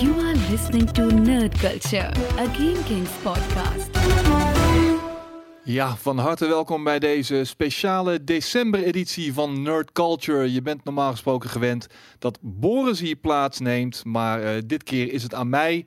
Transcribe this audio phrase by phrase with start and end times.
[0.00, 3.88] You are listening to Nerd Culture, a Game Kings podcast.
[5.64, 10.52] Ja, van harte welkom bij deze speciale december-editie van Nerd Culture.
[10.52, 11.86] Je bent normaal gesproken gewend
[12.18, 15.86] dat Boris hier plaatsneemt, maar eh, dit keer is het aan mij.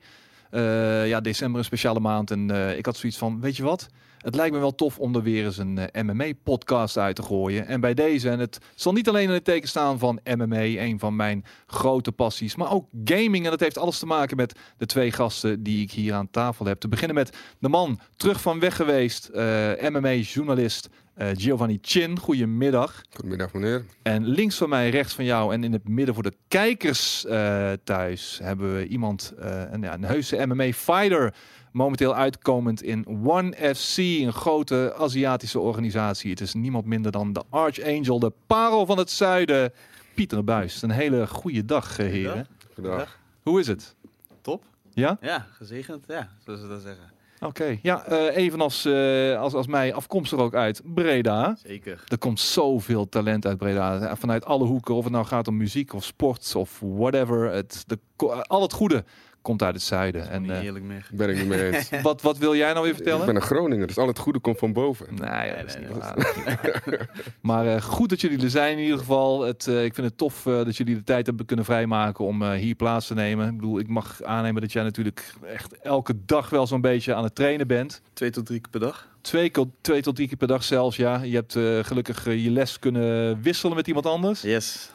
[0.50, 3.88] Eh, ja, december een speciale maand en eh, ik had zoiets van, weet je wat?
[4.18, 7.66] Het lijkt me wel tof om er weer eens een MMA-podcast uit te gooien.
[7.66, 10.98] En bij deze, en het zal niet alleen in het teken staan van MMA, een
[10.98, 13.44] van mijn grote passies, maar ook gaming.
[13.44, 16.66] En dat heeft alles te maken met de twee gasten die ik hier aan tafel
[16.66, 16.80] heb.
[16.80, 19.44] Te beginnen met de man terug van weg geweest, eh,
[19.90, 22.18] MMA-journalist eh, Giovanni Chin.
[22.18, 23.02] Goedemiddag.
[23.10, 23.84] Goedemiddag meneer.
[24.02, 27.72] En links van mij, rechts van jou en in het midden voor de kijkers eh,
[27.84, 31.34] thuis hebben we iemand, eh, een, ja, een heuse MMA-fighter.
[31.78, 36.30] Momenteel uitkomend in One FC, een grote Aziatische organisatie.
[36.30, 39.72] Het is niemand minder dan de Archangel, de parel van het zuiden,
[40.14, 40.82] Pieter Buis.
[40.82, 42.46] Een hele goede dag, eh, heren.
[42.74, 43.18] Goedendag.
[43.42, 43.94] Hoe is het?
[44.40, 44.64] Top.
[44.92, 45.18] Ja?
[45.20, 46.04] Ja, gezegend.
[46.08, 47.12] Ja, zoals ze dat zeggen.
[47.40, 47.78] Oké.
[47.82, 51.56] Ja, eh, evenals eh, als, als mij afkomstig ook uit Breda.
[51.62, 52.04] Zeker.
[52.08, 54.16] Er komt zoveel talent uit Breda.
[54.16, 54.94] Vanuit alle hoeken.
[54.94, 57.52] Of het nou gaat om muziek of sport of whatever.
[57.52, 57.98] Het, de,
[58.46, 59.04] al het goede
[59.42, 60.30] komt uit het zuiden.
[60.30, 61.08] En En, eh, heerlijk meer.
[61.12, 61.90] Ben ik niet mee eens.
[62.02, 63.26] wat, wat wil jij nou weer ik vertellen?
[63.26, 65.06] ben een Groninger, dus al het goede komt van boven.
[65.14, 67.10] Nee, dat is nee, niet waar.
[67.40, 69.42] maar eh, goed dat jullie er zijn in ieder geval.
[69.42, 72.42] Het, eh, ik vind het tof eh, dat jullie de tijd hebben kunnen vrijmaken om
[72.42, 73.48] eh, hier plaats te nemen.
[73.48, 77.24] Ik bedoel, ik mag aannemen dat jij natuurlijk echt elke dag wel zo'n beetje aan
[77.24, 78.02] het trainen bent.
[78.12, 79.08] Twee tot drie keer per dag.
[79.20, 79.50] Twee,
[79.80, 81.22] twee tot drie keer per dag zelfs, ja.
[81.22, 84.42] Je hebt eh, gelukkig je les kunnen wisselen met iemand anders.
[84.42, 84.90] Yes.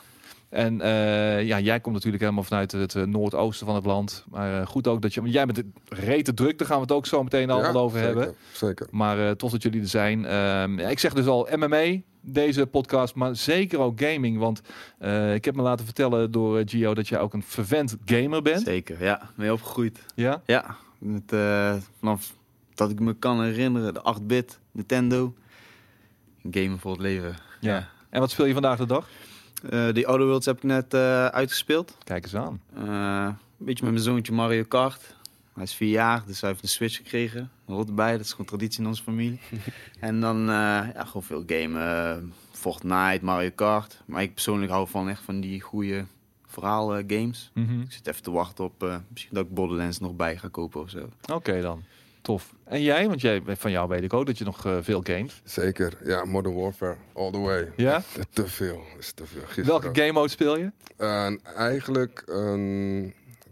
[0.53, 4.25] En eh, ja, jij komt natuurlijk helemaal vanuit het eh, noordoosten van het land.
[4.29, 5.21] Maar eh, goed ook dat je...
[5.21, 7.99] want Jij bent rete druk, daar gaan we het ook zo meteen allemaal Ja, over
[7.99, 8.35] zeker, hebben.
[8.51, 8.87] Zeker.
[8.91, 10.25] Maar eh tof dat jullie er zijn.
[10.25, 14.37] Ehm, ja, ik zeg dus al MMA, deze podcast, maar zeker ook gaming.
[14.37, 14.61] Want
[14.97, 18.61] eh, ik heb me laten vertellen door Gio dat jij ook een vervent gamer bent.
[18.61, 19.29] Zeker, ja.
[19.35, 19.99] Mee opgegroeid.
[20.15, 20.41] Ja?
[20.45, 20.75] Ja.
[20.99, 22.33] Met, eh, vanaf
[22.73, 25.33] dat ik me kan herinneren, de 8-bit, Nintendo.
[26.51, 27.35] Gamen voor het leven.
[27.59, 27.89] Ja.
[28.09, 29.09] En wat speel je vandaag de dag?
[29.69, 31.97] Eh, die Outer Worlds heb ik net eh, uitgespeeld.
[32.03, 32.61] Kijk eens aan.
[32.75, 32.83] Eh,
[33.59, 35.15] een beetje met mijn zoontje Mario Kart.
[35.53, 37.51] Hij is vier jaar, dus hij heeft een Switch gekregen.
[37.67, 39.39] Rot erbij, dat is gewoon traditie in onze familie.
[39.99, 42.33] en dan ja, gewoon veel gamen.
[42.51, 44.01] Fortnite, Mario Kart.
[44.05, 46.05] Maar ik persoonlijk hou van echt van die goede
[46.53, 47.51] verhaal eh, games.
[47.53, 47.81] Mhm.
[47.81, 50.89] Ik zit even te wachten op misschien dat ik Borderlands nog bij ga kopen of
[50.89, 51.09] zo.
[51.33, 51.83] Oké dan.
[52.23, 52.53] Tof.
[52.63, 53.07] En jij?
[53.07, 55.41] Want jij, van jou weet ik ook dat je nog eh, veel gamet.
[55.43, 55.93] Zeker.
[56.03, 57.71] Ja, Modern Warfare, all the way.
[57.75, 58.03] Ja?
[58.33, 59.41] Te veel, is te veel.
[59.41, 60.71] Gisteren Welke game mode speel je?
[60.97, 62.23] En eigenlijk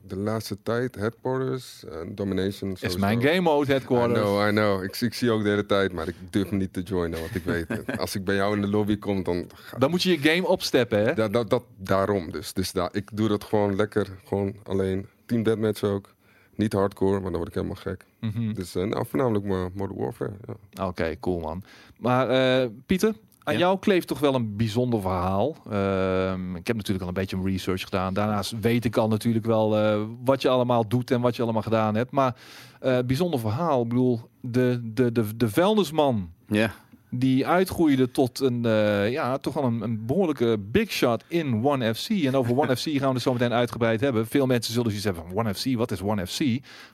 [0.08, 2.72] de laatste tijd, Headquarters, en Domination.
[2.72, 3.00] Is sowieso.
[3.00, 4.20] mijn game mode I headquarters.
[4.20, 4.84] know, I know.
[4.84, 7.20] Ik, zie- ik zie ook de hele tijd, maar ik durf hem niet te joinen,
[7.20, 7.98] want ik weet het.
[8.00, 9.50] Als ik bij jou in de lobby kom, dan...
[9.54, 11.14] ga- Dan moet je je game opsteppen, hè?
[11.14, 12.54] Dat, dat, dat, daarom dus.
[12.54, 15.08] Dus daar, ik doe dat gewoon lekker, gewoon alleen.
[15.26, 16.14] Team Deathmatch ook.
[16.56, 18.06] Niet hardcore, want dan word ik helemaal gek.
[18.22, 18.54] Mhm.
[18.54, 20.34] Dus eh, nou, voornamelijk maar Modern Warfare.
[20.72, 20.88] Ja.
[20.88, 21.64] Oké, cool man.
[22.00, 23.60] Maar eh, Pieter, aan Ja?
[23.60, 25.56] jou kleeft toch wel een bijzonder verhaal.
[25.70, 28.14] Ehm, ik heb natuurlijk al een beetje research gedaan.
[28.14, 31.62] Daarnaast weet ik al natuurlijk wel eh, wat je allemaal doet en wat je allemaal
[31.62, 32.12] gedaan hebt.
[32.12, 32.36] Maar
[32.80, 33.82] eh, bijzonder verhaal.
[33.82, 36.72] Ik bedoel, de, de, de, de vuilnisman Ja,
[37.14, 41.96] die uitgroeide tot een, eh, ja, toch wel een, een behoorlijke big shot in One
[41.96, 42.10] FC.
[42.10, 44.28] En over One FC gaan we het zo meteen uitgebreid hebben.
[44.28, 46.42] Veel mensen zullen zoiets hebben van One FC, wat is One FC?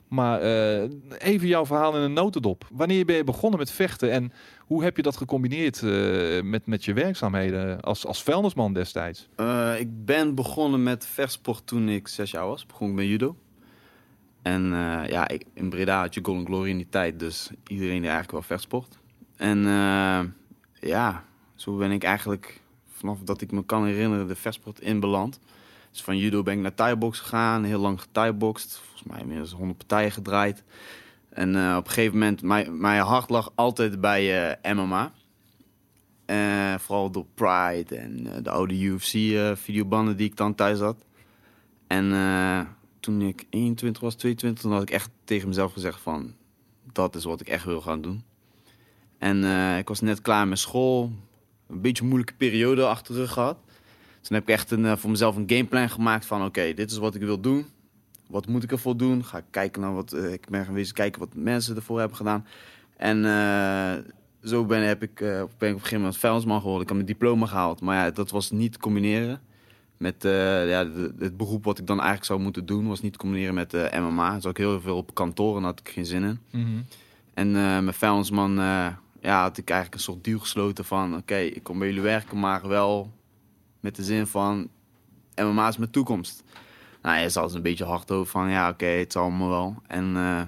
[0.08, 2.66] Maar eh, even jouw verhaal in een notendop.
[2.72, 6.84] Wanneer ben je begonnen met vechten en hoe heb je dat gecombineerd eh, met, met
[6.84, 9.28] je werkzaamheden als, als vuilnisman destijds?
[9.78, 12.66] Ik ben begonnen met vechtsport toen ik zes jaar was.
[12.66, 13.36] Begon ik met judo.
[14.42, 14.62] En
[15.08, 18.32] ja, ik, in Breda had je Golden Glory in die tijd, dus iedereen die eigenlijk
[18.32, 18.97] wel vechtsport.
[19.38, 20.20] En eh,
[20.80, 22.60] ja, zo ben ik eigenlijk
[22.92, 25.40] vanaf dat ik me kan herinneren de vechtsport in beland.
[25.90, 28.76] Dus van judo ben ik naar thaibox gegaan, heel lang gethaiboxd.
[28.76, 30.64] Volgens mij inmiddels 100 partijen gedraaid.
[31.28, 35.12] En eh, op een gegeven moment, mijn, mijn hart lag altijd bij eh, MMA.
[36.78, 41.04] Vooral door Pride en de oude UFC-videobanden die ik dan thuis had.
[41.86, 42.10] En
[43.00, 46.34] toen ik 21 was, 22, toen had ik echt tegen mezelf gezegd van...
[46.92, 48.24] dat is wat ik echt wil gaan doen.
[49.18, 51.12] En eh, ik was net klaar met school.
[51.68, 53.56] Een beetje een moeilijke periode achter de rug gehad.
[54.20, 56.44] Toen heb ik echt een, eh, voor mezelf een gameplan gemaakt van...
[56.44, 57.66] oké, dit is wat ik wil doen.
[58.26, 59.24] Wat moet ik ervoor doen?
[59.24, 60.12] Ga ik kijken naar wat...
[60.12, 62.46] eh, ik ben geweest kijken wat mensen ervoor hebben gedaan.
[62.96, 63.22] En
[64.44, 66.82] zo ben, heb ik, ben ik op een gegeven moment vuilnisman geworden.
[66.82, 67.80] Ik heb mijn diploma gehaald.
[67.80, 69.40] Maar ja, dat was niet te combineren
[69.96, 72.88] met ja, de- het beroep wat ik dan eigenlijk zou moeten doen.
[72.88, 74.34] Was niet te combineren met eh, MMA.
[74.34, 76.38] Dus ook heel veel op kantoor en daar had ik geen zin in.
[77.34, 78.58] En eh met vuilnisman
[79.20, 81.16] ja, had ik eigenlijk een soort deal gesloten van...
[81.16, 83.12] oké, ik kom bij jullie werken, maar wel
[83.80, 84.68] met de zin van...
[85.34, 86.44] MMA is mijn toekomst.
[87.02, 89.76] Nou, hij is altijd een beetje hard over van, ja, oké, het zal allemaal wel.
[89.86, 90.42] En eh,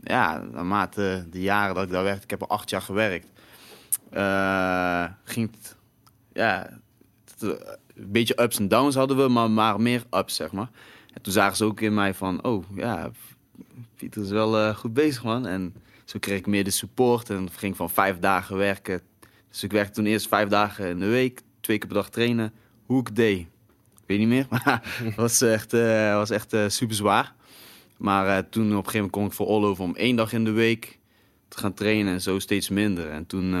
[0.00, 3.28] ja, naarmate de jaren dat ik daar werkte, ik heb er acht jaar gewerkt,
[4.10, 5.76] eh, ging het,
[6.32, 6.68] ja,
[7.40, 7.48] eh,
[7.94, 10.70] een beetje ups en downs hadden we, maar, maar meer ups, zeg maar.
[11.12, 13.10] En toen zagen ze ook in mij van, oh, ja,
[13.96, 15.46] Pieter is wel goed bezig, man.
[15.46, 15.74] En
[16.06, 19.00] zo kreeg ik meer de support en ging van vijf dagen werken.
[19.50, 22.52] Dus ik werkte toen eerst vijf dagen in de week, twee keer per dag trainen.
[22.86, 26.68] Hoe ik deed, ik weet niet meer, maar het was echt, eh, was echt eh,
[26.68, 27.34] super zwaar.
[27.96, 30.44] Maar eh, toen op een gegeven moment kon ik voor Ollover om één dag in
[30.44, 30.98] de week
[31.48, 33.10] te gaan trainen en zo steeds minder.
[33.10, 33.54] En toen,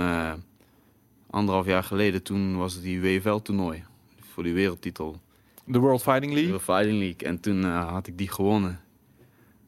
[1.30, 3.84] anderhalf jaar geleden, toen was het die WFL-toernooi
[4.32, 5.20] voor die wereldtitel.
[5.64, 6.52] De World Fighting League.
[6.52, 7.28] De Fighting League.
[7.28, 8.80] En toen had ik die gewonnen.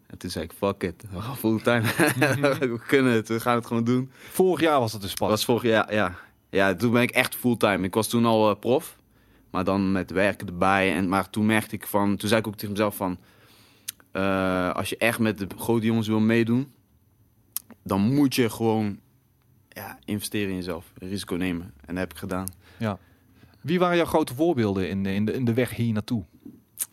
[0.09, 1.83] En toen zei ik, fuck it, we gaan fulltime.
[2.61, 4.11] we kunnen het, we gaan het gewoon doen.
[4.31, 5.29] Vorig jaar was het dus Dat pas.
[5.29, 6.15] was vorig jaar, ja.
[6.51, 7.87] Ja, toen ben ik echt fulltime.
[7.87, 8.97] Ik was toen al eh, prof,
[9.51, 10.95] maar dan met werken erbij.
[10.95, 13.19] En, maar toen merkte ik van, toen zei ik ook tegen mezelf van...
[14.13, 16.73] eh, als je echt met de grote jongens wil meedoen,
[17.83, 18.99] dan moet je gewoon
[19.69, 20.93] ja, investeren in jezelf.
[20.99, 21.65] Risico nemen.
[21.81, 22.49] En dat heb ik gedaan.
[23.61, 26.25] Wie waren jouw grote voorbeelden in, in, de, in de weg hier naartoe?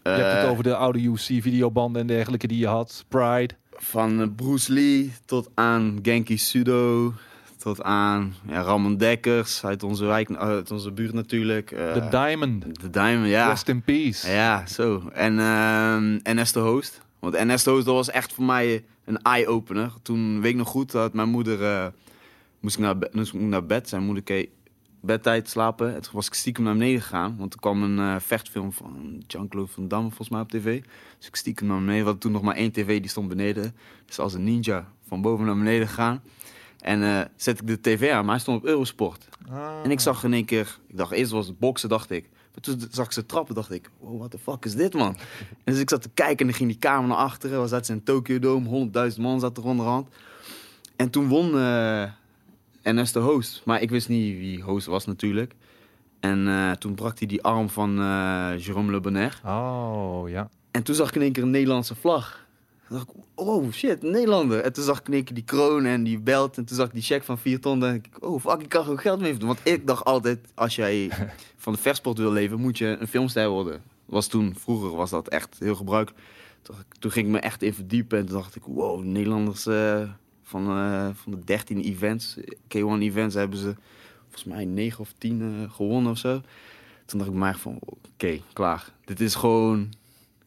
[0.06, 3.06] Je hebt het Eh, over de oude UFC-videobanden en dergelijke die je had.
[3.07, 3.54] Pride.
[3.72, 7.13] Van eh, Bruce Lee tot aan Genki Sudo.
[7.57, 11.72] Tot aan ja, Ramon Dekkers uit onze wijk, uit onze buurt natuurlijk.
[11.72, 12.81] eh, De Diamond.
[12.81, 13.48] de Diamond, ja.
[13.50, 14.31] Rest in peace.
[14.31, 15.10] Ja, zo.
[15.13, 17.01] En ehm NS de Host.
[17.19, 19.92] Want NS de Host, dat was echt voor mij een eye-opener.
[20.01, 21.63] Toen weet ik nog goed dat mijn moeder...
[21.63, 21.86] eh,
[22.60, 23.90] moest, ik naar bed, moest ik naar bed.
[23.90, 24.50] Zijn moeder keek
[25.06, 25.96] bedtijd slapen.
[25.96, 27.36] En toen was ik stiekem naar beneden gegaan.
[27.38, 30.84] Want er kwam een eh, vechtfilm van Jean-Claude Van Damme volgens mij op tv.
[31.18, 31.98] Dus ik stiekem naar beneden.
[31.98, 33.75] We hadden toen nog maar één tv, die stond beneden.
[34.06, 36.22] Dus als een ninja van boven naar beneden gegaan.
[36.80, 39.30] En eh, zet ik de tv aan, maar hij stond op Eurosport.
[39.50, 39.84] Ah.
[39.84, 42.30] En ik zag in één keer, ik dacht eerst was het boksen, dacht ik.
[42.54, 45.18] Maar toen zag ik ze trappen, dacht ik, wow, what the fuck is dit, man?
[45.63, 47.60] En dus ik zat te kijken en dan ging die kamer naar achteren.
[47.60, 50.08] Was dat in Tokyo Dome, 100.000 man zat er onderhand.
[50.96, 51.51] En toen won
[52.86, 53.62] eh NS de host.
[53.66, 55.54] Maar ik wist niet wie host was natuurlijk.
[56.20, 59.42] En eh, toen brak hij die arm van eh Jérôme Le Bonheur.
[59.46, 60.50] Oh, ja.
[60.72, 62.46] En toen zag ik in één keer een Nederlandse vlag.
[62.88, 64.60] Toen dacht ik, oh shit, Nederlander.
[64.60, 66.58] En toen zag ik in één keer die kroon en die belt.
[66.58, 67.74] En toen zag ik die check van 4 ton.
[67.74, 69.56] En dacht ik, oh fuck, ik kan gewoon geld mee verdienen.
[69.56, 71.12] Want ik dacht altijd, als jij
[71.58, 73.82] van de versport wil leven, moet je een filmster worden.
[74.06, 76.24] Was toen, vroeger was dat echt heel gebruikelijk.
[76.62, 78.18] Toen, toen ging ik me echt in verdiepen.
[78.20, 80.02] En toen dacht ik, wow, Nederlanders eh,
[80.45, 82.38] van, eh, van de 13 events,
[82.68, 83.75] K1 events, hebben ze
[84.21, 86.42] volgens mij 9 of 10 eh, gewonnen of zo.
[87.06, 88.92] Toen dacht ik maar van, oké, klaar.
[89.06, 89.94] Dit is gewoon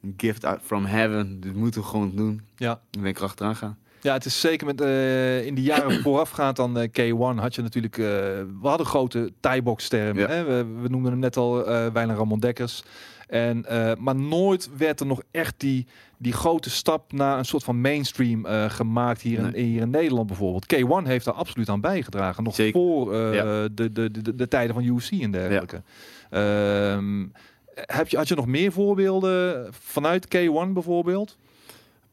[0.02, 1.40] een gift from heaven.
[1.40, 2.40] Dit moeten we gewoon doen.
[2.56, 2.80] Ja.
[2.90, 3.78] Dan ben ik erachteraan gaan.
[4.00, 7.62] Ja, het is zeker met eh, in de jaren voorafgaand aan eh, K1 had je
[7.62, 7.96] natuurlijk.
[7.96, 10.16] we hadden grote Thai-box-sterren.
[10.16, 10.26] Ja.
[10.26, 10.44] hè?
[10.44, 12.82] We, we noemden hem net al eh Wijlen Ramon Dekkers.
[13.26, 13.64] En,
[13.98, 15.86] maar nooit werd er nog echt die,
[16.18, 20.26] die grote stap naar een soort van mainstream eh, gemaakt hier, in, hier in Nederland
[20.26, 20.74] bijvoorbeeld.
[20.74, 22.44] K1 heeft daar absoluut aan bijgedragen.
[22.44, 22.80] Nog Zeker.
[22.80, 23.68] voor eh, Ja.
[23.68, 25.82] de, de, de, de tijden van UFC en dergelijke.
[26.30, 27.26] Ehm,
[27.74, 31.36] heb je, had je nog meer voorbeelden vanuit K1 bijvoorbeeld?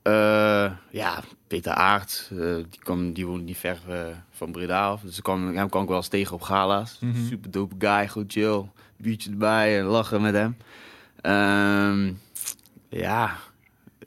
[0.01, 3.77] Eh, ja, Peter Aert, eh, die, kwam, die woont niet ver
[4.31, 5.01] van Breda af.
[5.01, 6.97] Dus kwam, hem kwam ik wel eens tegen op gala's.
[7.01, 7.25] Mhm.
[7.27, 8.63] Super dope guy, goed chill.
[8.97, 10.57] Biertje erbij en lachen met hem.
[11.21, 12.13] Ehm,
[12.89, 13.37] ja.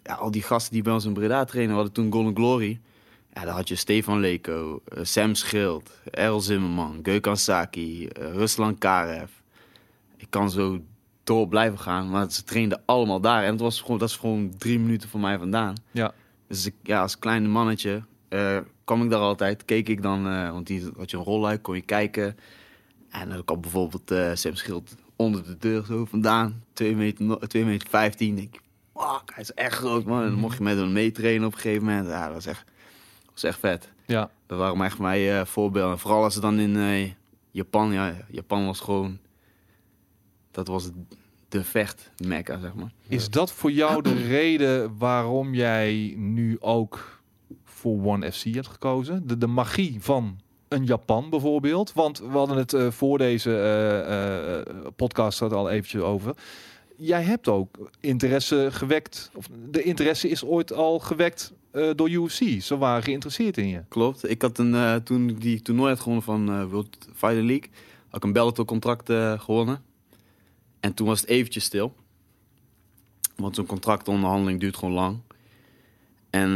[0.08, 2.80] Ja, al die gasten die bij ons in Breda trainen, hadden toen Golden Glory.
[3.32, 8.78] Ja, daar had je Stefan Leko, eh, Sam Schild, Errol Zimmerman, Gökhan Saki, eh, Ruslan
[8.78, 9.30] Karev.
[10.16, 10.80] Ik kan zo
[11.24, 13.44] door blijven gaan, maar ze trainden allemaal daar.
[13.44, 15.74] En het was gewoon, dat is gewoon drie minuten van mij vandaan.
[15.90, 16.12] Ja.
[16.46, 19.64] Dus ik, ja, als kleine mannetje eh, kwam ik daar altijd.
[19.64, 20.22] Keek ik dan,
[20.52, 22.36] want die had je een rolluik, kon je kijken.
[23.10, 26.62] En dan kwam bijvoorbeeld Sam Schild onder de deur zo vandaan.
[26.72, 28.34] 2 meter, no- 2 meter 15.
[28.36, 28.60] Denk ik,
[28.98, 30.22] fuck, hij is echt groot man.
[30.22, 32.08] En dan mocht je met hem meetrainen op een gegeven moment.
[32.08, 32.64] Ja, dat was echt,
[33.24, 33.92] dat was echt vet.
[34.06, 34.30] Ja.
[34.46, 35.98] Dat waren echt mijn eh, voorbeelden.
[35.98, 37.10] Vooral als ze dan in eh,
[37.50, 39.18] Japan, ja, Japan was gewoon,
[40.50, 40.90] dat was
[41.48, 42.92] de vecht mecca, zeg maar.
[43.08, 47.20] Is dat voor jou de reden waarom jij nu ook
[47.64, 49.26] voor One FC hebt gekozen?
[49.26, 50.38] De, de magie van
[50.68, 51.92] een Japan bijvoorbeeld?
[51.92, 56.34] Want we hadden het eh, voor deze eh, eh, podcast al eventjes over.
[57.00, 62.62] Jij hebt ook interesse gewekt, of de interesse is ooit al gewekt eh, door UFC.
[62.62, 63.82] Ze waren geïnteresseerd in je.
[63.88, 64.30] Klopt.
[64.30, 67.70] Ik had een, eh, toen ik die toernooi had gewonnen van eh, World Fighting League,
[68.06, 69.12] had ik een Bellator contract
[69.42, 69.82] gewonnen.
[70.80, 71.94] En toen was het eventjes stil.
[73.36, 75.18] Want zo'n contractonderhandeling duurt gewoon lang.
[76.30, 76.50] En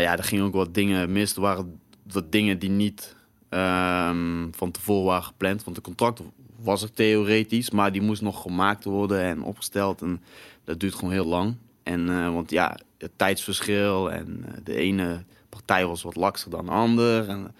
[0.00, 1.34] ja, er gingen ook wat dingen mis.
[1.34, 1.80] Er waren
[2.12, 3.16] wat dingen die niet
[3.48, 5.64] ehm, van tevoren waren gepland.
[5.64, 6.20] Want de contract
[6.58, 10.02] was er theoretisch, maar die moest nog gemaakt worden en opgesteld.
[10.02, 10.22] En
[10.64, 11.56] dat duurt gewoon heel lang.
[11.82, 16.64] En, eh, want ja, het tijdsverschil en eh, de ene partij was wat lakser dan
[16.64, 17.28] de ander.
[17.28, 17.54] En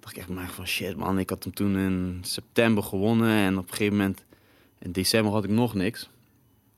[0.00, 3.58] dacht ik echt maar van shit man, ik had hem toen in september gewonnen en
[3.58, 4.24] op een gegeven moment
[4.78, 6.08] in december had ik nog niks.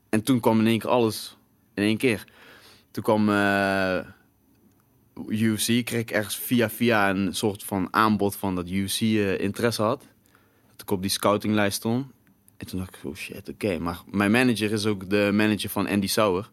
[0.09, 1.37] En toen kwam in één keer alles
[1.73, 2.25] in één keer.
[2.91, 3.99] Toen kwam eh,
[5.27, 9.01] UFC, kreeg ik ergens via via een soort van aanbod van dat UFC
[9.39, 10.07] interesse had.
[10.91, 12.07] Op die scoutinglijst stond.
[12.57, 13.79] En toen dacht ik, oh shit, oké.
[13.79, 16.49] Maar mijn manager is ook de manager van Andy Sauer.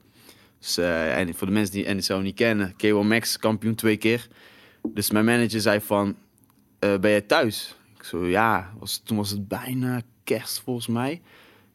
[0.58, 3.96] Dus eh, en voor de mensen die Andy Sauer niet kennen, K1 Max kampioen twee
[3.96, 4.28] keer.
[4.82, 6.16] Dus mijn manager zei van,
[6.78, 7.74] eh, ben jij thuis?
[7.96, 8.72] Ik zo, ja.
[8.78, 11.22] Was, toen was het bijna kerst volgens mij.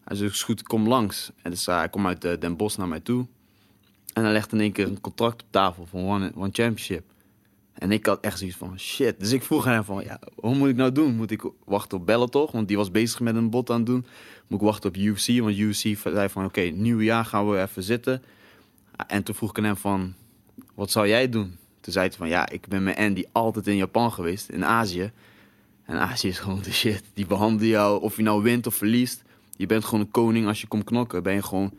[0.03, 1.31] Hij zei, goed, kom langs.
[1.41, 3.27] En dus uh, hij kwam uit Den Bosch naar mij toe.
[4.13, 7.10] En hij legde in één keer een contract op tafel voor One, One Championship.
[7.81, 9.19] En ik had echt zoiets van, shit.
[9.19, 11.15] Dus ik vroeg hem van, ja, hoe moet ik nou doen?
[11.15, 12.49] Moet ik wachten op Bellator?
[12.51, 14.05] Want die was bezig met een bot aan het doen.
[14.47, 15.39] Moet ik wachten op UFC?
[15.39, 18.23] Want UFC zei van, oké, nieuw jaar gaan we even zitten.
[19.07, 20.13] En toen vroeg ik hem van,
[20.75, 21.57] wat zou jij doen?
[21.79, 25.11] Toen zei hij van, ja, ik ben met Andy altijd in Japan geweest, in Azië.
[25.85, 27.03] En Azië is gewoon de shit.
[27.13, 29.23] Die behandelen jou, of je nou wint of verliest.
[29.57, 31.23] Je bent gewoon een koning als je komt knokken.
[31.23, 31.73] Ben je gewoon,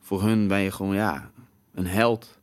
[0.00, 1.30] voor hun ben je gewoon, ja,
[1.74, 2.38] een held.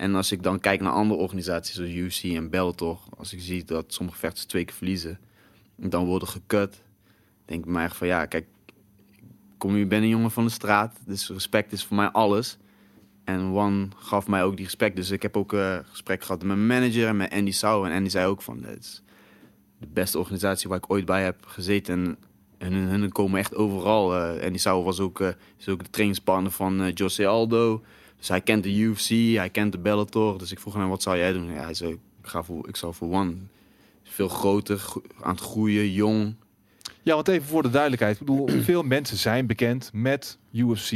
[0.00, 2.98] En als ik dan kijk naar andere organisaties zoals UFC en Bellator.
[3.16, 5.18] Als ik zie dat sommige vechters twee keer verliezen.
[5.82, 6.82] En dan worden gekut.
[7.44, 8.46] Denk ik mij van, ja, kijk.
[9.58, 10.98] Kom, ik ben een jongen van de straat.
[11.06, 12.58] Dus respect is voor mij alles.
[13.24, 14.96] En One gaf mij ook die respect.
[14.96, 17.86] Dus ik heb ook een gesprek gehad met mijn manager en met Andy Sau.
[17.86, 19.02] En Andy zei ook van, dit is
[19.78, 22.16] de beste organisatie waar ik ooit bij heb gezeten.
[22.58, 24.16] En hun, hun komen echt overal.
[24.16, 25.28] eh Andy Sau was ook, eh,
[25.58, 27.82] is ook de trainingspartner van eh, Jose Aldo.
[28.20, 30.38] Dus hij kent de UFC, hij kent de Bellator.
[30.38, 31.52] Dus ik vroeg hem, wat zou jij doen?
[31.52, 33.34] Ja, hij zei, ik, ga voor, ik zou voor One.
[34.02, 36.34] Veel groter, gro- aan het groeien, jong.
[37.02, 38.20] Ja, want even voor de duidelijkheid.
[38.20, 40.92] Ik bedoel, veel mensen zijn bekend met UFC,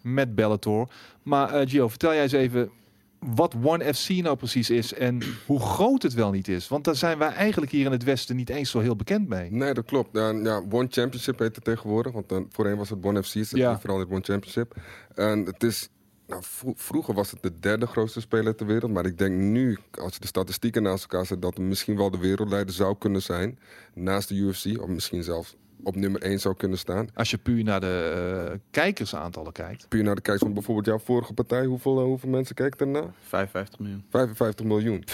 [0.00, 0.88] met Bellator.
[1.22, 2.70] Maar eh, Gio, vertel jij eens even
[3.18, 6.68] wat One FC nou precies is en hoe groot het wel niet is.
[6.68, 9.50] Want daar zijn wij eigenlijk hier in het Westen niet eens zo heel bekend mee.
[9.52, 10.08] Nee, dat klopt.
[10.12, 12.12] Ja, ja, One Championship heet het tegenwoordig.
[12.12, 13.74] Want dan, voorheen was het One FC, het Ja.
[13.74, 14.74] is veranderd One Championship.
[15.14, 15.88] En het is...
[16.30, 18.92] Nou, vro- vroeger was het de derde grootste speler ter wereld.
[18.92, 21.42] Maar ik denk nu, als je de statistieken naast elkaar zet...
[21.42, 23.58] dat het misschien wel de wereldleider zou kunnen zijn.
[23.94, 24.80] Naast de UFC.
[24.82, 27.08] Of misschien zelfs op nummer 1 zou kunnen staan.
[27.14, 29.88] Als je puur naar de eh, kijkersaantallen kijkt.
[29.88, 31.64] Puur naar de kijkers van bijvoorbeeld jouw vorige partij.
[31.64, 33.12] Hoeveel, eh, hoeveel mensen kijken ernaar?
[33.20, 34.04] 55 miljoen.
[34.10, 35.04] 55 miljoen.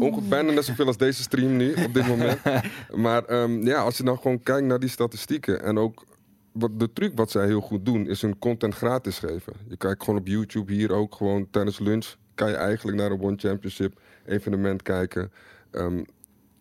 [0.00, 2.38] Ongeveer bijna net zoveel als deze stream nu op dit moment.
[3.04, 6.04] maar ehm, ja, als je dan gewoon kijkt naar die statistieken en ook
[6.52, 9.52] wat de truc wat zij heel goed doen is hun content gratis geven.
[9.68, 13.22] Je kijkt gewoon op YouTube hier ook gewoon tijdens lunch kan je eigenlijk naar een
[13.22, 15.32] One Championship evenement kijken.
[15.70, 16.02] Ehm,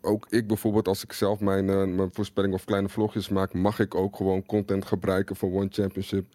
[0.02, 3.80] ook ik bijvoorbeeld, als ik zelf mijn, eh, mijn voorspelling of kleine vlogjes maak, mag
[3.80, 6.26] ik ook gewoon content gebruiken voor One Championship.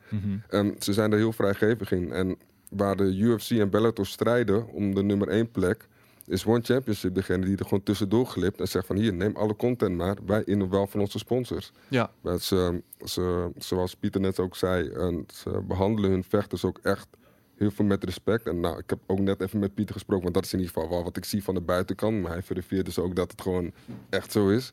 [0.49, 2.13] En ze zijn er heel vrijgevig in.
[2.13, 2.37] En
[2.71, 5.89] waar de UFC en Bellator strijden om de nummer 1 plek,
[6.27, 9.57] is One Championship degene die er gewoon tussendoor glipt en zegt van hier, neem alle
[9.57, 11.73] content maar, wij in wel van onze sponsors.
[11.89, 16.79] Ja, Maar ze, ze, zoals Pieter net ook zei, en ze behandelen hun vechters ook
[16.83, 17.09] echt
[17.57, 18.47] heel veel met respect.
[18.47, 20.75] En nou, ik heb ook net even met Pieter gesproken, want dat is in ieder
[20.75, 22.23] geval wel wat ik zie van de buitenkant.
[22.23, 23.73] Maar hij verifieert dus ook dat het gewoon
[24.11, 24.73] echt zo is.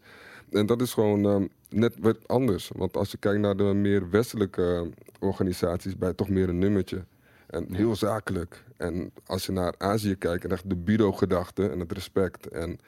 [0.51, 2.71] En dat is gewoon ehm, net wat anders.
[2.75, 4.89] Want als je kijkt naar de meer westelijke
[5.19, 7.03] organisaties, bij toch meer een nummertje.
[7.51, 8.63] En heel zakelijk.
[8.77, 12.47] En als je naar Azië kijkt en echt de bureau-gedachte en het respect.
[12.47, 12.79] En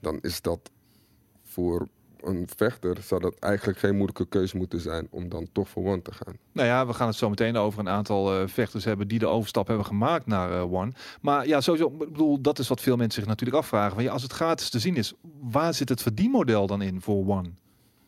[0.00, 0.70] dan is dat
[1.42, 1.88] voor
[2.20, 6.02] een vechter zou dat eigenlijk geen moeilijke keuze moeten zijn om dan toch voor One
[6.02, 6.36] te gaan.
[6.52, 9.26] nou ja, we gaan het zo meteen over een aantal eh, vechters hebben die de
[9.26, 10.92] overstap hebben gemaakt naar eh, One.
[11.20, 13.94] Maar ja, sowieso, ik bedoel, dat is wat veel mensen zich natuurlijk afvragen.
[13.94, 17.26] Van, ja, als het gratis te zien is, waar zit het verdienmodel dan in voor
[17.26, 17.50] One?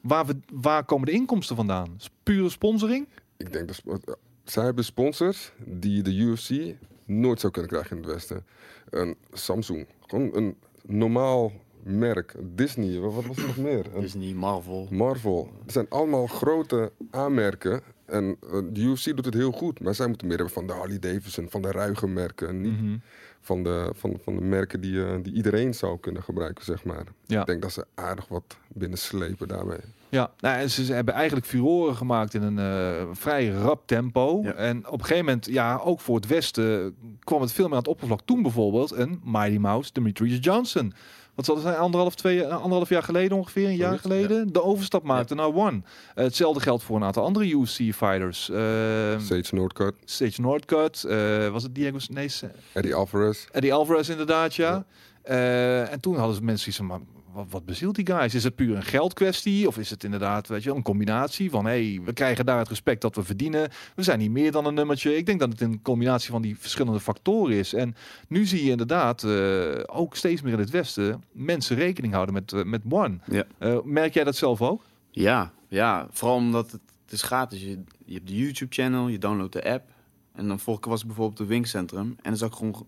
[0.01, 1.97] Waar, we, waar komen de inkomsten vandaan?
[2.23, 3.09] Pure sponsoring?
[3.37, 4.19] Ik denk dat
[4.51, 6.75] zij hebben sponsors die de UFC
[7.05, 8.45] nooit zou kunnen krijgen in het Westen.
[8.91, 11.53] Een Samsung, gewoon een normaal
[11.83, 12.35] merk.
[12.55, 13.87] Disney, wat was er nog meer?
[13.95, 14.89] Een Disney, Marvel.
[14.91, 15.51] Marvel.
[15.63, 17.83] Het zijn allemaal grote aanmerken.
[18.05, 19.81] En eh, de UFC doet het heel goed.
[19.81, 22.61] Maar zij moeten meer hebben van de Harley Davidson, van de ruige merken.
[22.61, 22.97] Niet Mhm.
[23.41, 27.05] Van, de, van, van de merken die, eh, die iedereen zou kunnen gebruiken, zeg maar.
[27.27, 27.41] Ja.
[27.41, 29.81] Ik denk dat ze aardig wat binnen slepen daarmee.
[30.09, 34.41] Ja, nou, en ze, ze hebben eigenlijk furoren gemaakt in een eh, vrij rap tempo.
[34.43, 34.53] Ja.
[34.53, 37.79] En op een gegeven moment, ja, ook voor het Westen kwam het veel meer aan
[37.79, 38.21] het oppervlak.
[38.25, 40.93] Toen bijvoorbeeld een Mighty Mouse, Demetrius Johnson.
[41.39, 44.63] Wat zal het zijn, anderhalf, twee, eh, anderhalf jaar geleden ongeveer, een jaar geleden, de
[44.63, 45.83] overstap maakte naar One.
[46.15, 48.45] Eh, hetzelfde geldt voor een aantal andere UFC-fighters.
[48.45, 51.99] Sage Northcutt, Sage Northcutt, eh, was het Diego...
[52.09, 52.31] Nee,
[52.73, 53.47] Eddie Alvarez.
[53.53, 54.85] Eddie Alvarez inderdaad, ja.
[55.23, 57.01] Eh, en toen hadden ze mensen van, maar
[57.39, 58.35] wat, wat bezielt die guys?
[58.35, 59.67] Is het puur een geldkwestie?
[59.67, 61.65] Of is het inderdaad weet je, een combinatie van...
[61.65, 63.71] hey, we krijgen daar het respect dat we verdienen.
[63.95, 65.17] We zijn niet meer dan een nummertje.
[65.17, 67.75] Ik denk dat het een combinatie van die verschillende factoren is.
[67.75, 67.95] En
[68.29, 71.25] nu zie je inderdaad eh, ook steeds meer in het Westen...
[71.33, 73.19] mensen rekening houden met, eh, met One.
[73.27, 73.45] Ja.
[73.59, 74.85] Eh, merk jij dat zelf ook?
[75.11, 77.61] Ja, ja, vooral omdat het, het is gratis.
[77.61, 79.91] Je, je hebt de YouTube-channel, je downloadt de app.
[80.33, 82.07] En dan vorige keer was ik bijvoorbeeld op het winkcentrum.
[82.07, 82.87] En dan zag ik gewoon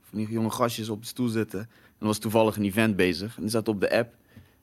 [0.00, 1.68] van die jonge gastjes op de stoel zitten.
[2.00, 3.36] En er was toevallig een event bezig.
[3.36, 4.14] En die zat op de app.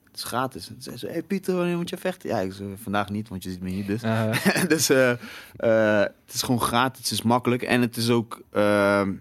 [0.03, 0.67] Het is gratis.
[0.67, 2.29] En toen zei ze, hey Pieter, wanneer moet je vechten?
[2.29, 4.01] Ja, ik zei, vandaag niet, want je ziet me niet dus.
[4.67, 5.11] Dus eh,
[5.55, 7.61] eh, het is gewoon gratis, het is makkelijk.
[7.61, 8.41] En het is ook...
[8.51, 9.13] ehm,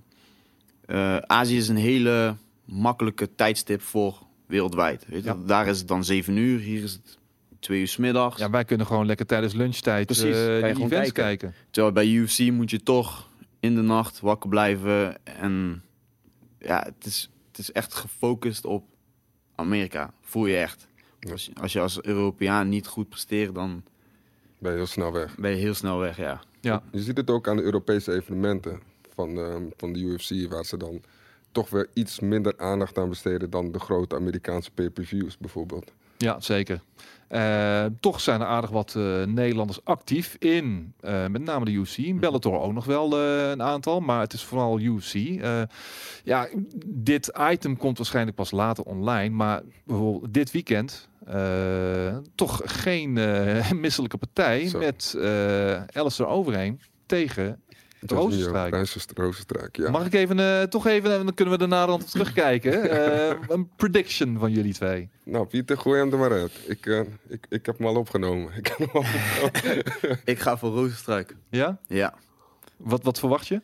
[0.87, 5.05] eh, Azië is een hele makkelijke tijdstip voor wereldwijd.
[5.09, 5.29] Weet je?
[5.29, 5.37] Ja.
[5.47, 7.19] Daar is het dan 7 uur, hier is het
[7.61, 8.39] 2 uur 's middags.
[8.39, 11.13] ja, wij kunnen gewoon lekker tijdens lunchtijd Precies, gewoon events kijken.
[11.13, 11.55] kijken.
[11.71, 13.29] Terwijl bij UFC moet je toch
[13.61, 15.25] in de nacht wakker blijven.
[15.25, 15.83] En
[16.59, 18.85] ja, het is, het is echt gefocust op
[19.55, 20.13] Amerika.
[20.21, 20.89] Voel je echt.
[21.21, 21.33] Ja.
[21.33, 23.83] Als, je, als je als Europeaan niet goed presteert, dan
[24.59, 25.35] Ben je heel snel weg.
[25.39, 26.41] ben je heel snel weg, ja.
[26.61, 28.81] Ja, Je ziet het ook aan de Europese evenementen
[29.15, 31.03] van, ehm, van de UFC, waar ze dan
[31.53, 35.93] toch weer iets minder aandacht aan besteden dan de grote Amerikaanse pay-per-views bijvoorbeeld.
[36.19, 36.81] Ja, zeker.
[37.29, 41.97] Eh, toch zijn er aardig wat eh, Nederlanders actief in, eh, met name de UFC.
[41.97, 45.15] In Bellator ook nog wel een aantal, maar het is vooral UFC.
[45.15, 45.63] Eh,
[46.25, 46.49] ja,
[46.87, 51.09] dit item komt waarschijnlijk pas later online, maar bijvoorbeeld dit weekend
[52.35, 53.13] toch geen
[53.81, 54.79] misselijke partij Zo.
[54.79, 55.15] met
[55.93, 57.61] Alistair Overeem tegen
[58.11, 58.75] Rozenstruik.
[59.15, 59.91] Rozenstruik, ja.
[59.91, 62.75] Mag ik even, eh, toch even, en dan kunnen we daarna dan terugkijken.
[63.07, 65.09] Eh, een prediction van jullie twee.
[65.25, 66.53] Nou, Pieter, gooi hem er maar uit.
[66.67, 68.53] Ik, eh, ik, ik heb hem al opgenomen.
[68.57, 70.19] Ik heb hem al opgenomen.
[70.25, 71.37] Ik ga voor Rozenstruik.
[71.51, 71.79] Ja?
[71.87, 72.15] Ja,
[72.77, 73.61] Wat, wat verwacht je?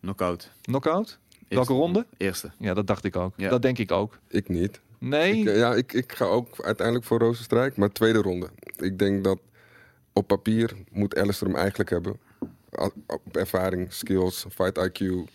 [0.00, 0.50] knockout.
[0.62, 1.18] Knockout?
[1.30, 1.72] Welke Eerste.
[1.72, 2.06] ronde?
[2.16, 2.50] Eerste.
[2.58, 3.32] Ja, dat dacht ik ook.
[3.36, 3.48] Ja.
[3.48, 4.18] Dat denk ik ook.
[4.28, 4.80] ik niet.
[4.98, 5.36] Nee?
[5.36, 8.48] Ik, ja, ik, ik ga ook uiteindelijk voor Rozenstruik, maar tweede ronde.
[8.76, 9.38] Ik denk dat
[10.12, 12.16] op papier moet Alistair hem eigenlijk hebben.
[13.06, 15.30] Op ervaring, skills, fight IQ.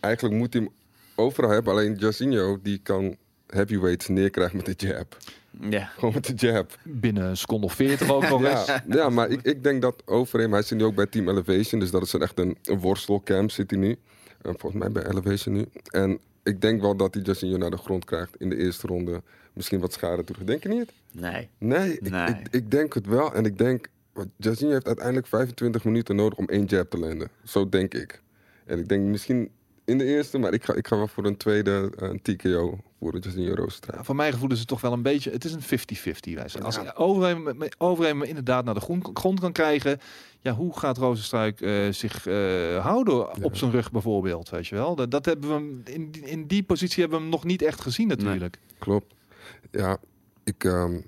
[0.00, 0.72] Eigenlijk moet hij hem
[1.14, 1.72] overal hebben.
[1.72, 5.16] Alleen Jacinho, die kan heavyweights neerkrijgen met de jab.
[5.70, 5.84] Ja.
[5.84, 6.78] Gewoon met de jab.
[6.82, 8.66] Binnen een seconde of 40 ook nog eens.
[8.66, 11.80] Ja, ja maar ik, ik denk dat Overeem, hij zit nu ook bij Team Elevation,
[11.80, 13.96] dus dat is een, echt een, een worstelcamp zit hij nu.
[14.42, 15.66] Eh, volgens mij bij Elevation nu.
[15.90, 19.22] En ik denk wel dat hij Jacinho naar de grond krijgt in de eerste ronde.
[19.52, 20.44] Misschien wat schade terug.
[20.44, 20.92] Denk je niet?
[21.12, 21.48] Nee.
[21.58, 22.28] Nee, ik, Nee.
[22.28, 23.34] Ik, ik denk het wel.
[23.34, 23.88] En ik denk,
[24.36, 27.28] Jacinho heeft uiteindelijk 25 minuten nodig om één jab te landen.
[27.44, 28.22] Zo denk ik.
[28.66, 29.50] En ik denk misschien
[29.84, 32.78] in de eerste, maar ik ga, ik ga wel voor een tweede eh, een TKO
[32.98, 33.78] voor de.
[33.96, 35.30] Ja, voor mijn gevoel is het toch wel een beetje...
[35.30, 35.62] Het is een 50-50.
[36.34, 36.62] wij zeggen.
[36.64, 36.76] Als
[37.78, 39.98] Overeem me inderdaad naar de grond, grond kan krijgen...
[40.40, 44.50] Ja, hoe gaat Rozenstruik eh, zich eh, houden op zijn rug bijvoorbeeld?
[44.50, 44.94] Weet je wel?
[44.94, 47.62] Dat, dat hebben we hem, in, die- in die positie hebben we hem nog niet
[47.62, 48.58] echt gezien natuurlijk.
[48.78, 49.14] Klopt.
[49.70, 49.98] Ja,
[50.44, 50.64] ik.
[50.64, 51.00] ehm,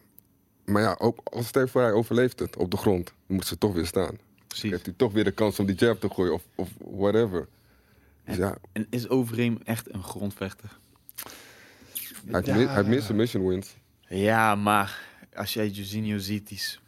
[0.64, 3.86] maar ja, ook als voor hij overleeft het op de grond, moet ze toch weer
[3.86, 4.18] staan.
[4.46, 4.70] Precies.
[4.70, 7.48] Heeft hij toch weer de kans om die jab te gooien of, of whatever.
[8.24, 10.78] Dus ja, En is Overeem echt een grondvechter?
[12.30, 12.74] hij heeft, Ja.
[12.74, 13.76] heeft meer submission wins.
[14.08, 15.00] Ja, maar
[15.34, 16.80] als jij Jorginho ziet, die is,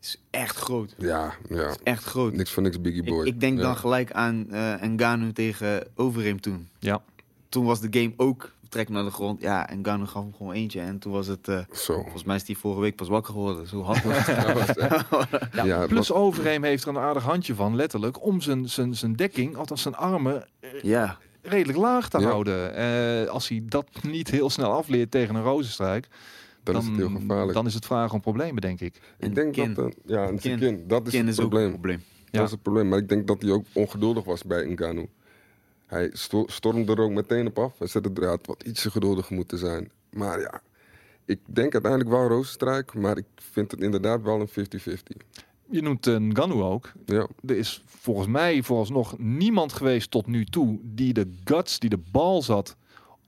[0.00, 0.94] is echt groot.
[0.98, 1.76] Ja, ja.
[1.82, 2.32] Echt groot.
[2.34, 3.26] Niks voor niks Biggie Boy.
[3.26, 3.62] ik denk ja.
[3.62, 6.68] dan gelijk aan eh Ngannou tegen Overeem toen.
[6.78, 7.02] Ja.
[7.48, 9.40] Toen was de game ook trek naar de grond.
[9.40, 10.80] Ja, en Ngannou gaf hem gewoon eentje.
[10.80, 11.48] En toen was het...
[11.48, 11.94] eh, Zo.
[12.02, 13.66] volgens mij is die vorige week pas wakker geworden.
[13.66, 15.04] Zo hard was het.
[15.66, 19.12] Ja, plus was- Overeem heeft er een aardig handje van, letterlijk, om zijn, zijn, zijn
[19.16, 20.44] dekking, althans zijn armen,
[20.82, 21.18] ja.
[21.42, 22.24] redelijk laag te Ja.
[22.28, 22.74] houden.
[22.74, 26.08] Eh, als hij dat niet heel snel afleert tegen een rozenstruik,
[26.62, 27.52] dan, dan, is het heel gevaarlijk.
[27.52, 29.00] dan is het vragen om problemen, denk ik.
[29.18, 29.74] En ik denk kin.
[29.74, 29.86] dat.
[29.86, 30.58] eh, ja, en Kin.
[30.58, 30.84] kin.
[30.86, 31.66] Dat is Kin het is ook probleem.
[31.66, 32.02] een probleem.
[32.24, 32.38] Ja.
[32.38, 32.88] Dat is het probleem.
[32.88, 35.08] Maar ik denk dat hij ook ongeduldig was bij Ngannou.
[35.86, 37.78] Hij sto- stormde er ook meteen op af.
[37.78, 39.90] Hij zette er had wat ietsje geduldiger moeten zijn.
[40.10, 40.60] Maar ja,
[41.24, 42.94] ik denk uiteindelijk wel Rozenstruik.
[42.94, 45.16] Maar ik vind het inderdaad wel een 50-50.
[45.70, 46.92] Je noemt een Ganu ook.
[47.06, 51.90] Ja, Er is volgens mij vooralsnog niemand geweest tot nu toe die de guts, die
[51.90, 52.76] de bal zat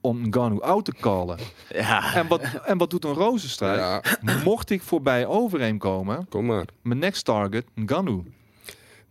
[0.01, 1.37] om Ganu out te callen.
[1.69, 2.15] Ja.
[2.15, 3.79] En wat, en wat doet een rozenstruik?
[3.79, 4.01] ja,
[4.43, 6.65] Mocht ik voorbij overeen komen, kom maar.
[6.81, 8.23] mijn next target, Ganu.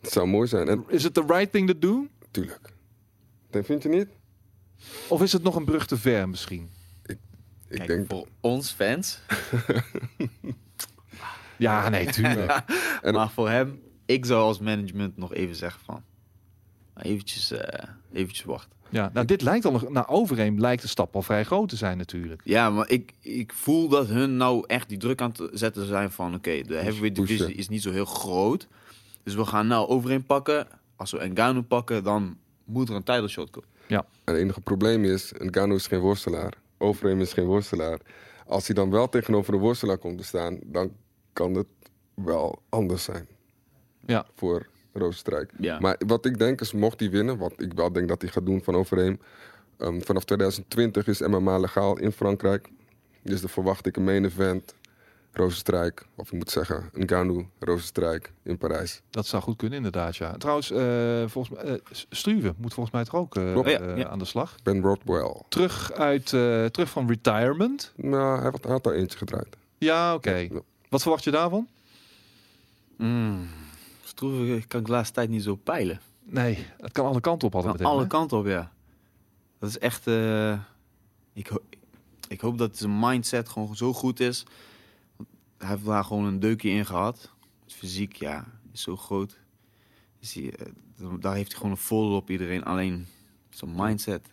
[0.00, 0.68] Het zou mooi zijn.
[0.68, 2.06] En Is het the right thing to do?
[2.30, 2.76] tuurlijk.
[3.50, 4.08] Dat vind je niet?
[5.08, 6.68] Of is het nog een brug te ver misschien?
[7.06, 7.18] Ik
[7.68, 8.10] Kijk, denk.
[8.10, 9.18] voor ons fans.
[11.56, 12.62] Ja, nee, tuurlijk.
[13.02, 16.02] En- maar voor hem, ik zou als management nog even zeggen van...
[16.96, 18.70] Eventjes, eh eventjes wachten.
[18.88, 21.76] Ja, nou, dit lijkt al nog, naar overeen lijkt de stap al vrij groot te
[21.76, 22.40] zijn natuurlijk.
[22.44, 26.10] Ja, maar ik, ik voel dat hun nou echt die druk aan het zetten zijn
[26.10, 26.34] van...
[26.34, 28.68] Oké, de heavyweight division is niet zo heel groot.
[29.22, 30.66] Dus we gaan nou overeen pakken.
[30.96, 32.36] Als we Ngannou pakken, dan
[32.68, 33.68] moet er een title shot komen.
[34.24, 36.52] En het enige probleem is, Ngannou is geen worstelaar.
[36.78, 37.98] Overeem is geen worstelaar.
[38.46, 40.92] Als hij dan wel tegenover een worstelaar komt te staan, dan
[41.32, 41.66] kan het
[42.14, 43.28] wel anders zijn
[44.06, 45.52] Ja, voor Rozenstrijk.
[45.58, 45.78] Ja.
[45.78, 48.46] Maar wat ik denk is, mocht hij winnen, wat ik wel denk dat hij gaat
[48.46, 49.20] doen van Overeem.
[49.78, 52.68] ehm, vanaf 2020 is MMA legaal in Frankrijk.
[53.22, 54.74] Dus dan verwacht ik een main event,
[55.32, 56.06] Rozenstrijk.
[56.16, 59.00] Of ik moet zeggen, een Ganu, Rozenstrijk in Parijs.
[59.10, 60.32] dat zou goed kunnen inderdaad, ja.
[60.36, 63.70] Trouwens, eh, volgens mij, eh, Struve moet volgens mij toch ook eh, Klopt.
[63.70, 64.08] Ja, ja.
[64.08, 64.54] aan de slag.
[64.62, 65.42] Ben Rothwell.
[65.48, 67.92] Terug, uit, eh, terug van retirement.
[67.96, 69.56] Nou, hij had, hij had al eentje gedraaid.
[69.78, 70.34] Ja, oké.
[70.34, 70.60] Ja.
[70.88, 71.68] Wat verwacht je daarvan?
[72.96, 73.46] Mm.
[74.02, 76.00] Stroeve kan ik de laatste tijd niet zo peilen.
[76.24, 78.06] Nee, het kan alle kanten op altijd alle hè?
[78.06, 78.72] kanten op, ja.
[79.58, 80.06] Dat is echt...
[80.06, 80.58] eh,
[81.32, 81.64] ik, ho-
[82.28, 84.44] ik hoop dat zijn mindset gewoon zo goed is.
[85.58, 87.30] Hij heeft daar gewoon een deukje in gehad.
[87.66, 89.38] Fysiek, ja, is zo groot.
[90.32, 90.66] Hij, eh,
[91.20, 92.64] daar heeft hij gewoon een voordeel op iedereen.
[92.64, 93.06] Alleen
[93.50, 94.28] zijn mindset.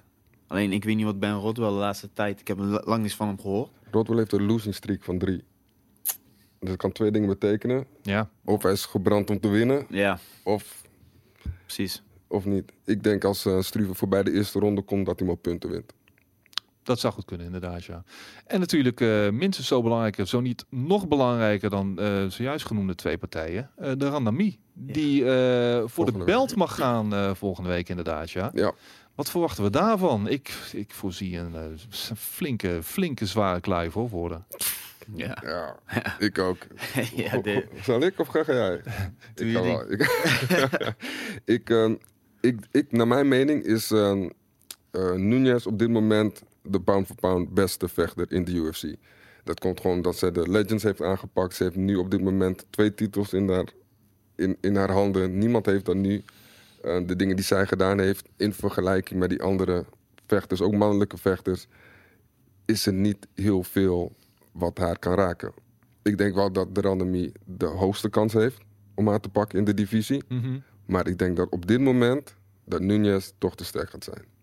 [0.47, 2.39] Alleen ik weet niet wat Ben Rodwell de laatste tijd...
[2.39, 3.69] Ik heb la- lang niets van hem gehoord.
[3.91, 5.43] Rothwell heeft een losing streak van drie.
[6.59, 7.85] Dus dat kan twee dingen betekenen.
[8.01, 10.83] Ja, Of hij is gebrand om te winnen, Ja, of,
[11.65, 12.03] precies.
[12.27, 12.71] of niet.
[12.85, 15.93] Ik denk als uh, Struve voorbij de eerste ronde komt, dat hij op punten wint.
[16.85, 18.03] Dat zou goed kunnen inderdaad, ja.
[18.45, 23.17] En natuurlijk eh, minstens zo belangrijk, zo niet nog belangrijker dan eh, zojuist genoemde twee
[23.17, 23.69] partijen.
[23.75, 26.57] eh, de Randami, die eh, voor Volgende de belt week.
[26.57, 28.49] mag gaan eh, volgende week inderdaad, ja.
[28.53, 28.71] Ja,
[29.15, 30.27] Wat verwachten we daarvan?
[30.27, 31.77] Ik, ik voorzie een
[32.17, 34.45] flinke, flinke zware kluif hoor, worden.
[35.15, 35.37] Ja.
[35.43, 35.75] ja,
[36.27, 36.57] ik ook.
[37.15, 38.81] ja, de- Zal ik of ga jij?
[39.33, 39.91] Doe ik kan wel.
[39.91, 40.01] Ik,
[41.55, 41.95] ik, ehm,
[42.41, 44.29] ik, ik, naar mijn mening is ehm
[44.91, 48.95] eh, Nunez op dit moment de pound for pound beste vechter in de UFC.
[49.43, 51.55] Dat komt gewoon dat zij de Legends heeft aangepakt.
[51.55, 53.73] Ze heeft nu op dit moment twee titels in haar,
[54.35, 55.37] in, in haar handen.
[55.37, 56.23] Niemand heeft dan nu
[56.81, 59.85] eh, de dingen die zij gedaan heeft in vergelijking met die andere
[60.25, 61.67] vechters, ook mannelijke vechters,
[62.65, 64.15] is er niet heel veel
[64.51, 65.51] wat haar kan raken.
[66.03, 68.57] Ik denk wel dat de Randami de hoogste kans heeft
[68.95, 70.23] om haar te pakken in de divisie.
[70.27, 70.59] Mhm.
[70.85, 74.34] Maar ik denk dat op dit moment dat Nunez toch te sterk gaat zijn.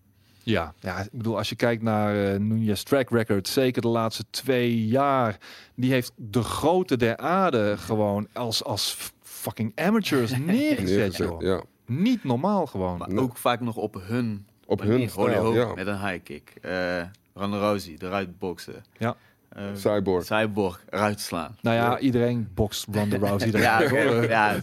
[0.45, 4.23] Ja, ja, ik bedoel, als je kijkt naar eh Nunez track record, zeker de laatste
[4.29, 5.37] twee jaar,
[5.75, 11.41] die heeft de grote der aarde gewoon als, als fucking amateurs neergezet, Neergezet, joh.
[11.41, 11.61] ja.
[11.85, 12.97] Niet normaal gewoon.
[12.97, 15.73] Maar ook vaak nog op hun Op hun Holy stijl, ja.
[15.73, 16.53] Met een high kick.
[16.61, 17.01] Eh
[17.33, 18.83] Ronda Rousey, eruit boksen.
[18.97, 19.15] Ja.
[19.55, 20.25] Eh, Cyborg.
[20.25, 21.55] Cyborg, eruit slaan.
[21.61, 21.99] Nou ja, Ja.
[21.99, 23.51] iedereen bokst Ronda Rousey.
[23.51, 24.23] Ja, eruit, hoor.
[24.37, 24.55] ja,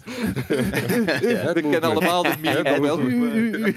[1.55, 3.75] We kennen allemaal de meme.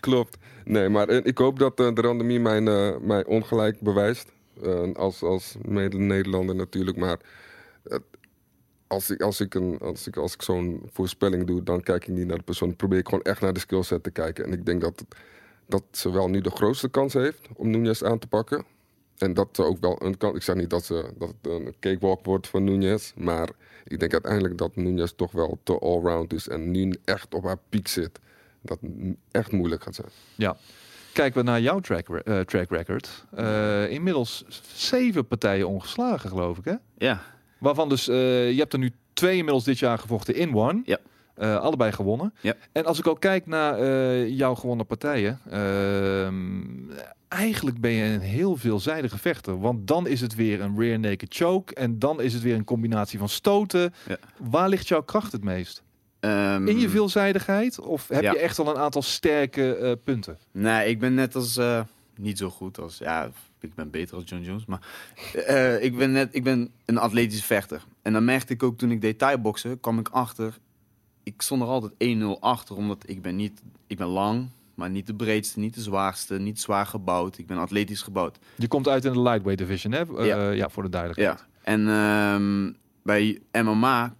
[0.00, 0.36] Klopt.
[0.64, 4.32] Nee, maar eh, ik hoop dat eh, de Randamie mijn, eh, mij ongelijk bewijst.
[4.62, 6.96] Eh, als als mede-Nederlander natuurlijk.
[6.96, 7.18] Maar
[8.86, 12.14] als ik, als ik, een, als ik, als ik zo'n voorspelling doe, dan kijk ik
[12.14, 12.68] niet naar de persoon.
[12.68, 14.44] Dan probeer ik gewoon echt naar de skillset te kijken.
[14.44, 15.04] En ik denk dat,
[15.66, 18.64] dat ze wel nu de grootste kans heeft om Nunez aan te pakken.
[19.18, 20.16] En dat ze ook wel een.
[20.34, 23.12] Ik zeg niet dat, ze, dat het een cakewalk wordt van Nunez.
[23.16, 23.48] Maar
[23.84, 26.48] ik denk uiteindelijk dat Nunez toch wel te allround is.
[26.48, 28.18] En nu echt op haar piek zit.
[28.62, 28.78] Dat
[29.30, 30.08] echt moeilijk gaat zijn.
[30.34, 30.56] Ja.
[31.12, 33.24] Kijken we naar jouw track, re- eh, track record.
[33.34, 36.74] Eh, inmiddels zeven partijen ongeslagen, geloof ik, hè?
[36.98, 37.22] ja.
[37.58, 40.82] Waarvan dus, eh, je hebt er nu twee inmiddels dit jaar gevochten in one.
[40.84, 40.98] Ja.
[41.38, 42.34] Eh, allebei gewonnen.
[42.40, 42.54] Ja.
[42.72, 46.62] En als ik ook kijk naar eh, jouw gewonnen partijen, ehm,
[47.28, 49.60] eigenlijk ben je een heel veelzijdige vechter.
[49.60, 52.64] Want dan is het weer een rear naked choke en dan is het weer een
[52.64, 53.94] combinatie van stoten.
[54.08, 54.16] Ja.
[54.36, 55.82] Waar ligt jouw kracht het meest?
[56.20, 58.32] Ehm, In je veelzijdigheid of heb Ja.
[58.32, 60.38] je echt al een aantal sterke eh, punten?
[60.52, 61.60] Nee, ik ben net als...
[62.16, 62.98] niet zo goed als...
[62.98, 64.64] Ja, ik ben beter als John Jones.
[64.66, 64.80] Maar
[65.80, 67.84] ik, ben net, ik ben een atletisch vechter.
[68.02, 70.58] En dan merkte ik ook toen ik deed thai-boksen, kwam ik achter...
[71.28, 73.62] Ik stond er altijd 1-0 achter, omdat ik ben niet...
[73.86, 77.38] Ik ben lang, maar niet de breedste, niet de zwaarste, niet zwaar gebouwd.
[77.38, 78.38] Ik ben atletisch gebouwd.
[78.56, 80.16] Je komt uit in de lightweight division, hè?
[80.16, 80.50] Eh, Ja.
[80.50, 81.38] ja, voor de duidelijkheid.
[81.38, 81.46] Ja.
[81.62, 84.14] En ehm, bij MMA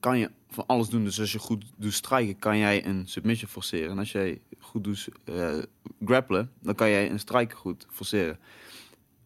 [0.00, 1.04] kan je van alles doen.
[1.04, 3.90] Dus als je goed doet strijken, kan jij een submission forceren.
[3.90, 5.58] En als jij goed doet eh,
[6.04, 8.38] grappelen, dan kan jij een strike goed forceren.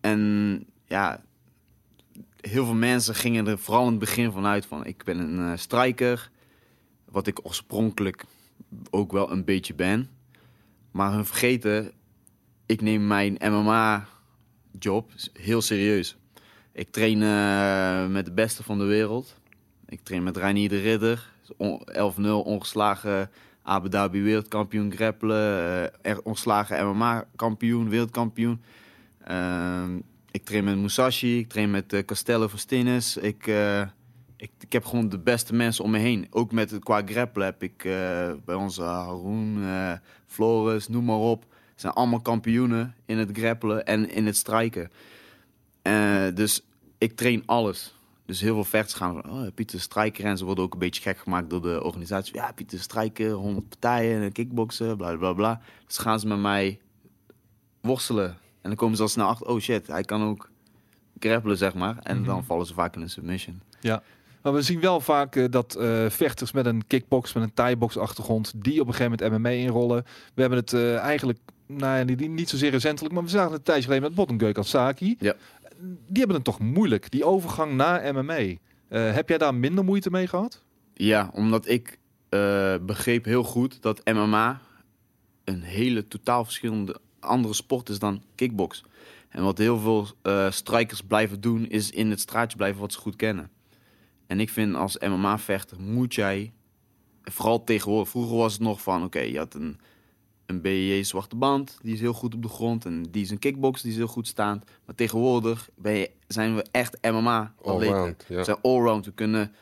[0.00, 1.22] En ja,
[2.40, 4.84] heel veel mensen gingen er vooral in het begin vanuit van...
[4.86, 6.30] ik ben een eh, striker,
[7.10, 8.24] wat ik oorspronkelijk
[8.90, 10.08] ook wel een beetje ben.
[10.90, 11.92] Maar hun vergeten,
[12.66, 16.16] ik neem mijn MMA-job heel serieus.
[16.72, 19.36] Ik train eh, met de beste van de wereld.
[19.86, 21.30] Ik train met Reinier de Ridder.
[21.56, 21.82] On-
[22.20, 23.30] 11-0 ongeslagen
[23.62, 26.02] Abu Dhabi wereldkampioen grappelen.
[26.02, 28.62] er ongeslagen MMA-kampioen, wereldkampioen.
[29.24, 29.98] Ehm,
[30.30, 31.38] ik train met Musashi.
[31.38, 33.16] Ik train met eh, Castello Verstines.
[33.16, 33.46] Ik,
[34.40, 36.26] ik, ik heb gewoon de beste mensen om me heen.
[36.30, 39.92] Ook met, qua grappelen heb ik eh, bij onze Haroon, eh
[40.26, 41.44] Floris, noem maar op.
[41.74, 44.90] zijn allemaal kampioenen in het grappelen en in het strijken.
[45.82, 46.62] Eh, dus
[46.98, 47.94] ik train alles.
[48.26, 50.24] Dus heel veel vechters gaan van, oh, Pieter Strijker.
[50.24, 52.34] En ze worden ook een beetje gek gemaakt door de organisatie.
[52.34, 55.60] Ja, Pieter Strijker, 100 partijen, en kickboksen, bla bla bla.
[55.86, 56.80] Dus gaan ze met mij
[57.80, 58.28] worstelen.
[58.30, 60.50] En dan komen ze al snel achter, oh shit, hij kan ook
[61.18, 61.98] grappelen, zeg maar.
[62.02, 62.26] En Mhm.
[62.26, 63.60] dan vallen ze vaak in een submission.
[64.42, 67.96] Maar we zien wel vaak eh, dat eh, vechters met een kickbox, met een thai-box
[67.96, 70.04] achtergrond, die op een gegeven moment MMA inrollen.
[70.34, 73.58] We hebben het eh, eigenlijk, nou ja, niet, niet zozeer recentelijk, maar we zagen het
[73.58, 75.16] een tijdje geleden met Bottengeuk Saki.
[75.18, 75.34] Ja.
[75.82, 78.54] Die hebben het toch moeilijk, die overgang naar MMA.
[78.88, 80.62] Heb jij daar minder moeite mee gehad?
[80.94, 81.98] Ja, omdat ik
[82.80, 84.60] begreep heel goed dat MMA
[85.44, 88.84] een hele totaal verschillende andere sport is dan kickbox.
[89.28, 90.06] En wat heel veel
[90.50, 93.50] strikers blijven doen, is in het straatje blijven wat ze goed kennen.
[94.30, 96.52] En ik vind als MMA-vechter moet jij,
[97.22, 99.78] vooral tegenwoordig, vroeger was het nog van, oké, je had een,
[100.46, 102.84] een BJJ zwarte band, die is heel goed op de grond.
[102.84, 104.64] En die is een kickbox, die is heel goed staand.
[104.84, 107.54] Maar tegenwoordig ben je, zijn we echt MMA.
[107.62, 108.16] atleten.
[108.28, 108.36] Ja.
[108.36, 109.04] We zijn allround.
[109.04, 109.52] We kunnen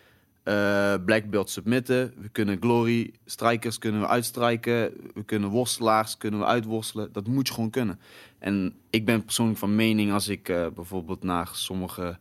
[0.43, 2.15] eh black belt submitten.
[2.21, 4.93] We kunnen glory strikers kunnen we uitstrijken.
[5.15, 7.13] We kunnen worstelaars kunnen we uitworstelen.
[7.13, 8.01] Dat moet je gewoon kunnen.
[8.39, 12.19] En ik ben persoonlijk van mening als ik eh, bijvoorbeeld naar sommige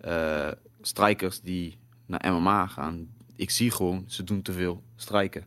[0.00, 0.48] eh
[0.82, 1.78] strikers die
[2.10, 3.08] naar MMA gaan.
[3.36, 5.44] Ik zie gewoon, ze doen te veel strijken.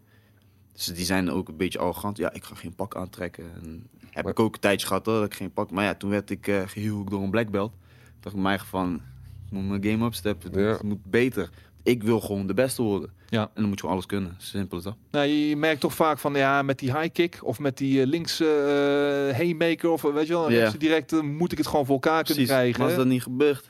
[0.74, 2.18] Dus die zijn ook een beetje arrogant.
[2.18, 3.44] Ja, ik ga geen pak aantrekken.
[3.64, 5.72] En heb ik ook een tijdje gehad hoor, dat ik geen pak...
[5.72, 7.72] Maar ja, toen werd ik eh gehuwd door een black belt.
[7.72, 9.02] Toen dacht ik mij van,
[9.46, 10.52] ik moet mijn game upsteppen.
[10.52, 10.66] Het Ja.
[10.68, 11.50] moet- het moet beter.
[11.84, 13.10] Ik wil gewoon de beste worden.
[13.30, 13.42] Ja.
[13.42, 14.36] En dan moet je gewoon alles kunnen.
[14.38, 14.96] Simpel is dat.
[15.12, 18.08] Nou, je, merkt toch vaak van, ja, met die high kick of met die eh,
[18.08, 18.46] linkse
[19.30, 20.58] eh haymaker of weet je wel, Ja.
[20.60, 22.80] rechtse direct moet ik het gewoon voor elkaar kunnen krijgen.
[22.80, 23.68] Maar als dat niet gebeurt,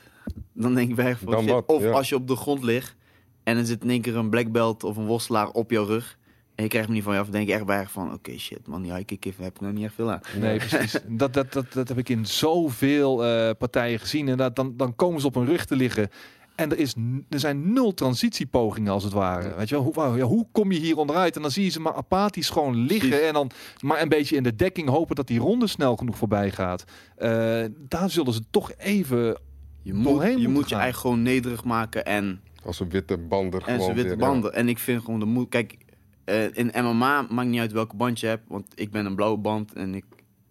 [0.54, 1.52] dan denk ik bij van Dan shit.
[1.52, 1.92] wat, Of ja.
[1.92, 2.96] als je op de grond ligt
[3.44, 6.18] en er zit in één keer een black belt of een worstelaar op jouw rug.
[6.56, 8.38] En je krijgt hem niet van je af, dan denk je echt bij van oké
[8.38, 10.22] shit man, die high kick heb ik nou niet echt veel aan.
[10.40, 10.98] Nee, precies.
[11.08, 14.28] Dat, dat, dat, dat heb ik in zoveel eh, partijen gezien.
[14.28, 16.10] En dat, dan, dan komen ze op hun rug te liggen.
[16.56, 16.94] En er, is,
[17.30, 19.56] er zijn nul transitiepogingen als het ware.
[19.56, 19.84] Weet je wel?
[19.84, 21.36] Hoe, ja, hoe kom je hier onderuit?
[21.36, 23.10] En dan zie je ze maar apathisch gewoon liggen.
[23.10, 23.28] Precies.
[23.28, 26.52] En dan maar een beetje in de dekking hopen dat die ronde snel genoeg voorbij
[26.52, 26.84] gaat.
[27.16, 29.38] Eh, daar zullen ze toch even...
[29.84, 33.80] Je moet je, moet je eigen gewoon nederig maken en, Als een witte bander en
[33.80, 34.50] gewoon witte weer, ja.
[34.50, 35.50] En ik vind gewoon de moed.
[35.50, 35.78] Kijk,
[36.24, 39.38] eh, in MMA maakt niet uit welke band je hebt, want ik ben een blauwe
[39.38, 40.06] band en ik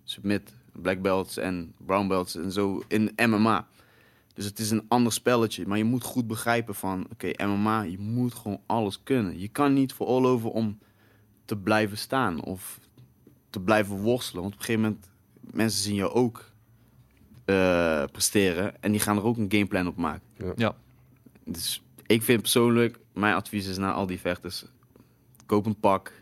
[0.04, 3.66] submit black belts en brown belts en zo in MMA.
[4.34, 7.98] Dus het is een ander spelletje, maar je moet goed begrijpen van, oké, MMA, je
[7.98, 9.38] moet gewoon alles kunnen.
[9.38, 10.78] Je kan niet veroorloven om
[11.44, 12.78] te blijven staan of
[13.50, 16.51] te blijven worstelen, want op een gegeven moment mensen zien jou ook
[17.44, 20.22] eh, presteren en die gaan er ook een gameplan op maken.
[20.56, 20.74] Ja,
[21.44, 24.64] Dus ik vind persoonlijk, mijn advies is naar al die vechters:
[25.46, 26.12] koop een pak,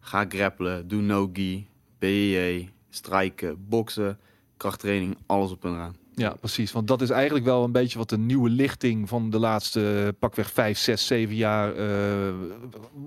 [0.00, 1.66] ga grappelen, doe no-gi,
[1.98, 4.18] BJJ, strijken, boksen,
[4.56, 5.96] krachttraining, alles op en eraan.
[6.14, 6.72] ja, precies.
[6.72, 10.50] Want dat is eigenlijk wel een beetje wat de nieuwe lichting van de laatste pakweg
[10.52, 11.74] 5, 6, 7 jaar...
[11.74, 12.34] eh,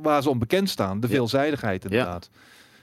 [0.02, 1.00] waar ze om bekend staan.
[1.00, 1.14] De Ja.
[1.14, 2.30] veelzijdigheid inderdaad.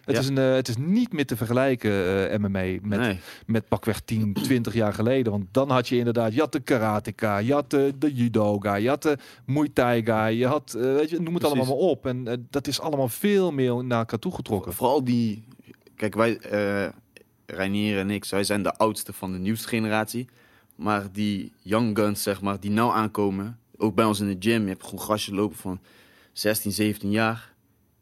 [0.06, 0.20] Het, Ja.
[0.20, 1.90] is een, eh, het is niet meer te vergelijken,
[2.30, 5.32] eh, MMA, met, nee, met pakweg 10, 20 jaar geleden.
[5.32, 8.88] Want dan had je inderdaad, je had de karateka, je had de, de judoga, je
[8.88, 11.58] had de muay thai guy, je had, eh, weet je, noem het Precies.
[11.58, 12.06] allemaal maar op.
[12.06, 14.72] En dat is allemaal veel meer naar elkaar toe getrokken.
[14.72, 15.44] vooral die.
[15.96, 16.38] Kijk, wij,
[17.46, 20.28] Reinier en ik, wij zijn de oudste van de nieuwste generatie.
[20.76, 24.62] Maar die young guns, zeg maar, die nou aankomen, ook bij ons in de gym,
[24.62, 25.80] je hebt gewoon gastjes lopen van
[26.32, 27.52] 16, 17 jaar.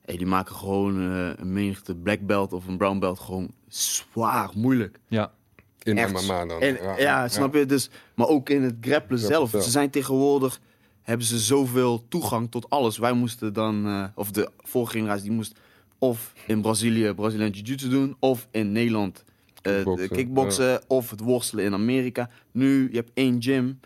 [0.04, 4.50] Hey, die maken gewoon eh, een menigte black belt of een brown belt gewoon zwaar
[4.54, 4.98] moeilijk.
[5.08, 5.32] Ja,
[5.82, 6.12] In Echt.
[6.26, 6.60] MMA dan.
[6.60, 7.66] En, ja, snap je?
[7.66, 9.50] Dus, maar ook in het grappelen zelf.
[9.50, 10.60] Ze zijn tegenwoordig,
[11.02, 12.98] hebben ze zoveel toegang tot alles.
[12.98, 15.58] Wij moesten dan, eh, of de vorige generatie, die moest
[15.98, 19.24] of in Brazilië Brazilian Jiu-Jitsu doen, of in Nederland
[19.62, 22.30] eh, de Kickboksen, of het worstelen in Amerika.
[22.52, 23.80] Nu, je hebt één gym,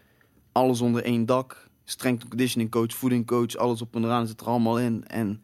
[0.52, 1.66] alles onder één dak.
[1.84, 5.04] Strength and conditioning coach, voeding coach, alles op en eraan zit er allemaal in.
[5.06, 5.42] En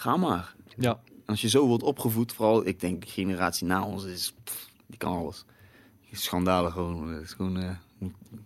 [0.00, 0.54] ga maar.
[0.76, 1.00] ja.
[1.26, 4.98] Als je zo wordt opgevoed, vooral, ik denk de generatie na ons is, pff, die
[4.98, 5.44] kan alles.
[6.12, 7.08] Schandalen gewoon.
[7.08, 7.70] Het is gewoon, eh,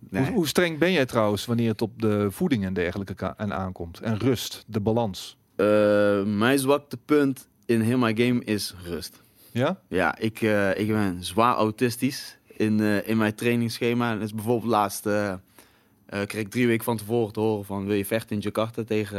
[0.09, 0.25] nee.
[0.25, 4.01] Hoe, hoe streng ben jij trouwens wanneer het op de voeding en dergelijke en aankomt?
[4.01, 5.37] En rust, de balans.
[5.57, 9.23] Eh, mijn zwakte punt in heel mijn game is rust.
[9.53, 9.81] Ja?
[9.89, 14.11] Ja, ik, eh, ik ben zwaar autistisch in, eh, in mijn trainingsschema.
[14.11, 15.39] En dat is bijvoorbeeld laatst, eh, eh,
[16.07, 19.19] kreeg ik drie weken van tevoren te horen van wil je vechten in Jakarta tegen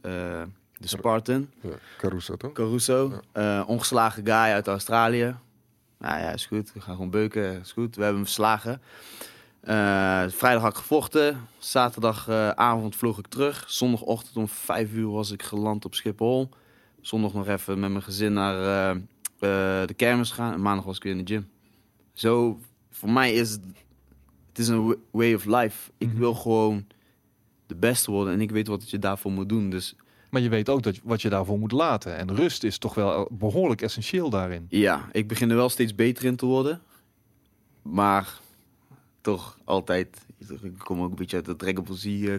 [0.00, 0.48] eh, eh,
[0.80, 1.50] de Spartan.
[1.62, 2.52] Ja, Caruso toch?
[2.52, 5.36] Caruso, eh, ongeslagen guy uit Australië.
[5.98, 6.72] Nou ja, is goed.
[6.72, 7.60] We gaan gewoon beuken.
[7.60, 7.94] Is goed.
[7.96, 8.80] We hebben hem verslagen.
[9.60, 11.48] Eh, vrijdag had ik gevochten.
[11.58, 13.64] Zaterdagavond vloog ik terug.
[13.68, 16.48] Zondagochtend om vijf uur was ik geland op Schiphol.
[17.00, 20.52] Zondag nog even met mijn gezin naar eh, eh, de kermis gaan.
[20.52, 21.48] En maandag was ik weer in de gym.
[22.12, 23.60] Zo, voor mij is het
[24.48, 25.90] het is een wa- way of life.
[25.98, 26.18] Ik Mhm.
[26.18, 26.86] wil gewoon
[27.66, 29.70] de beste worden en ik weet wat je daarvoor moet doen.
[29.70, 29.94] Dus
[30.30, 32.16] Maar je weet ook dat, wat je daarvoor moet laten.
[32.16, 34.66] En rust is toch wel behoorlijk essentieel daarin.
[34.68, 36.80] ja, ik begin er wel steeds beter in te worden.
[37.82, 38.38] Maar
[39.20, 40.26] toch altijd,
[40.62, 42.34] ik kom ook een beetje uit de Dragon Ball Z eh,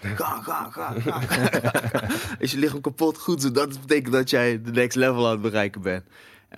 [0.00, 2.02] Ga, ga, ga, ga.
[2.38, 3.18] Is je lichaam kapot?
[3.18, 6.04] Goed, dat betekent dat jij de next level aan het bereiken bent.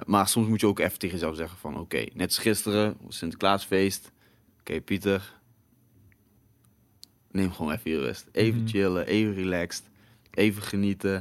[0.07, 1.79] Maar soms moet je ook even tegen jezelf zeggen van...
[1.79, 4.11] Oké, net als gisteren, Sinterklaasfeest.
[4.61, 5.39] Oké, Pieter.
[7.31, 8.27] Neem gewoon even je rust.
[8.33, 8.69] Even Mhm.
[8.69, 9.83] chillen, even relaxed.
[10.41, 11.15] Even genieten.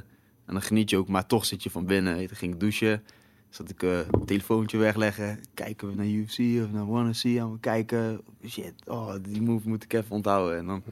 [0.46, 2.18] En dan geniet je ook, maar toch zit je van binnen.
[2.18, 3.04] Dan ging ik douchen.
[3.50, 5.40] Zat ik eh, een telefoontje wegleggen.
[5.54, 7.42] Kijken we naar UFC of naar Wanna See.
[7.42, 8.22] Aan we kijken.
[8.48, 10.58] Shit, oh, die move moet ik even onthouden.
[10.58, 10.84] En dan,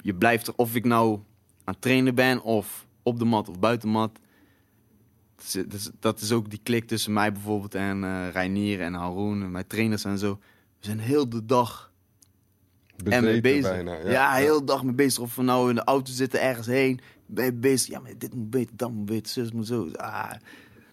[0.00, 1.12] je blijft er, of ik nou
[1.64, 4.18] aan het trainen ben, of op de mat of buiten mat.
[5.36, 8.80] Dat is, dat is, dat is ook die klik tussen mij bijvoorbeeld en eh Reinier
[8.80, 10.38] en Haroon en mijn trainers en zo.
[10.78, 11.92] We zijn heel de dag
[13.04, 13.70] en mee bezig.
[13.70, 14.10] bijna.
[14.10, 15.22] ja, heel de dag mee bezig.
[15.22, 17.00] Of we nou in de auto zitten ergens heen.
[17.26, 17.90] Ben je bezig?
[17.90, 19.88] Ja, maar dit moet beter, dat moet beter, zus moet zo.
[19.96, 20.32] Ah,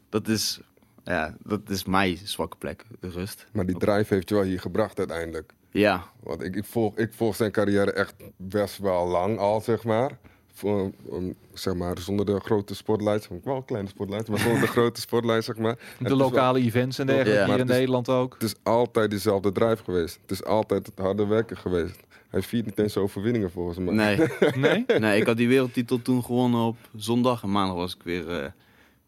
[0.09, 0.59] dat is,
[1.03, 3.45] ja, dat is mijn zwakke plek, de rust.
[3.51, 5.53] Maar die drive heeft je wel hier gebracht uiteindelijk.
[5.71, 9.83] Ja, Want ik, ik, volg, ik volg zijn carrière echt best wel lang al, zeg
[9.83, 10.17] maar.
[10.55, 13.27] Voor, um, zeg maar zonder de grote spotlights.
[13.43, 15.75] Wel kleine spotlights, maar zonder de grote spotlights, zeg maar.
[15.99, 17.45] De wel- lokale events en dergelijke Ja.
[17.45, 18.33] hier in is- Nederland ook.
[18.33, 20.19] Het is altijd diezelfde drive geweest.
[20.21, 21.99] Het is altijd het harde werken geweest.
[22.33, 23.93] Hij viert niet eens overwinningen volgens mij.
[23.93, 24.27] nee.
[24.55, 24.99] Nee?
[24.99, 27.43] nee, ik had die wereldtitel toen gewonnen op zondag.
[27.43, 28.45] En maandag was ik weer, eh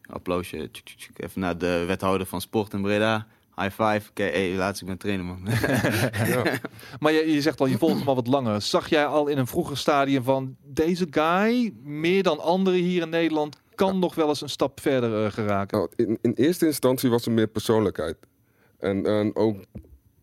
[0.05, 3.27] applausje, tjuk, tjuk, tjuk, even naar de wethouder van sport in Breda.
[3.55, 4.09] High five.
[4.09, 5.39] Oké, hey, laatst ik ben trainer, man.
[6.27, 6.43] Ja.
[6.99, 8.61] Maar je, je zegt al, je volgt hem al wat langer.
[8.61, 13.09] Zag jij al in een vroeger stadium van deze guy, meer dan anderen hier in
[13.09, 15.77] Nederland, kan nog wel eens een stap verder eh, geraken?
[15.77, 18.17] Nou, in, in eerste instantie was er meer persoonlijkheid.
[18.79, 19.63] En, en ook,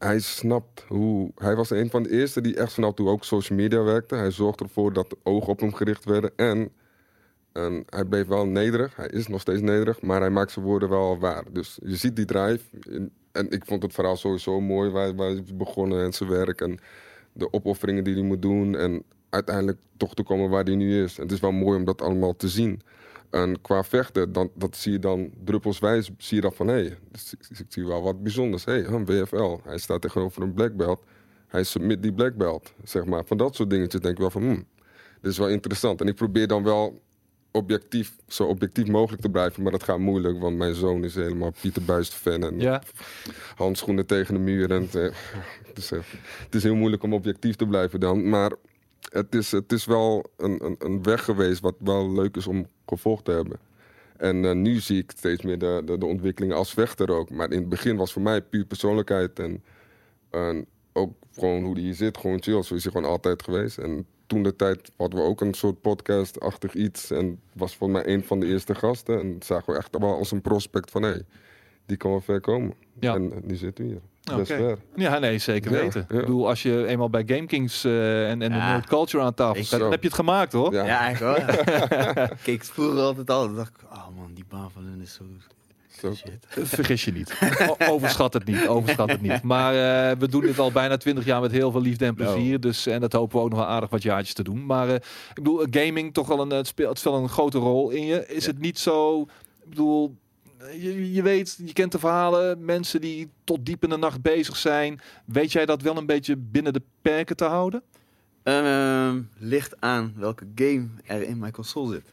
[0.05, 1.31] hij snapt hoe...
[1.35, 4.15] Hij was een van de eerste die echt snapte hoe ook social media werkte.
[4.15, 6.31] Hij zorgde ervoor dat de ogen op hem gericht werden.
[6.37, 6.73] En,
[7.53, 8.97] en hij bleef wel nederig.
[8.97, 11.45] Hij is nog steeds nederig, maar hij maakt zijn woorden wel waar.
[11.53, 12.65] Dus je ziet die drive.
[13.33, 16.61] En ik vond het verhaal sowieso mooi waar, waar hij begonnen en zijn werk.
[16.61, 16.79] En
[17.33, 18.77] de opofferingen die hij moet doen.
[18.77, 21.17] En uiteindelijk toch te komen waar hij nu is.
[21.17, 22.81] Het is wel mooi om dat allemaal te zien.
[23.33, 26.99] En qua vechten, dan, dat zie je dan druppelswijs, zie je dat van, hé, hey,
[27.11, 28.65] dus ik, ik zie wel wat bijzonders.
[28.65, 31.03] Hé, hey, een WFL, hij staat tegenover een black belt.
[31.47, 33.25] Hij submit die black belt, zeg maar.
[33.25, 34.65] Van dat soort dingetjes denk ik wel van, hmm,
[35.21, 36.01] dit is wel interessant.
[36.01, 37.01] En ik probeer dan wel
[37.51, 41.53] objectief, zo objectief mogelijk te blijven, maar dat gaat moeilijk, want mijn zoon is helemaal
[41.61, 42.83] Pieter Buist fan en Ja,
[43.55, 44.71] handschoenen tegen de muur.
[44.71, 45.11] En het, eh,
[45.75, 46.01] is, eh,
[46.45, 48.29] het is heel moeilijk om objectief te blijven dan.
[48.29, 48.53] Maar
[49.13, 52.67] het is, het is wel een, een, een weg geweest wat wel leuk is om
[52.87, 53.59] gevolgd te hebben.
[54.17, 57.31] En eh, nu zie ik steeds meer de, de, de ontwikkelingen als vechter ook.
[57.31, 59.39] Maar in het begin was voor mij puur persoonlijkheid.
[59.39, 59.65] En,
[60.31, 62.63] en ook gewoon hoe die hier zit, gewoon chill.
[62.63, 63.79] Zo is hij gewoon altijd geweest.
[63.79, 67.11] En toen de tijd hadden we ook een soort podcast-achtig iets.
[67.11, 69.21] En was voor mij een van de eerste gasten.
[69.21, 71.03] En zagen we echt wel als een prospect van...
[71.03, 71.23] hé, hey,
[71.87, 72.75] die kan wel ver komen.
[73.01, 73.15] Ja.
[73.15, 74.01] En eh, die zit hier.
[74.95, 76.07] Ja nee, zeker Ja, weten.
[76.09, 76.15] ja.
[76.15, 78.57] Ik bedoel, als je eenmaal bij GameKings eh en, en de.
[78.57, 80.73] Nerd Culture aan tafel staat, dan heb je het gemaakt hoor.
[80.73, 80.85] Ja.
[80.85, 81.99] Ja, eigenlijk wel.
[82.15, 82.31] ja.
[82.43, 83.47] Kijk, vroeger altijd al.
[83.47, 85.25] Dan dacht ik, oh man, die baan van hun is zo
[86.01, 86.15] Zo.
[86.15, 86.47] shit.
[86.49, 87.39] Vergis je niet.
[87.69, 88.69] O- overschat het niet.
[88.69, 89.43] Overschat het niet.
[89.43, 89.73] Maar
[90.11, 92.61] eh, we doen dit al bijna twintig jaar met heel veel liefde en plezier.
[92.61, 94.67] Dus, en dat hopen we ook nog wel aardig wat jaartjes te doen.
[94.67, 97.91] Maar eh, ik bedoel, gaming toch wel een, het speelt, het speelt een grote rol
[97.91, 98.27] in je.
[98.27, 99.21] Is het niet zo,
[99.63, 100.17] ik bedoel,
[100.71, 102.65] je, je weet, je kent de verhalen.
[102.65, 105.01] Mensen die tot diep in de nacht bezig zijn.
[105.25, 107.83] Weet jij dat wel een beetje binnen de perken te houden?
[108.43, 112.13] Ehm, ligt aan welke game er in mijn console zit.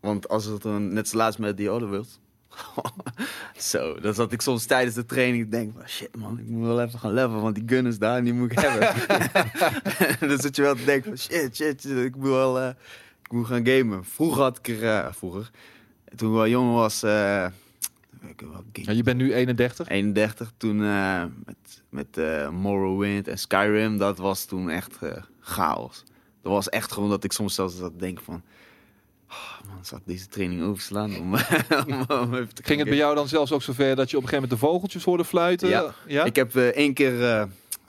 [0.00, 2.20] Want als het dan net zo laatst met The Other World.
[3.58, 6.66] Zo, dan zat ik soms tijdens de training te denken van shit man, ik moet
[6.66, 8.88] wel even gaan levelen, want die gun is daar en die moet ik hebben.
[10.20, 12.68] En dan zit je wel te denken van shit, shit, shit, ik moet wel eh,
[13.22, 14.04] ik moet gaan gamen.
[14.04, 15.50] Vroeger had ik er, eh, vroeger,
[16.16, 17.46] toen ik wel jong was, eh,
[18.28, 19.88] ik heb wel Ja, je bent nu 31.
[19.88, 26.02] 31 toen eh, met, met eh, Morrowind en Skyrim, dat was toen echt eh, chaos.
[26.42, 28.42] Dat was echt gewoon dat ik soms zelfs zat te denken van...
[29.34, 31.16] Oh man, zal ik deze training overslaan?
[31.16, 31.34] Om,
[31.86, 34.22] om, om even te Ging het bij jou dan zelfs ook zover dat je op
[34.22, 35.68] een gegeven moment de vogeltjes hoorde fluiten?
[35.68, 35.94] Ja.
[36.06, 36.24] ja?
[36.24, 37.44] Ik heb eh, één keer, eh,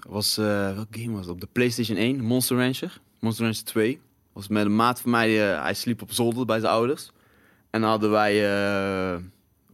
[0.07, 0.45] was, eh
[0.75, 1.33] welke game was het?
[1.33, 2.99] Op de Playstation 1, Monster Rancher.
[3.19, 3.99] Monster Rancher 2.
[4.33, 7.11] Was met een maat van mij, hij sliep op zolder bij zijn ouders.
[7.69, 9.21] En dan hadden wij, eh,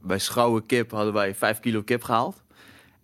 [0.02, 2.44] bij Schouwen Kip, hadden wij 5 kilo kip gehaald.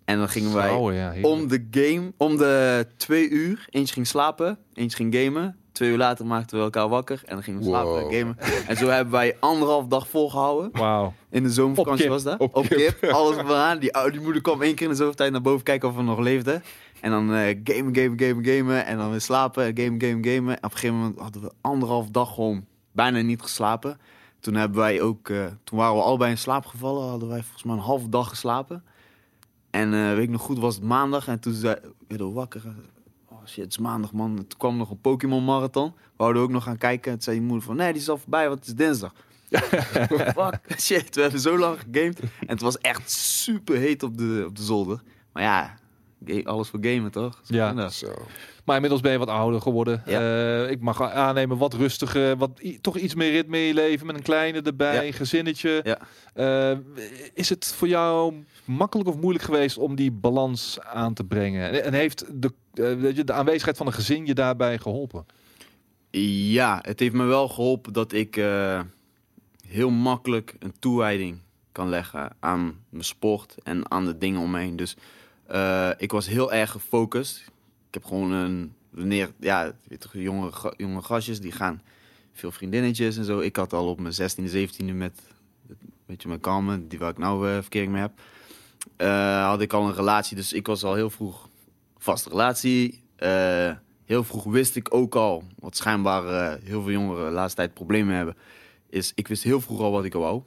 [0.05, 4.57] En dan gingen wij ja, om de game, om de twee uur, eentje ging slapen,
[4.73, 5.55] eentje ging gamen.
[5.71, 8.13] Twee uur later maakten we elkaar wakker en dan gingen we slapen Wow.
[8.13, 8.37] en gamen.
[8.67, 10.69] En zo hebben wij anderhalf dag volgehouden.
[10.71, 11.13] Wauw.
[11.29, 12.39] In de zomervakantie was dat.
[12.39, 12.97] Op Op, kip.
[12.99, 13.11] kip.
[13.11, 13.79] Alles vooraan.
[13.79, 16.01] Die, die moeder kwam één keer in de zoveel tijd naar boven kijken of we
[16.01, 16.63] nog leefden.
[17.01, 18.85] En dan eh gamen, gamen, gamen, gamen.
[18.85, 20.51] En dan weer slapen, gamen, gamen, gamen.
[20.51, 23.97] En op een gegeven moment hadden we anderhalf dag gewoon bijna niet geslapen.
[24.47, 27.09] Toen hebben wij ook, eh, toen waren we allebei in slaap gevallen.
[27.09, 28.83] Hadden wij volgens mij een halve dag geslapen.
[29.69, 31.27] En eh, weet ik nog goed, was het maandag.
[31.27, 31.75] En toen zei,
[32.07, 32.61] we wakker.
[33.25, 34.35] Oh shit, het is maandag man.
[34.35, 35.93] Toen kwam nog een Pokémon marathon.
[35.95, 37.11] We wouden ook nog gaan kijken.
[37.11, 39.13] Toen zei die moeder van, nee, die is al voorbij, want het is dinsdag.
[40.37, 42.19] Fuck, shit, we hebben zo lang gegamed.
[42.19, 45.01] En het was echt super heet op de, op de zolder.
[45.33, 45.77] Maar ja,
[46.43, 47.39] alles voor gamen toch?
[47.43, 47.89] Zo Ja.
[47.89, 48.13] Zo.
[48.65, 50.01] Maar inmiddels ben je wat ouder geworden.
[50.05, 50.20] Ja.
[50.63, 54.15] Eh, ik mag aannemen wat rustiger, wat toch iets meer ritme in je leven met
[54.15, 55.11] een kleine erbij, Ja.
[55.11, 55.82] gezinnetje.
[55.84, 55.99] Ja.
[56.34, 56.78] Eh,
[57.34, 58.34] is het voor jou
[58.65, 61.84] makkelijk of moeilijk geweest om die balans aan te brengen?
[61.84, 65.26] En, heeft de, eh, de aanwezigheid van een gezin je daarbij geholpen?
[66.49, 68.82] Ja, het heeft me wel geholpen dat ik eh,
[69.68, 71.39] heel makkelijk een toewijding
[71.72, 74.76] kan leggen aan mijn sport en aan de dingen om me heen.
[74.76, 74.95] Dus
[75.47, 77.37] eh, ik was heel erg gefocust.
[77.87, 81.81] Ik heb gewoon een, wanneer, ja, weet toch, jonge, jonge gastjes die gaan
[82.33, 83.39] veel vriendinnetjes en zo.
[83.39, 85.21] Ik had al op mijn 16e, 17e met,
[86.05, 88.19] weet je, mijn Carmen, die waar ik nou eh, verkering mee heb,
[88.95, 90.35] eh, had ik al een relatie.
[90.35, 91.49] Dus ik was al heel vroeg
[91.97, 93.03] vaste relatie.
[94.05, 98.15] Heel vroeg wist ik ook al, wat schijnbaar heel veel jongeren de laatste tijd problemen
[98.15, 98.35] hebben,
[98.89, 100.41] is ik wist heel vroeg al wat ik wou.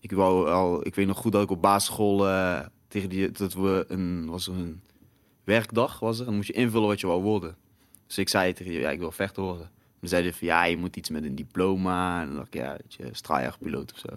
[0.00, 2.26] Ik wou al, ik weet nog goed dat ik op basisschool
[2.94, 4.80] tegen die, dat we een, was een
[5.44, 7.56] werkdag was er, en dan moest je invullen wat je wou worden.
[8.06, 9.70] Dus ik zei tegen je, ja, ik wil vechter worden.
[10.00, 12.20] Dan zeiden ze van, ja, je moet iets met een diploma.
[12.20, 14.08] En dan dacht ik, ja, je, straaljagerpiloot of zo.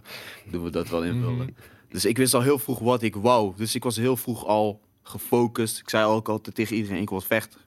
[0.52, 1.36] Doen we dat wel invullen.
[1.36, 1.50] Mhm.
[1.90, 3.54] Dus ik wist al heel vroeg wat ik wou.
[3.56, 5.80] Dus ik was heel vroeg al gefocust.
[5.80, 7.62] Ik zei ook altijd tegen iedereen, ik wil vechter.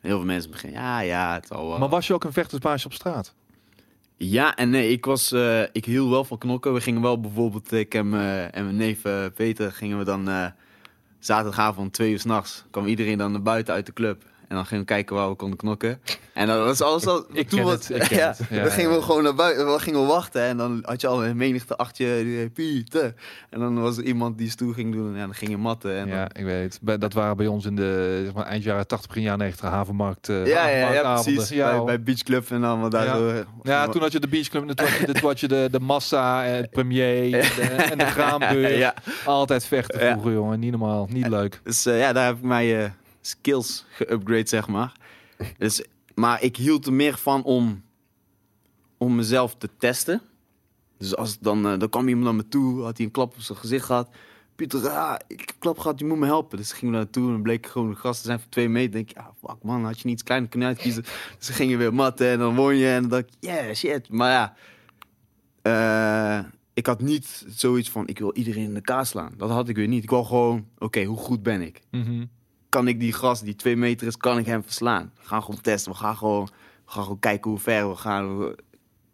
[0.00, 1.78] Heel veel mensen beginnen, ja, ja, het wel.
[1.78, 3.34] Maar was je ook een vechtersbaasje op straat?
[4.20, 6.74] Ja en nee, ik, was, eh, ik hield wel van knokken.
[6.74, 10.28] We gingen wel bijvoorbeeld, ik en mijn, en mijn neef eh, Peter, gingen we dan
[10.28, 10.46] eh,
[11.18, 12.64] zaterdagavond twee uur s'nachts.
[12.70, 14.22] kwam iedereen dan naar buiten uit de club.
[14.48, 16.00] En dan gingen we kijken waar we konden knokken.
[16.34, 17.24] En dan was alles al...
[17.32, 18.40] Ik toen was- het, ja, het.
[18.50, 20.42] Ja, dan gingen we gewoon naar buiten, dan gingen we wachten.
[20.42, 23.14] En dan had je al een menigte achter je, die Pieter.
[23.50, 25.12] En dan was er iemand die stoel ging doen.
[25.14, 25.96] En dan ging je matten.
[25.96, 26.78] En dan- Ja, ik weet.
[26.82, 29.68] Bij- Dat waren bij ons in de zeg maar, eind jaren 80, begin jaren 90
[29.70, 30.28] havenmarkt.
[30.28, 31.48] eh, ja, ja, ja, precies.
[31.48, 31.86] Ja, bij, hoor.
[31.86, 33.16] bij Beach Club en allemaal daar Ja.
[33.16, 33.44] zo.
[33.62, 35.80] Ja, toen had je de Beach Club, toen had je, toen had je de, de
[35.80, 37.38] Massa, en het Premier de-
[37.90, 38.56] en de.
[38.78, 38.94] Ja.
[39.24, 40.60] Altijd vechten vroeger, jongen.
[40.60, 41.60] Niet normaal, niet leuk.
[41.64, 42.84] Dus eh, ja, daar heb ik mijn eh,
[43.28, 44.92] skills geupgrade, zeg maar.
[45.58, 47.82] Dus, maar ik hield er meer van om,
[48.98, 50.22] om mezelf te testen.
[50.98, 53.40] Dus als dan, eh, dan kwam iemand naar me toe, had hij een klap op
[53.40, 54.08] zijn gezicht gehad.
[54.56, 56.58] Pieter, ah, ik heb een klap gehad, je moet me helpen.
[56.58, 58.92] Dus gingen we naartoe en bleek gewoon de gasten zijn van twee meter.
[58.92, 61.02] denk ik, ja, fuck man, had je niet iets kleiner kunnen uitkiezen.
[61.02, 62.88] Dus ze gingen weer matten en dan won je.
[62.88, 64.08] En dan dacht ik, yeah, shit.
[64.08, 64.54] Maar ja,
[65.62, 69.32] eh, ik had niet zoiets van, ik wil iedereen in de kaas slaan.
[69.36, 70.02] Dat had ik weer niet.
[70.02, 71.80] Ik wou gewoon, oké, hoe goed ben ik?
[71.90, 72.24] Mhm.
[72.68, 75.12] Kan ik die gast die twee meter is, kan ik hem verslaan?
[75.20, 75.92] We gaan gewoon testen.
[75.92, 76.44] We gaan gewoon,
[76.84, 78.54] we gaan gewoon kijken hoe ver we gaan.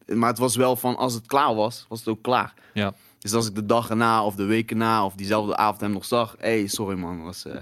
[0.07, 2.55] Maar het was wel van, als het klaar was, was het ook klaar.
[2.73, 2.95] Ja.
[3.19, 6.05] Dus als ik de dag erna of de week erna of diezelfde avond hem nog
[6.05, 6.37] zag.
[6.39, 7.57] Hé, hey, sorry man, was, eh,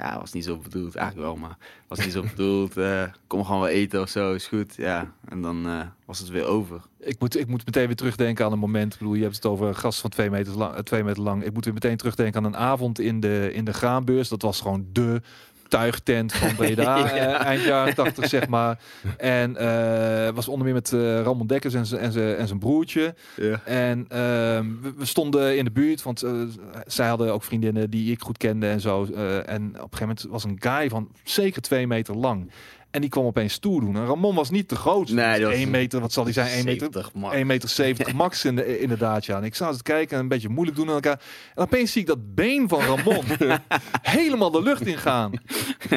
[0.00, 0.94] ja, was niet zo bedoeld.
[0.94, 1.56] Eigenlijk wel, maar
[1.88, 2.76] was niet zo bedoeld.
[2.76, 4.74] eh, kom gewoon wel eten of zo, is goed.
[4.76, 6.80] Ja, en dan eh, was het weer over.
[6.98, 8.92] Ik moet, ik moet meteen weer terugdenken aan een moment.
[8.92, 11.44] Ik bedoel, je hebt het over gasten van twee meter, lang, eh, twee meter lang.
[11.44, 14.28] Ik moet weer meteen terugdenken aan een avond in de, in de Graanbeurs.
[14.28, 15.20] Dat was gewoon de
[15.70, 17.10] tuigtent van Breda, Ja.
[17.14, 18.78] eh, eind jaren 80 zeg maar.
[19.16, 23.14] En eh, was onder meer met eh Ramon Dekkers en zijn- en en zijn broertje.
[23.36, 23.60] Ja.
[23.64, 26.24] En ehm, we, we stonden in de buurt, want
[26.86, 29.04] zij hadden ook vriendinnen die ik goed kende en zo.
[29.14, 32.50] Eh, en op een gegeven moment was een guy van zeker twee meter lang.
[32.90, 33.96] En die kwam opeens stoer doen.
[33.96, 35.08] En Ramon was niet te groot.
[35.10, 36.46] Nee, dat was- 1 meter, wat zal die zijn?
[36.52, 37.32] 1 meter, 70 man.
[37.32, 39.36] 1 meter 70 max in de, inderdaad, ja.
[39.36, 41.20] En ik zat te kijken en een beetje moeilijk doen aan elkaar.
[41.54, 43.24] En opeens zie ik dat been van Ramon
[44.02, 45.32] helemaal de lucht ingaan.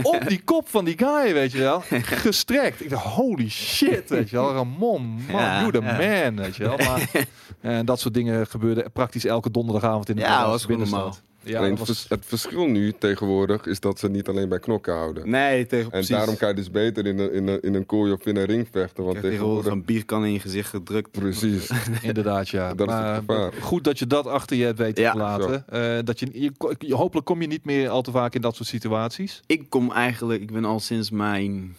[0.03, 1.83] Op die kop van die guy, weet je wel.
[2.01, 2.81] Gestrekt.
[2.83, 4.53] Ik dacht, holy shit, weet je wel.
[4.53, 5.91] Ramon, man, Ja, you the ja.
[6.25, 6.77] man, weet je wel.
[6.77, 7.09] Maar,
[7.61, 11.23] en dat soort dingen gebeurden praktisch elke donderdagavond in de Ja, Brabantse was binnenstad.
[11.45, 14.59] Ja, Alleen het was, vers- het verschil nu tegenwoordig is dat ze niet alleen bij
[14.59, 15.29] knokken houden.
[15.29, 16.09] Nee, tegen En precies.
[16.09, 18.45] daarom kan je dus beter in een, in een, in een kooi of in een
[18.45, 19.03] ring vechten.
[19.03, 21.11] Want Ik tegenwoordig een bierkan in je gezicht gedrukt.
[21.11, 21.69] Precies.
[22.01, 22.73] inderdaad, ja.
[22.73, 23.53] Dat is maar het gevaar.
[23.53, 25.67] goed dat je dat achter je hebt weten Ja, te laten.
[25.67, 28.55] Eh, dat je, je, je- hopelijk kom je niet meer al te vaak in dat
[28.55, 29.41] soort situaties.
[29.45, 31.75] Ik kom eigenlijk, ik ben al sinds mijn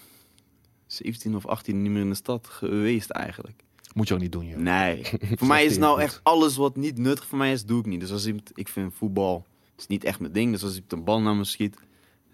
[0.87, 3.63] 17 of 18 niet meer in de stad geweest eigenlijk.
[3.95, 4.59] Moet je ook niet doen, joh.
[4.59, 5.03] Nee.
[5.39, 8.01] voor mij is nou echt alles wat niet nuttig voor mij is, doe ik niet.
[8.01, 9.47] Dus als iemand, ik vind voetbal
[9.77, 10.53] is niet echt mijn ding.
[10.53, 11.77] Dus als ik een bal naar me schiet,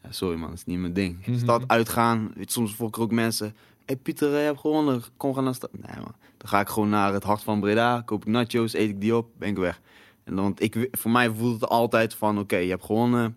[0.02, 1.26] ja, sorry man, dat is niet mijn ding.
[1.26, 1.38] Mhm.
[1.38, 3.54] Stad uitgaan, weet, soms volk er ook mensen.
[3.84, 5.70] hey Pieter, je hebt gewonnen, kom gaan naar stad.
[5.72, 8.88] Nee man, dan ga ik gewoon naar het hart van Breda, koop ik nachos, eet
[8.88, 9.80] ik die op, ben ik weg.
[10.24, 13.36] En dan, want ik, voor mij voelt het altijd van, oké, je hebt gewonnen,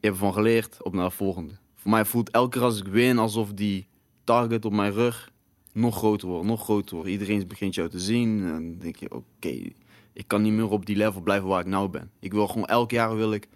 [0.00, 1.54] je hebt ervan geleerd, op naar de volgende.
[1.74, 3.86] Voor mij voelt elke keer als ik win alsof die
[4.24, 5.30] target op mijn rug
[5.72, 7.10] nog groter wordt, nog groter wordt.
[7.10, 9.70] Iedereen begint jou te zien en dan denk je, oké,
[10.12, 12.10] ik kan niet meer op die level blijven waar ik nou ben.
[12.20, 13.48] Ik wil gewoon elk jaar wil ik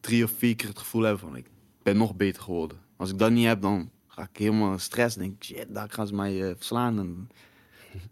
[0.00, 1.46] drie of vier keer het gevoel hebben van ik
[1.82, 2.78] ben nog beter geworden.
[2.96, 5.16] Als ik dat niet heb, dan ga ik helemaal stress.
[5.16, 6.98] Denk shit, daar gaan ze mij eh, verslaan.
[6.98, 7.28] En...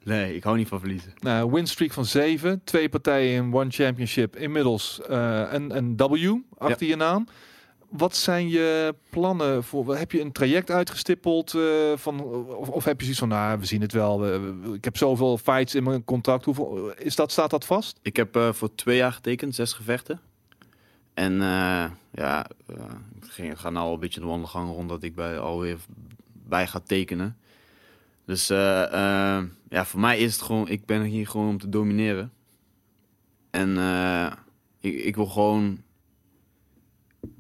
[0.05, 1.13] Nee, ik hou niet van verliezen.
[1.19, 6.87] Nou, winstreak van 7, twee partijen in One Championship, inmiddels eh, een, een W achter
[6.87, 7.27] je naam.
[7.89, 9.97] Wat zijn je plannen voor?
[9.97, 11.63] Heb je een traject uitgestippeld eh,
[11.97, 14.21] van, of, of heb je zoiets van, nou, we zien het wel.
[14.21, 16.45] we- we- ik heb zoveel fights in mijn contract.
[16.45, 17.33] Hoeveel is dat?
[17.33, 17.99] Staat dat vast?
[18.03, 20.21] Ik heb eh, voor twee jaar getekend, zes gevechten.
[21.15, 22.47] En eh, ja,
[23.21, 25.79] ik ging- ga nou al een beetje de wandelgang rond dat ik bij, alweer
[26.33, 27.37] bij ga tekenen.
[28.25, 32.33] Dus ja, voor mij is het gewoon, ik ben hier gewoon om te domineren.
[33.51, 33.77] En
[34.81, 35.83] ik, ik wil gewoon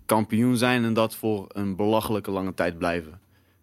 [0.09, 3.21] kampioen zijn en dat voor een belachelijke lange tijd blijven.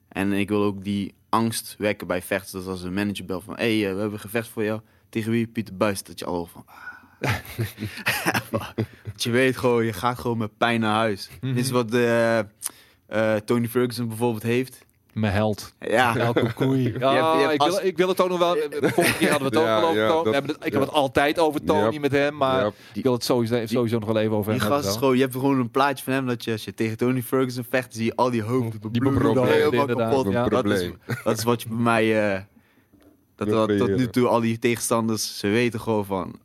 [0.07, 2.51] En ik wil ook die angst wekken bij vechters.
[2.51, 4.81] Dat als een manager belt van, hé, hey, eh, we hebben gevecht voor jou.
[5.09, 5.47] Tegen wie?
[5.47, 6.03] Pieter Buis.
[6.03, 6.65] Dat je al van...
[6.65, 6.95] ah.
[8.51, 11.29] Want je weet gewoon, je gaat gewoon met pijn naar huis.
[11.41, 12.45] Dit is wat eh, eh,
[13.45, 14.84] Tony Ferguson bijvoorbeeld heeft.
[15.15, 15.73] Mijn held.
[15.79, 16.93] Ja, Elke koei.
[16.99, 18.55] Ja, je hebt ik, als- wil, ik wil het ook nog wel.
[18.81, 20.31] Vorige keer hadden we het ook Ja, al over Tony.
[20.47, 20.79] dat- ik ja.
[20.79, 22.37] heb het altijd over Tony met hem.
[22.37, 25.21] Maar ik wil het sowieso, sowieso nog wel even over die hem gast gewoon, je
[25.21, 28.05] hebt gewoon een plaatje van hem dat je als je tegen Tony Ferguson vecht, zie
[28.05, 30.31] je al die hoofden Die bebloeden, helemaal inderdaad, kapot.
[30.31, 30.47] ja.
[30.47, 30.89] Dat, is,
[31.23, 32.41] dat is wat je bij mij, eh,
[33.35, 36.35] dat, dat, tot nu toe al die tegenstanders, ze weten gewoon van,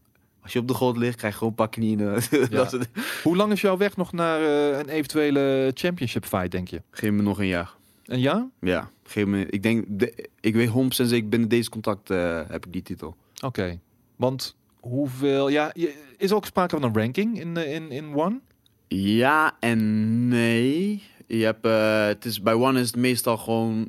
[0.43, 1.99] als je op de grond ligt, krijg je gewoon een pak knieën.
[2.51, 2.89] dat is het.
[3.23, 6.83] Hoe lang is jouw weg nog naar eh, een eventuele championship fight, denk je?
[6.91, 7.79] Geef me nog een jaar.
[8.11, 8.47] Een jaar?
[8.61, 12.67] Ja, geef me, ik denk, de, ik weet 100% zeker, binnen deze contact eh, heb
[12.67, 13.17] ik die titel.
[13.45, 13.79] Oké.
[14.17, 15.49] Want hoeveel...
[15.49, 18.41] Ja, je- is er ook sprake van een ranking in, eh, in, in One?
[18.89, 21.03] Ja en nee.
[21.27, 23.89] Je hebt, eh, het is, bij One is het meestal gewoon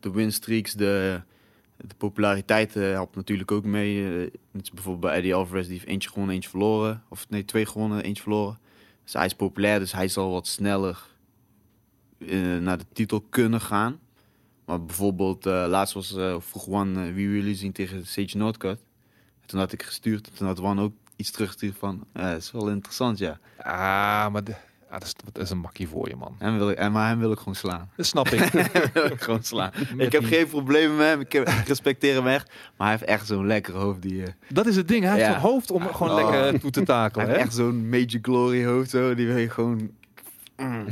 [0.00, 1.20] de winstreaks, de,
[1.76, 4.02] de populariteit helpt natuurlijk ook mee.
[4.04, 7.02] Net als bijvoorbeeld bij Eddie Alvarez, die heeft eentje gewonnen, eentje verloren.
[7.08, 8.58] Of nee, twee gewonnen, eentje verloren.
[9.04, 11.10] Dus hij is populair, dus hij zal wat sneller
[12.28, 13.98] eh, naar de titel kunnen gaan.
[14.64, 18.80] Maar bijvoorbeeld, eh, laatst was eh vroeg One, eh, wie jullie zien tegen Sage Northcutt?
[19.46, 22.68] Toen had ik gestuurd, en toen had One ook iets teruggestuurd van, dat is wel
[22.70, 23.38] interessant, ja.
[23.58, 24.52] Ah, maar de,
[24.84, 26.34] ah, dat, is, dat is een makkie voor je, man.
[26.38, 27.90] Hem wil ik, en maar hem wil ik gewoon slaan.
[27.96, 28.40] Dat snap ik.
[28.92, 29.70] Wil ik gewoon slaan.
[29.96, 31.20] ik heb die- geen problemen met hem.
[31.20, 32.48] Ik, heb, ik respecteer hem echt.
[32.76, 34.02] Maar hij heeft echt zo'n lekker hoofd.
[34.02, 35.04] Die, dat is het ding.
[35.04, 36.30] Hij heeft een hoofd om gewoon Oh.
[36.30, 37.26] lekker toe te hij takelen.
[37.26, 37.44] heeft Hè?
[37.44, 38.90] echt zo'n major glory hoofd.
[38.90, 39.14] Zo.
[39.14, 39.90] Die wil je gewoon
[40.62, 40.86] mm,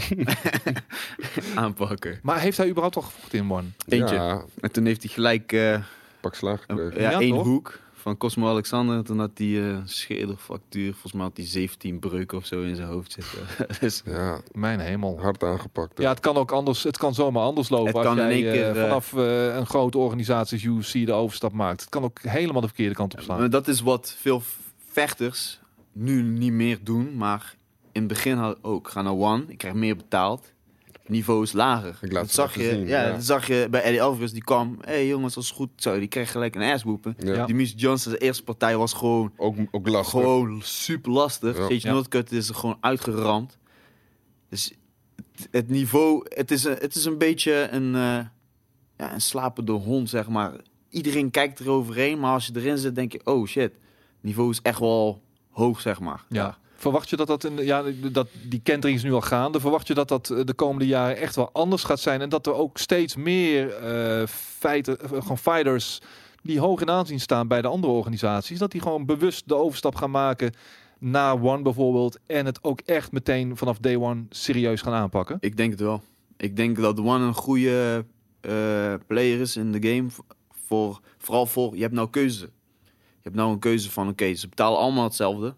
[1.54, 2.18] aanpakken.
[2.22, 3.66] Maar heeft hij überhaupt al gevochten in One?
[3.88, 4.14] Eentje.
[4.14, 5.78] Ja, En toen heeft hij gelijk eh,
[6.20, 7.00] pak slaag gekregen.
[7.02, 7.44] ja, Ja, één toch?
[7.46, 9.04] hoek van Cosmo Alexander.
[9.04, 10.90] Toen had hij eh schedelfractuur.
[10.92, 13.38] Volgens mij had hij 17 breuken of zo in zijn hoofd zitten.
[13.80, 15.20] dus Ja, Mijn hemel.
[15.20, 15.96] hard aangepakt.
[15.98, 16.02] hè.
[16.04, 16.82] Ja, het kan ook anders.
[16.82, 17.86] Het kan zomaar anders lopen.
[17.86, 21.06] Het als kan in jij, één eh, keer, vanaf eh, een grote organisatie als UFC
[21.06, 21.80] de overstap maakt.
[21.80, 23.50] Het kan ook helemaal de verkeerde kant op slaan.
[23.50, 24.42] Dat is wat veel
[24.92, 25.60] vechters
[25.92, 27.16] nu niet meer doen.
[27.16, 27.54] Maar
[27.92, 28.88] in het begin had ook.
[28.88, 29.44] Ga naar One.
[29.48, 30.52] Ik krijg meer betaald.
[31.06, 31.98] Niveau is lager.
[32.00, 33.12] Ik laat dat zag je, zien, ja, ja.
[33.12, 34.32] dat zag je bij Eddie Alvarez.
[34.32, 34.78] Die kwam.
[34.80, 35.68] Hé hey jongens, dat is goed.
[35.76, 37.16] Zo, die kreeg gelijk een assboepen.
[37.18, 37.34] Ja.
[37.34, 37.46] Ja.
[37.46, 40.10] Die Mies Johnson's eerste partij was gewoon, Ook, ook lastig.
[40.22, 41.56] gewoon super lastig.
[41.56, 41.62] Ja.
[41.62, 41.92] Sage Ja.
[41.92, 43.58] Northcutt is er gewoon uitgeramd.
[44.48, 44.72] Dus
[45.16, 48.18] het, het niveau, het is, een, het is een beetje een, eh,
[48.96, 50.52] ja, een slapende hond, zeg maar.
[50.90, 53.72] Iedereen kijkt eroverheen, maar als je erin zit, denk je, oh shit,
[54.20, 56.24] niveau is echt wel hoog, zeg maar.
[56.28, 56.58] Ja.
[56.80, 59.60] Verwacht je dat dat in de, ja, dat die kentering is nu al gaande?
[59.60, 62.46] Verwacht je dat dat eh, de komende jaren echt wel anders gaat zijn en dat
[62.46, 66.00] er ook steeds meer eh, feiten, eh, gewoon fighters
[66.42, 69.94] die hoog in aanzien staan bij de andere organisaties, dat die gewoon bewust de overstap
[69.94, 70.52] gaan maken
[70.98, 75.36] naar One bijvoorbeeld en het ook echt meteen vanaf day one serieus gaan aanpakken?
[75.40, 76.02] Ik denk het wel.
[76.36, 78.04] Ik denk dat One een goede
[79.06, 80.08] player is in de game.
[80.66, 82.50] Voor, vooral voor, je hebt nou keuze.
[82.84, 85.54] Je hebt nou een keuze van, oké, ze betalen allemaal hetzelfde.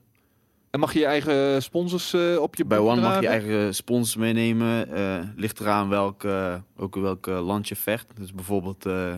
[0.73, 4.17] En mag je je eigen sponsors eh, op je Bij One mag je eigen sponsors
[4.17, 4.93] meenemen.
[4.93, 8.07] eh, ligt eraan welk, eh, ook welk land je vecht.
[8.17, 9.15] Dus bijvoorbeeld eh,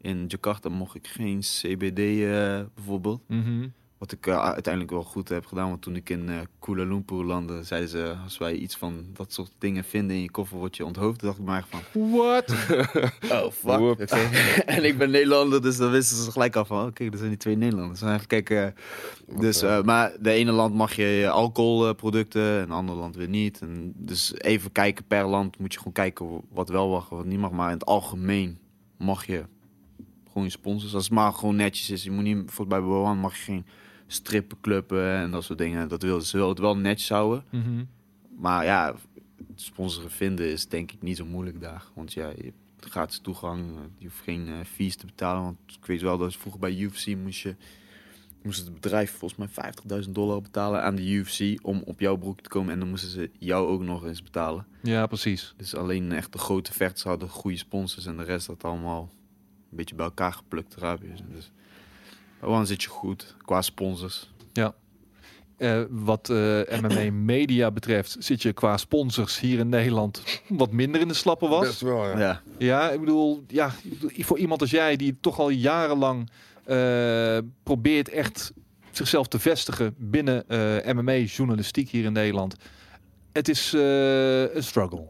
[0.00, 3.20] in Jakarta mocht ik geen CBD eh, bijvoorbeeld.
[3.28, 3.68] Mhm.
[3.98, 5.68] Wat ik eh, uiteindelijk wel goed heb gedaan.
[5.68, 8.14] Want toen ik in eh, Kuala Lumpur landde, zeiden ze...
[8.24, 11.20] Als wij iets van dat soort dingen vinden in je koffer, word je onthoofd.
[11.20, 12.10] Dacht ik maar van...
[12.10, 12.50] What?
[13.32, 14.10] Oh, fuck.
[14.66, 16.86] En ik ben Nederlander, dus dan wisten ze gelijk al van...
[16.86, 18.00] Oké, er zijn die twee Nederlanders.
[18.00, 18.74] Dan even kijken.
[19.26, 23.28] eh, dus, maar de ene land mag je je alcoholproducten, en het andere land weer
[23.28, 23.60] niet.
[23.60, 27.38] En dus even kijken per land moet je gewoon kijken wat wel mag, wat niet
[27.38, 27.50] mag.
[27.50, 28.58] Maar in het algemeen
[28.98, 29.44] mag je
[30.26, 30.94] gewoon je sponsors.
[30.94, 32.04] Als het maar gewoon netjes is.
[32.04, 33.66] Je moet niet, volgens bij Boan mag je geen
[34.06, 35.88] strippenclubben en dat soort dingen.
[35.88, 37.44] Dat wil, ze willen het wel netjes houden.
[37.50, 37.84] Mhm.
[38.38, 38.94] Maar ja,
[39.54, 41.84] sponsoren vinden is denk ik niet zo moeilijk daar.
[41.94, 43.64] Want ja, je hebt gratis toegang.
[43.98, 45.42] Je hoeft geen eh, fees te betalen.
[45.42, 47.54] Want ik weet wel dat vroeger bij UFC moest je...
[48.42, 49.72] Moest het bedrijf volgens mij
[50.04, 52.72] 50.000 dollar betalen aan de UFC om op jouw broek te komen.
[52.72, 54.66] En dan moesten ze jou ook nog eens betalen.
[54.82, 55.54] Ja, precies.
[55.56, 58.06] Dus alleen echt de grote vechters hadden goede sponsors.
[58.06, 59.10] En de rest had allemaal
[59.70, 61.20] een beetje bij elkaar geplukt Arabiërs.
[61.34, 61.50] Dus
[62.42, 64.34] One zit je goed qua sponsors.
[65.56, 71.00] Eh, wat eh, MMA media betreft zit je qua sponsors hier in Nederland wat minder
[71.00, 71.66] in de slappe was.
[71.66, 72.18] Best wel, ja.
[72.18, 72.42] Ja.
[72.58, 73.70] Ja, ik bedoel, ja,
[74.18, 76.30] voor iemand als jij die toch al jarenlang
[76.64, 78.52] eh, probeert echt
[78.90, 82.56] zichzelf te vestigen binnen eh, MMA-journalistiek hier in Nederland.
[83.32, 85.08] Het is eh, een struggle.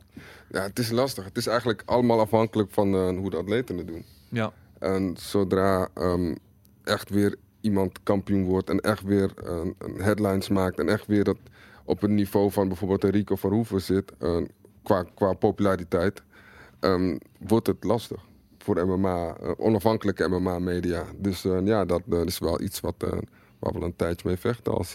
[0.51, 1.25] Ja, het is lastig.
[1.25, 4.05] Het is eigenlijk allemaal afhankelijk van hoe de atleten het doen.
[4.31, 6.35] Ja, En zodra ehm,
[6.87, 11.39] echt weer iemand kampioen wordt en echt weer een headlines maakt en echt weer dat
[11.85, 14.13] op het niveau van bijvoorbeeld Rico van Hoeven zit,
[14.83, 16.23] qua, qua populariteit,
[16.81, 18.25] ehm, wordt het lastig
[18.67, 21.05] voor MMA, eh, onafhankelijke MMA-media.
[21.17, 22.95] Dus eh, ja, dat eh, is wel iets wat,
[23.59, 24.95] waar we een tijdje mee vechten als,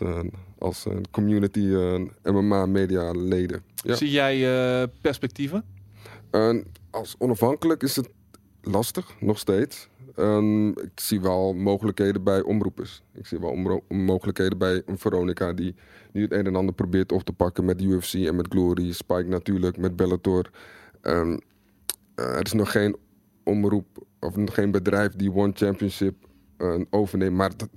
[0.58, 1.76] als community
[2.24, 3.64] MMA-media-leden.
[3.76, 3.96] Ja.
[3.96, 5.64] zie jij perspectieven?
[6.32, 8.10] En als onafhankelijk is het
[8.62, 9.90] lastig, nog steeds.
[10.16, 13.04] En ik zie wel mogelijkheden bij omroepers.
[13.14, 15.76] Ik zie wel mogelijkheden bij een Veronica die,
[16.12, 19.28] die het een en ander probeert op te pakken met UFC en met Glory, Spike
[19.28, 20.50] natuurlijk, met Bellator.
[21.02, 21.38] Ehm,
[22.16, 22.96] eh, er is nog geen
[23.44, 26.16] omroep of geen bedrijf die One Championship
[26.58, 27.70] eh, overneemt, maar dat,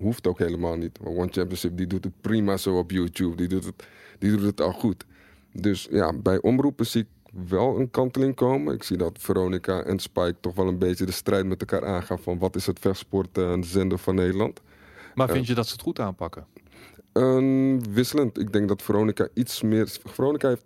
[0.00, 0.98] hoeft ook helemaal niet.
[1.04, 3.86] One Championship die doet het prima zo op YouTube, die doet het,
[4.18, 5.06] die doet het al goed.
[5.52, 8.74] Dus ja, bij omroepen zie ik wel een kanteling komen.
[8.74, 12.18] Ik zie dat Veronica en Spike toch wel een beetje de strijd met elkaar aangaan
[12.18, 14.60] van wat is het vechtsport eh, zender van Nederland.
[15.14, 16.46] Maar vind je dat ze het goed aanpakken?
[17.90, 18.38] Wisselend.
[18.38, 19.98] Ik denk dat Veronica iets meer...
[20.04, 20.64] Veronica heeft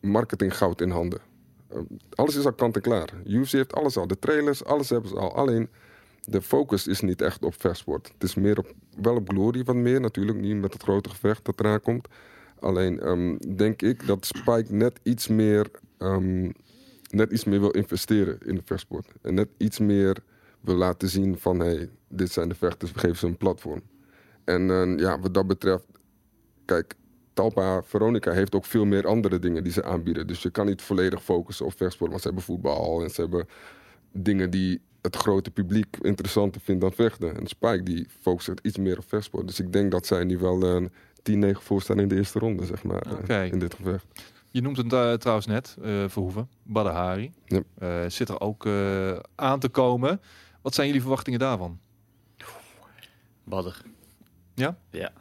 [0.00, 1.20] marketinggoud in handen.
[1.68, 1.82] Ehm,
[2.14, 3.08] alles is al kant en klaar.
[3.24, 4.06] UFC heeft alles al.
[4.06, 5.34] De trailers, alles hebben ze al.
[5.34, 5.68] Alleen
[6.24, 8.10] de focus is niet echt op vechtsport.
[8.12, 10.38] Het is meer op, wel op Glory wat meer natuurlijk.
[10.38, 12.08] Niet met het grote gevecht dat eraan komt.
[12.60, 15.70] Alleen ehm, denk ik dat Spike net iets meer...
[15.98, 16.50] ehm,
[17.10, 19.12] net iets meer wil investeren in de vechtsport.
[19.22, 20.16] En net iets meer
[20.60, 21.58] wil laten zien van...
[21.58, 23.82] Hey, dit zijn de vechters, we geven ze een platform.
[24.44, 25.84] En eh, ja, wat dat betreft,
[26.64, 26.94] kijk,
[27.32, 30.26] Talpa Veronica heeft ook veel meer andere dingen die ze aanbieden.
[30.26, 33.48] Dus je kan niet volledig focussen op vechtsport, want ze hebben voetbal en ze hebben
[34.12, 37.36] dingen die het grote publiek interessanter vindt dan vechten.
[37.36, 39.46] En Spike die focust iets meer op vechtsport.
[39.46, 40.92] Dus ik denk dat zij nu wel een
[41.30, 44.06] 10-9 voorstaan in de eerste ronde, zeg maar, eh, in dit gevecht.
[44.50, 47.32] Je noemt het eh, trouwens net, eh Verhoeven, Badahari.
[47.44, 47.60] Ja.
[47.78, 50.20] Eh, zit er ook eh, aan te komen.
[50.62, 51.78] Wat zijn jullie verwachtingen daarvan?
[53.44, 53.82] Badder.
[54.54, 54.76] Ja?
[54.90, 55.12] Ja.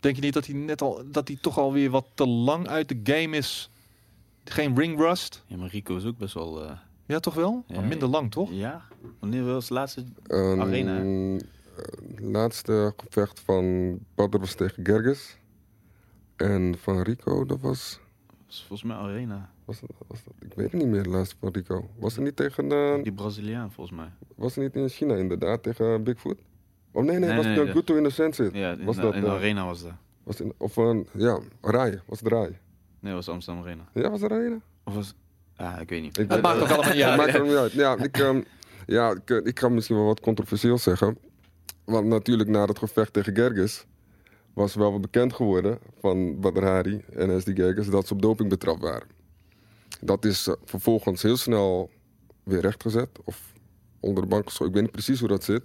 [0.00, 2.88] Denk je niet dat hij net al dat hij toch alweer wat te lang uit
[2.88, 3.70] de game is?
[4.44, 5.44] Geen ring rust?
[5.46, 6.64] Ja, maar Rico is ook best wel...
[6.64, 6.70] eh,
[7.06, 7.64] Ja, toch wel?
[7.66, 8.50] Ja, maar minder lang, toch?
[8.52, 8.82] Ja.
[9.20, 10.04] Wanneer was het laatste?
[10.26, 10.98] Ehm, Arena,
[12.20, 15.38] laatste gevecht van Badr was tegen Gerges.
[16.36, 18.00] En van Rico, dat was...
[18.46, 19.50] was volgens mij Arena.
[19.64, 21.90] Was dat, was dat, ik weet het niet meer, de laatste van Rico.
[21.98, 22.72] Was het niet tegen...
[22.72, 24.10] eh, Die Braziliaan volgens mij.
[24.34, 26.38] Was het niet in China inderdaad, tegen Bigfoot?
[26.92, 27.72] Oh nee, nee, Nee, was nee, het nee.
[27.72, 29.92] uh, Guto Innocent Ja, in, was de- dat, in de eh, Arena was dat.
[30.22, 32.58] Was in, of een, ja, Rai, was het Rai?
[33.00, 33.82] Nee, was Amsterdam Arena.
[33.94, 34.60] Ja, was het Rai?
[34.84, 35.14] Of was...
[35.56, 36.18] Ja, ik weet niet.
[36.18, 37.32] Ik Het maakt ook allemaal niet Het uit.
[37.32, 37.72] maakt niet uit.
[37.72, 38.40] Ja, ik, ehm,
[38.86, 41.18] ja ik, eh, ik kan misschien wel wat controversieel zeggen.
[41.84, 43.86] Want natuurlijk na het gevecht tegen Gerges
[44.52, 48.80] was wel bekend geworden van Badr Hari en SD Gerges dat ze op doping betrapt
[48.80, 49.08] waren.
[50.00, 51.90] Dat is eh, vervolgens heel snel
[52.42, 53.52] weer rechtgezet of
[54.00, 54.68] onder de bank geschoten.
[54.68, 55.62] Ik weet niet precies hoe dat zit.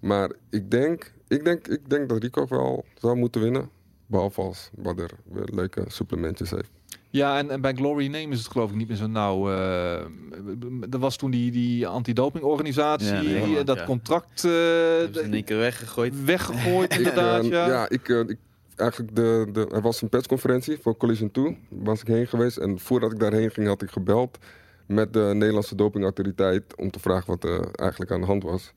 [0.00, 3.70] Maar ik denk, ik denk, ik denk dat Rico wel zou moeten winnen.
[4.06, 6.70] Behalve als Badr weer leuke supplementjes heeft.
[7.12, 9.50] Ja, en, en bij Glory Name is het geloof ik niet meer zo nauw.
[9.50, 9.94] eh,
[10.90, 13.84] er was toen die, die antidopingorganisatie, Ja, nee, eh, dat ja.
[13.84, 16.24] contract eh, in één keer weggegooid.
[16.24, 17.44] weggegooid inderdaad.
[17.46, 17.66] Ja.
[17.66, 18.36] ja, ik, ik,
[18.76, 21.58] eigenlijk de, de, er was een persconferentie voor Collision 2.
[21.68, 22.56] Was ik heen geweest.
[22.56, 24.38] En voordat ik daarheen ging, had ik gebeld
[24.86, 28.72] met de Nederlandse dopingautoriteit om te vragen wat er eigenlijk aan de hand was.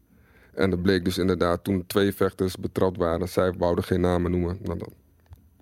[0.53, 3.29] En dat bleek dus inderdaad toen twee vechters betrapt waren.
[3.29, 4.57] Zij wouden geen namen noemen.
[4.61, 4.89] Nou, dan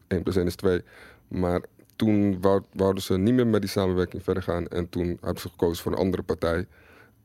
[0.07, 0.81] 1 plus 1 is 2.
[1.27, 1.61] Maar
[1.95, 4.67] toen wou, wouden ze niet meer met die samenwerking verder gaan.
[4.67, 6.67] En toen hebben ze gekozen voor een andere partij.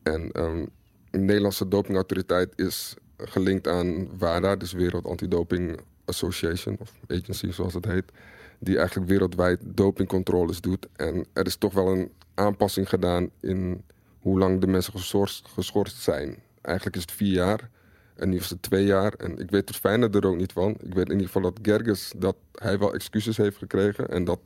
[0.03, 0.67] En ehm,
[1.11, 7.85] de Nederlandse dopingautoriteit is gelinkt aan WADA, dus Wereld Antidoping Association, of Agency zoals het
[7.85, 8.13] heet.
[8.59, 10.87] Die eigenlijk wereldwijd dopingcontroles doet.
[10.97, 13.83] En er is toch wel een aanpassing gedaan in
[14.19, 16.37] hoe lang de mensen geschorst, geschorst zijn.
[16.61, 17.71] Eigenlijk is het vier jaar.
[18.15, 19.13] En nu is het twee jaar.
[19.13, 20.71] En ik weet het fijne er ook niet van.
[20.71, 24.09] Ik weet in ieder geval dat Gerges dat hij wel excuses heeft gekregen.
[24.09, 24.41] En dat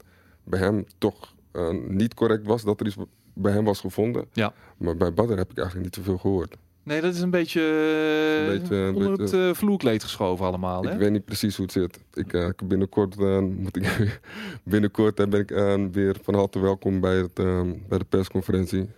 [0.45, 2.97] bij hem toch eh, niet correct was dat er iets
[3.35, 4.25] bij hem was gevonden.
[4.33, 4.53] Ja.
[4.77, 6.57] Maar bij Badr heb ik eigenlijk niet zoveel gehoord.
[6.85, 10.47] Nee, dat is een beetje, eh, Een beetje, een onder beetje- het eh, vloerkleed geschoven
[10.47, 10.83] allemaal.
[10.85, 10.93] Hè?
[10.93, 11.99] Ik weet niet precies hoe het zit.
[12.15, 14.21] Ik, eh, binnenkort eh, moet ik
[14.65, 18.89] binnenkort eh, ben ik eh, weer van harte welkom bij, het, eh, bij de persconferentie.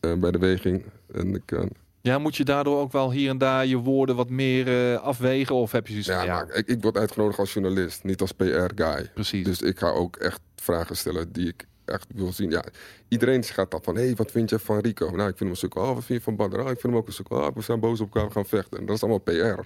[0.00, 0.84] eh, bij de weging.
[1.12, 1.62] En ik, eh,
[2.04, 5.54] Ja, moet je daardoor ook wel hier en daar je woorden wat meer eh, afwegen?
[5.54, 9.10] Of heb je zoiets ja, maar ik, ik word uitgenodigd als journalist, niet als PR-guy.
[9.14, 9.44] precies.
[9.44, 12.50] Dus ik ga ook echt vragen stellen die ik echt wil zien.
[12.50, 12.64] Ja,
[13.08, 15.04] iedereen gaat dan van, hé, hey, wat vind je van Rico?
[15.06, 16.56] Nou, ik vind hem een stuk, oh, wat vind je van Badr?
[16.56, 18.46] Oh, ik vind hem ook een stuk, oh, we zijn boos op elkaar, we gaan
[18.46, 18.78] vechten.
[18.78, 19.18] En dat is allemaal
[19.58, 19.60] PR.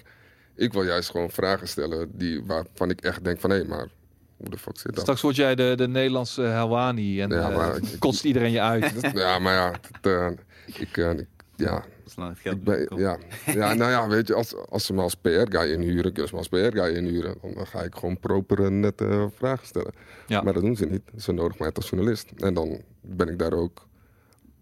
[0.55, 3.89] Ik wil juist gewoon vragen stellen die, waarvan ik echt denk van, hé, maar
[4.37, 5.01] hoe de fuck zit dat?
[5.01, 8.61] Straks word jij de, de Nederlandse Helwani en Ja, eh, maar ik- kotst iedereen je
[8.61, 8.93] uit.
[9.15, 11.27] Ja, maar ja, het, eh, ik, eh, ik-
[11.59, 13.01] ja, Zolang het geld ik ben, binnenkomt.
[13.47, 16.39] ja, ja, nou ja, weet je, als, als ze me als PR-guy inhuren, dus me
[16.39, 19.93] als PR-guy inhuren, dan ga ik gewoon proper en nette eh, vragen stellen.
[20.27, 20.43] Ja.
[20.43, 21.03] Maar dat doen ze niet.
[21.17, 22.31] Ze nodigen mij als journalist.
[22.37, 23.87] En dan ben ik daar ook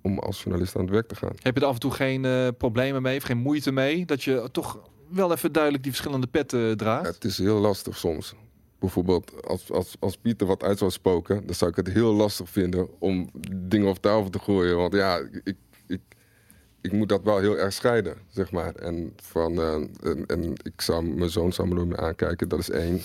[0.02, 1.32] om als journalist aan het werk te gaan.
[1.42, 4.04] Heb je er af en toe geen eh, problemen mee of geen moeite mee?
[4.04, 7.14] Dat je toch wel even duidelijk die verschillende petten draagt?
[7.14, 8.34] Het is heel lastig soms.
[8.78, 12.48] Bijvoorbeeld, als, als, als Pieter wat uit zou spoken, dan zou ik het heel lastig
[12.48, 14.76] vinden om dingen op tafel te gooien.
[14.76, 16.00] Want ja, ik, ik,
[16.86, 18.74] ik moet dat wel heel erg scheiden, zeg maar.
[18.74, 22.58] En, van, eh, en, en ik zou, mijn zoon zou me nooit meer aankijken, dat
[22.58, 23.00] is één.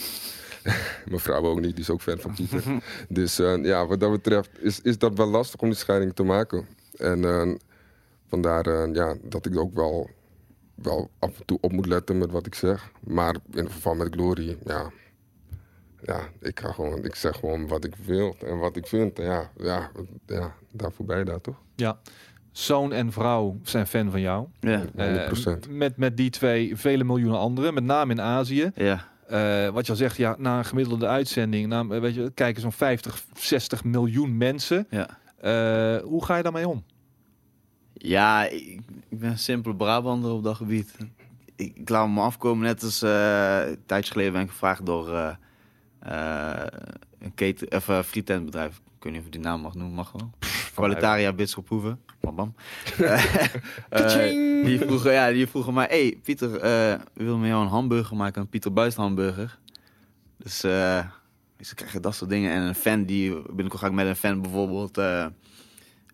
[1.10, 2.64] mijn vrouw ook niet, die is ook fan van Pieter.
[3.10, 6.24] dus eh, ja, wat dat betreft is, is dat wel lastig om die scheiding te
[6.24, 6.68] maken.
[6.98, 7.52] En eh,
[8.28, 10.10] vandaar eh, ja, dat ik ook wel,
[10.76, 12.92] wel af en toe op moet letten met wat ik zeg.
[13.00, 14.92] Maar in het geval met Glory, ja,
[16.02, 19.20] ja, ik, ga gewoon, ik zeg gewoon wat ik wil en wat ik vind.
[19.20, 19.92] En ja, ja,
[20.26, 21.62] ja daarvoor ben je daar toch?
[21.76, 22.00] Ja.
[22.52, 24.47] Zoon en vrouw zijn fan van jou.
[24.60, 25.70] Ja, Eh, 100%.
[25.70, 28.72] met, met die twee vele miljoenen anderen, met name in Azië.
[28.76, 29.10] ja.
[29.28, 32.62] Eh, wat je al zegt, ja, na een gemiddelde uitzending, na, eh, weet je, kijken
[32.62, 34.88] zo'n 50, 60 miljoen mensen.
[34.89, 35.10] ja.
[35.41, 36.84] Eh, hoe ga je daarmee om?
[37.93, 38.80] Ja, ik,
[39.10, 40.97] ik ben een simpele Brabander op dat gebied.
[41.56, 45.14] Ik, ik laat me afkomen, net als eh, een tijdje geleden ben ik gevraagd door
[45.14, 45.34] eh,
[45.99, 46.68] eh,
[47.20, 48.76] een keten, of, uh, frietentbedrijf.
[48.97, 50.30] Ik weet niet of ik die naam mag noemen, mag wel.
[50.74, 52.00] Qualitaria Bisschop Hoeven.
[52.20, 52.54] Bam, bam.
[53.00, 53.56] Eh,
[54.20, 58.16] eh, die, vroegen, ja, die vroegen mij, hey Pieter, eh, willen met jou een hamburger
[58.18, 59.58] maken, een Pieter Buist hamburger.
[60.38, 61.06] Dus eh
[61.60, 62.52] ze krijgen dat soort dingen.
[62.52, 64.96] En een fan, die binnenkort ga ik met een fan bijvoorbeeld...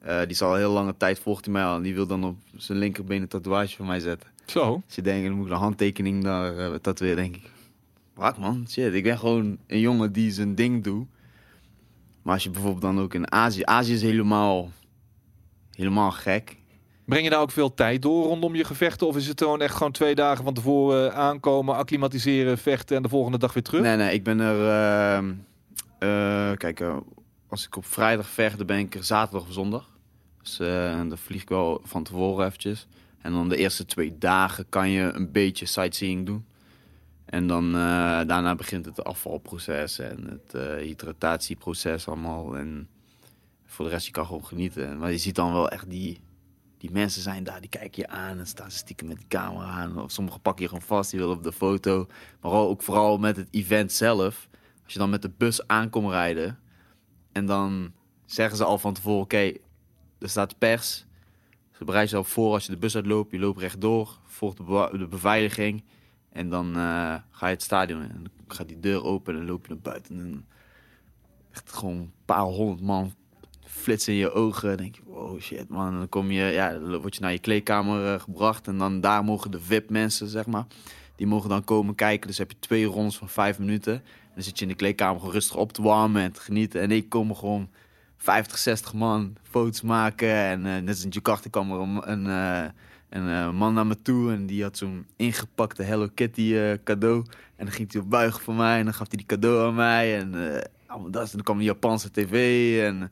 [0.02, 1.76] die is al heel lange tijd volgt hij mij al.
[1.76, 4.30] En die wil dan op zijn linkerbeen een tatoeage van mij zetten.
[4.46, 4.82] Zo.
[4.86, 7.50] Dus je denkt, dan moet ik een handtekening daar uh, tatoeëren, denk ik.
[8.14, 8.94] Wat man, shit.
[8.94, 11.08] Ik ben gewoon een jongen die zijn ding doet.
[12.28, 13.62] Maar als je bijvoorbeeld dan ook in Azië...
[13.66, 14.72] Azië is helemaal,
[15.72, 16.58] helemaal gek.
[17.06, 19.08] Breng je daar ook veel tijd door rondom je gevechten?
[19.08, 23.10] Of is het gewoon echt gewoon twee dagen van tevoren aankomen, acclimatiseren, vechten en de
[23.10, 23.82] volgende dag weer terug?
[23.82, 24.58] Nee, nee, ik ben er...
[24.60, 25.30] Uh,
[26.00, 26.98] uh, kijk, uh,
[27.50, 29.90] als ik op vrijdag vecht, dan ben ik er zaterdag of zondag.
[30.42, 32.88] Dus dan vlieg ik wel van tevoren eventjes.
[33.22, 36.46] En dan de eerste twee dagen kan je een beetje sightseeing doen.
[37.28, 37.72] En dan uh,
[38.26, 42.58] daarna begint het afvalproces en het uh, hydratatieproces allemaal.
[42.58, 42.90] En
[43.66, 44.98] voor de rest, je kan gewoon genieten.
[44.98, 46.20] Maar je ziet dan wel echt die,
[46.78, 50.02] die mensen zijn daar, die kijken je aan en staan stiekem met die camera aan.
[50.02, 52.08] Of sommigen pakken je gewoon vast, die willen op de foto.
[52.42, 54.48] Maar ook vooral met het event zelf.
[54.84, 56.60] Als je dan met de bus aankomt rijden
[57.32, 57.94] en dan
[58.26, 59.52] zeggen ze al van tevoren, oké,
[60.20, 61.06] er staat pers.
[61.72, 63.32] Ze bereiden al voor als je de bus uitloopt.
[63.32, 65.84] Je loopt rechtdoor, volgt de, de beveiliging.
[66.38, 68.10] En dan uh, ga je het stadion in.
[68.10, 70.20] En dan gaat die deur open en loop je naar buiten.
[70.20, 70.46] En
[71.52, 73.14] echt gewoon een paar honderd man
[73.66, 74.68] flitsen in je ogen.
[74.68, 75.92] Dan denk je, wow shit man.
[75.92, 78.68] En dan kom je, ja, word je naar je kleedkamer uh, gebracht.
[78.68, 80.66] En dan daar mogen de VIP mensen, zeg maar.
[81.16, 82.28] Die mogen dan komen kijken.
[82.28, 83.94] Dus heb je twee rondes van vijf minuten.
[83.94, 86.82] En dan zit je in de kleedkamer gewoon rustig op te warmen en te genieten.
[86.82, 87.70] En ik kom gewoon
[88.18, 90.30] 50, 60 man foto's maken.
[90.30, 92.74] En uh, net als in Jakarta kwam er een,
[93.10, 94.32] een uh, man naar me toe.
[94.32, 97.26] En die had zo'n ingepakte Hello Kitty eh, cadeau.
[97.56, 98.80] En dan ging hij op buigen voor mij.
[98.80, 100.20] En dan gaf hij die cadeau aan mij.
[100.20, 101.24] En, eh, allemaal dat.
[101.24, 102.34] en dan kwam een Japanse tv.
[102.84, 103.12] En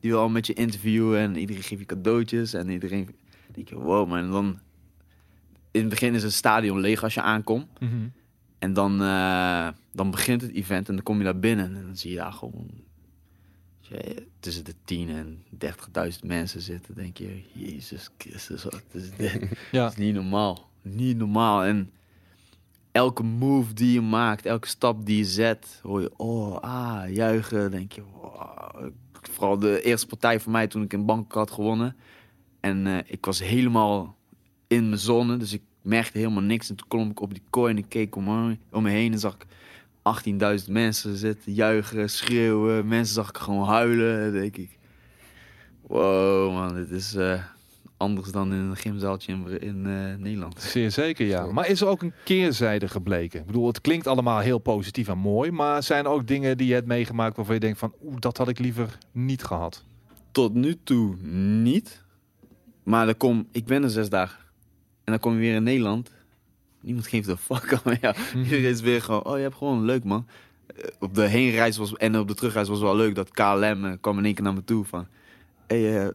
[0.00, 1.18] die wil al met je interviewen.
[1.18, 2.54] En iedereen geeft je cadeautjes.
[2.54, 3.08] En iedereen
[3.52, 4.18] denk je, wow man.
[4.18, 4.58] En dan
[5.70, 7.66] in het begin is het stadion leeg als je aankomt.
[7.80, 8.08] Mhm.
[8.58, 11.96] En dan, eh, dan begint het event en dan kom je daar binnen en dan
[11.96, 12.70] zie je daar gewoon
[13.88, 15.44] je, tussen de 10 en
[16.12, 16.94] 30.000 mensen zitten.
[16.94, 19.32] denk je, Jezus Christus, wat is dit?
[19.72, 19.82] Ja.
[19.82, 20.70] Dat is niet normaal.
[20.82, 21.64] Niet normaal.
[21.64, 21.90] En
[22.92, 27.70] elke move die je maakt, elke stap die je zet, hoor je, oh, ah, juichen.
[27.70, 28.90] denk je, wow.
[29.30, 31.96] Vooral de eerste partij voor mij toen ik in Bangkok had gewonnen.
[32.60, 34.16] En eh, ik was helemaal
[34.66, 36.70] in mijn zone, dus ik merkte helemaal niks.
[36.70, 39.12] En toen klom ik op die kooi en ik keek om me, om me heen
[39.12, 39.46] en zag ik
[40.04, 42.88] 18.000 mensen zitten, juichen, schreeuwen.
[42.88, 44.32] Mensen zag ik gewoon huilen.
[44.32, 44.78] Denk ik,
[45.86, 47.42] wow man, dit is eh,
[47.96, 50.60] anders dan in een gymzaaltje in, in eh, Nederland.
[50.60, 51.46] Zeer zeker, ja.
[51.46, 53.40] Maar is er ook een keerzijde gebleken?
[53.40, 56.66] Ik bedoel, het klinkt allemaal heel positief en mooi, maar zijn er ook dingen die
[56.66, 59.84] je hebt meegemaakt waarvan je denkt van, oeh, dat had ik liever niet gehad?
[60.30, 61.16] Tot nu toe
[61.62, 62.02] niet.
[62.82, 64.38] Maar dan kom, ik ben er zes dagen.
[65.04, 66.10] En dan kom je weer in Nederland.
[66.84, 68.14] Niemand geeft een fuck aan jou.
[68.34, 70.26] Iedereen is weer gewoon, oh je hebt gewoon leuk man.
[70.66, 73.92] Eh, Op de heenreis was, en op de terugreis was wel leuk dat KLM eh,
[74.00, 75.06] kwam in één keer naar me toe van...
[75.66, 76.08] Hey, eh,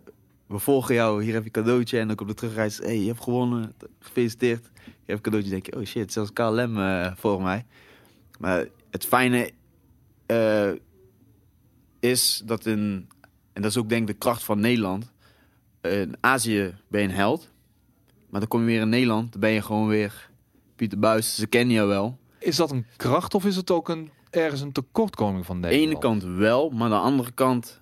[0.48, 2.00] we volgen jou, hier heb je cadeautje.
[2.00, 4.70] En ook op de terugreis, hey, je hebt gewonnen, gefeliciteerd.
[4.84, 7.66] Je hebt een cadeautje, denk je, oh shit, zelfs KLM eh volgt mij.
[8.40, 9.52] Maar het fijne
[12.00, 13.10] is dat in,
[13.54, 15.12] en dat is ook denk ik de kracht van Nederland.
[15.82, 17.52] In Azië ben je een held.
[18.30, 20.29] Maar dan kom je weer in Nederland, dan ben je gewoon weer
[20.80, 21.36] Pieter Buis.
[21.36, 22.18] Ze kennen je wel.
[22.40, 25.68] Is dat een kracht of is het ook een, ergens een tekortkoming van Aan de
[25.68, 25.92] Nederland?
[25.92, 27.82] ene kant wel, maar aan de andere kant...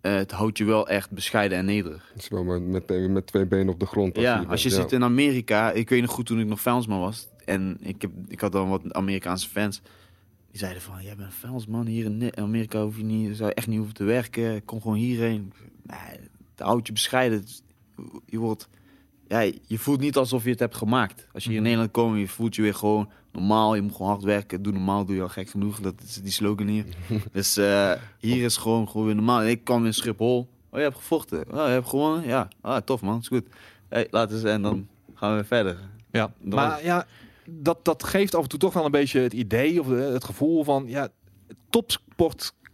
[0.00, 2.10] eh, het houdt je wel echt bescheiden en nederig.
[2.12, 4.16] Het is wel maar met, met twee benen op de grond.
[4.16, 5.70] Ja, je als je zit in Amerika...
[5.72, 7.28] Ik weet nog goed toen ik nog fansman was.
[7.44, 9.82] En ik, heb, ik had dan wat Amerikaanse fans.
[10.50, 11.02] Die zeiden van...
[11.02, 11.86] Jij bent een fansman.
[11.86, 14.64] Hier in Amerika hoef je niet, zou je echt niet hoeven te werken.
[14.64, 15.52] Kom gewoon hierheen.
[15.82, 16.18] Nee,
[16.54, 17.44] het houdt je bescheiden.
[18.26, 18.68] Je wordt...
[19.30, 21.26] Ja, je voelt niet alsof je het hebt gemaakt.
[21.32, 23.74] Als je hier in Nederland komt, je voelt je weer gewoon normaal.
[23.74, 24.62] Je moet gewoon hard werken.
[24.62, 25.80] Doe normaal, doe je al gek genoeg.
[25.80, 26.84] Dat is die slogan hier.
[27.32, 29.40] dus eh, hier is gewoon, gewoon weer normaal.
[29.40, 30.38] En ik kwam in Schiphol.
[30.70, 31.44] Oh, je hebt gevochten.
[31.50, 32.26] Oh, je hebt gewonnen?
[32.26, 32.48] Ja.
[32.60, 33.44] Ah, tof man, is goed.
[33.88, 35.78] Hey, laten we en dan gaan we weer verder.
[36.10, 37.06] Ja, Dan- maar ja,
[37.44, 40.64] dat, dat geeft af en toe toch wel een beetje het idee of het gevoel
[40.64, 41.08] van, ja,
[41.48, 41.56] het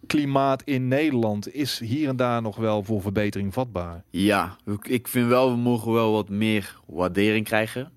[0.07, 4.03] topsportklimaat in Nederland is hier en daar nog wel voor verbetering vatbaar.
[4.11, 7.91] Ja, ik- vind wel, we mogen wel wat meer waardering krijgen.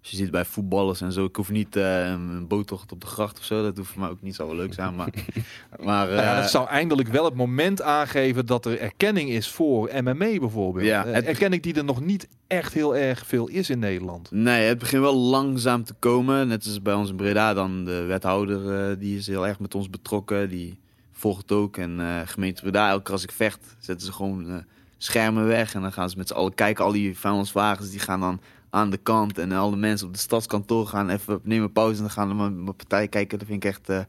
[0.00, 3.06] Als je ziet bij voetballers en zo, ik hoef niet eh, een boottocht op de
[3.06, 3.62] gracht of zo.
[3.62, 4.94] Dat hoeft voor mij ook niet zo leuk zijn.
[4.96, 5.08] Maar,
[5.84, 9.90] maar ja, eh, dat zou eindelijk wel het moment aangeven dat er erkenning is voor
[10.02, 10.86] MMA bijvoorbeeld.
[10.86, 14.30] Ja, Eh, het- erkenning die er nog niet echt heel erg veel is in Nederland.
[14.30, 16.48] Nee, het begint wel langzaam te komen.
[16.48, 19.90] Net als bij ons in Breda dan de wethouder, die is heel erg met ons
[19.90, 20.48] betrokken.
[20.48, 20.78] Die
[21.14, 21.76] volgt ook.
[21.76, 24.56] En eh, gemeente Breda, elke keer als ik vecht, zetten ze gewoon eh,
[24.98, 25.74] schermen weg.
[25.74, 26.84] En dan gaan ze met z'n allen kijken.
[26.84, 28.40] Al die vuilniswagens, die gaan dan
[28.70, 29.38] aan de kant.
[29.38, 31.96] En al de mensen op de stadskantoor gaan even nemen pauze.
[31.96, 33.38] En dan gaan naar mijn partij kijken.
[33.38, 33.88] Dat vind ik echt...
[33.88, 34.00] eh,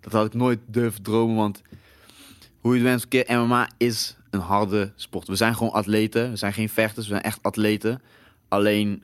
[0.00, 1.62] dat had ik nooit durven dromen, want...
[2.60, 5.28] Hoe je het verkeerd, MMA is een harde sport.
[5.28, 6.30] We zijn gewoon atleten.
[6.30, 8.02] We zijn geen vechters, we zijn echt atleten.
[8.48, 9.02] Alleen,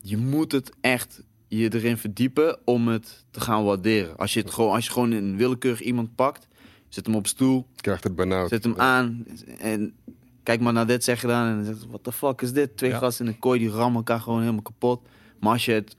[0.00, 1.22] je moet het echt
[1.58, 4.16] je erin verdiepen om het te gaan waarderen.
[4.16, 6.48] Als je, het gewoon, als je gewoon een willekeurig iemand pakt,
[6.88, 8.48] zet hem op stoel, krijgt het benauwd.
[8.48, 9.26] zet hem aan
[9.58, 9.94] en
[10.42, 12.76] kijk maar naar dit zeg je dan en dan zegt wat de fuck is dit?
[12.76, 12.98] Twee Ja.
[12.98, 15.00] gasten in een kooi die rammen elkaar gewoon helemaal kapot.
[15.40, 15.96] Maar als je het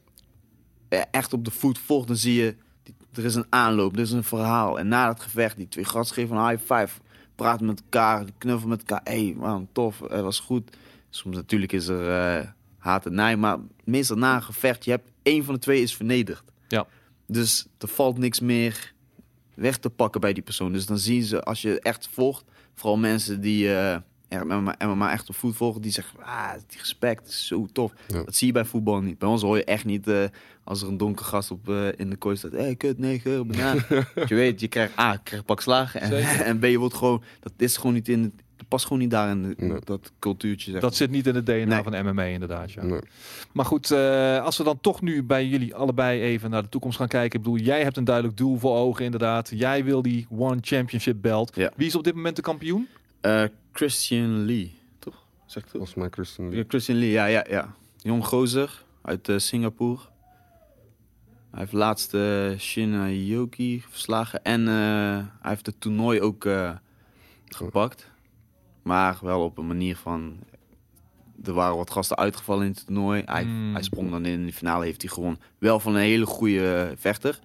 [1.12, 2.56] echt op de voet volgt, dan zie je
[3.14, 4.80] er is een aanloop, er is een verhaal.
[4.80, 7.00] En na dat gevecht, die twee gasten geven een high five,
[7.36, 9.02] praten met elkaar, knuffelen met elkaar.
[9.04, 10.78] Hé hey, man, tof, het was goed.
[11.10, 12.48] Soms natuurlijk is er eh,
[12.78, 15.96] haat en nij, maar meestal na een gevecht, je hebt één van de twee is
[15.96, 16.44] vernederd.
[16.68, 16.88] Ja.
[17.28, 18.94] Dus er valt niks meer
[19.54, 20.74] weg te pakken bij die persoon.
[20.74, 22.44] Dus dan zien ze, als je echt volgt,
[22.74, 23.98] vooral mensen die eh
[24.32, 27.94] er MMA, MMA echt op voet volgen, die zeggen, ah, die respect is zo tof.
[28.08, 28.24] Ja.
[28.24, 29.18] Dat zie je bij voetbal niet.
[29.18, 30.24] Bij ons hoor je echt niet eh,
[30.64, 33.46] als er een donker gast op, eh, in de kooi staat, hé, hey, kut, neger,
[33.46, 33.86] banaan.
[34.28, 36.02] je weet, je krijgt, ah, je krijgt pak slagen.
[36.02, 36.12] En,
[36.52, 38.32] en B, je wordt gewoon, dat is gewoon niet in, dat
[38.72, 39.80] past gewoon niet daar in de- Nee.
[39.84, 40.72] dat cultuurtje.
[40.72, 40.82] Zeg.
[40.82, 41.84] Dat zit niet in het DNA Nee.
[41.84, 42.72] van MMA inderdaad.
[42.72, 42.84] Ja.
[42.84, 43.00] Nee.
[43.54, 46.98] Maar goed, eh, als we dan toch nu bij jullie allebei even naar de toekomst
[46.98, 47.40] gaan kijken.
[47.40, 49.50] Ik bedoel, jij hebt een duidelijk doel voor ogen inderdaad.
[49.54, 51.56] Jij wil die One Championship belt.
[51.56, 51.72] Ja.
[51.76, 52.88] Wie is op dit moment de kampioen?
[53.22, 53.44] Eh,
[53.74, 55.26] Christian Lee, toch?
[55.46, 55.72] Zeg ik toch?
[55.72, 56.58] Volgens mij Christian Lee.
[56.58, 57.74] Ja, Christian Lee, ja, ja, ja.
[57.98, 60.00] Jong gozer uit eh, Singapore.
[61.52, 64.44] Hij heeft laatst eh Shin Yoki verslagen.
[64.44, 64.74] En eh,
[65.42, 66.72] hij heeft het toernooi ook eh,
[67.46, 68.11] gepakt.
[68.82, 70.38] Maar wel op een manier van...
[71.46, 73.22] Er waren wat gasten uitgevallen in het toernooi.
[73.26, 73.74] Hij, Hmm.
[73.74, 75.40] hij sprong dan in de finale, heeft hij gewonnen.
[75.58, 77.40] Wel van een hele goede vechter.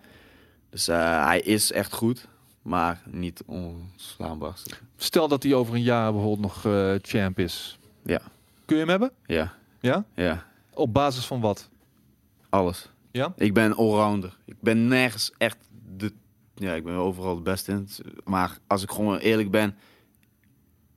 [0.70, 2.28] Dus eh, hij is echt goed.
[2.62, 4.54] Maar niet onslaanbaar.
[4.96, 7.78] Stel dat hij over een jaar bijvoorbeeld nog eh, champ is.
[8.02, 8.20] Ja.
[8.64, 9.10] Kun je hem hebben?
[9.26, 10.04] Ja, Ja?
[10.14, 10.46] ja.
[10.74, 11.68] Op basis van wat?
[12.48, 12.90] Alles.
[13.10, 13.32] Ja?
[13.36, 14.36] Ik ben allrounder.
[14.44, 15.56] Ik ben nergens echt
[15.96, 16.12] de...
[16.54, 17.88] Ja, ik ben overal het beste in.
[18.24, 19.76] Maar als ik gewoon eerlijk ben...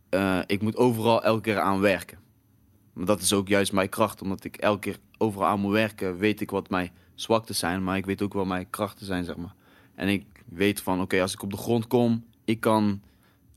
[0.10, 2.18] eh, ik moet overal elke keer aan werken.
[2.94, 4.22] Maar dat is ook juist mijn kracht.
[4.22, 6.18] Omdat ik elke keer overal aan moet werken...
[6.18, 7.84] weet ik wat mijn zwaktes zijn.
[7.84, 9.56] Maar ik weet ook wat mijn krachten zijn, zeg maar.
[9.96, 12.26] En ik weet van, oké, als ik op de grond kom...
[12.46, 13.02] ik kan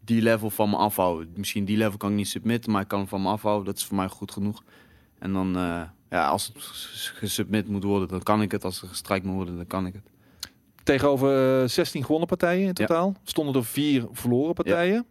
[0.05, 1.33] die level van me afhouden.
[1.37, 2.73] Misschien die level kan ik niet submitten...
[2.73, 3.65] maar ik kan hem van me afhouden.
[3.65, 4.63] Dat is voor mij goed genoeg.
[5.19, 5.57] En dan...
[5.57, 5.83] eh,
[6.13, 6.55] ja, als het
[7.15, 8.65] gesubmit moet worden, dan kan ik het.
[8.65, 10.03] Als er gestrikt moet worden, dan kan ik het.
[10.83, 15.07] Tegenover eh, 16 gewonnen partijen in totaal stonden er vier verloren partijen.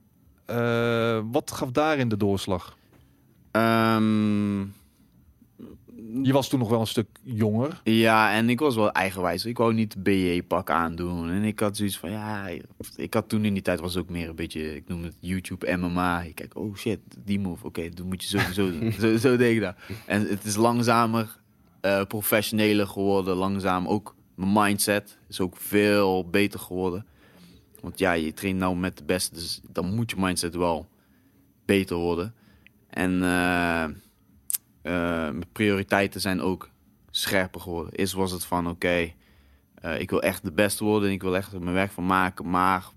[0.52, 2.78] Eh, wat gaf daarin de doorslag?
[3.52, 4.60] Ehm,
[6.24, 7.82] Je was toen nog wel een stuk jonger.
[7.84, 9.46] ja, en ik was wel eigenwijs.
[9.46, 11.30] Ik wou niet BJ-pak aandoen.
[11.30, 12.48] En ik had zoiets van, ja...
[12.96, 14.76] Ik had toen in die tijd was ook meer een beetje...
[14.76, 16.22] Ik noem het YouTube MMA.
[16.22, 17.66] Ik kijk, oh shit, die move.
[17.66, 18.92] Oké, dat moet je sowieso doen.
[19.02, 19.76] zo, zo deed ik dat.
[20.06, 21.40] En het is langzamer,
[21.82, 23.36] eh, professioneler geworden.
[23.36, 27.06] Langzaam ook mijn mindset is ook veel beter geworden.
[27.82, 29.34] Want ja, je traint nou met de beste.
[29.34, 30.90] Dus dan moet je mindset wel
[31.66, 32.34] beter worden.
[32.90, 33.24] En...
[33.24, 33.84] eh,
[34.82, 34.92] eh,
[35.32, 36.70] mijn prioriteiten zijn ook
[37.10, 37.94] scherper geworden.
[37.94, 39.12] Eerst was het van, oké,
[39.76, 42.50] eh, ik wil echt de beste worden en ik wil echt mijn werk van maken.
[42.50, 42.90] Maar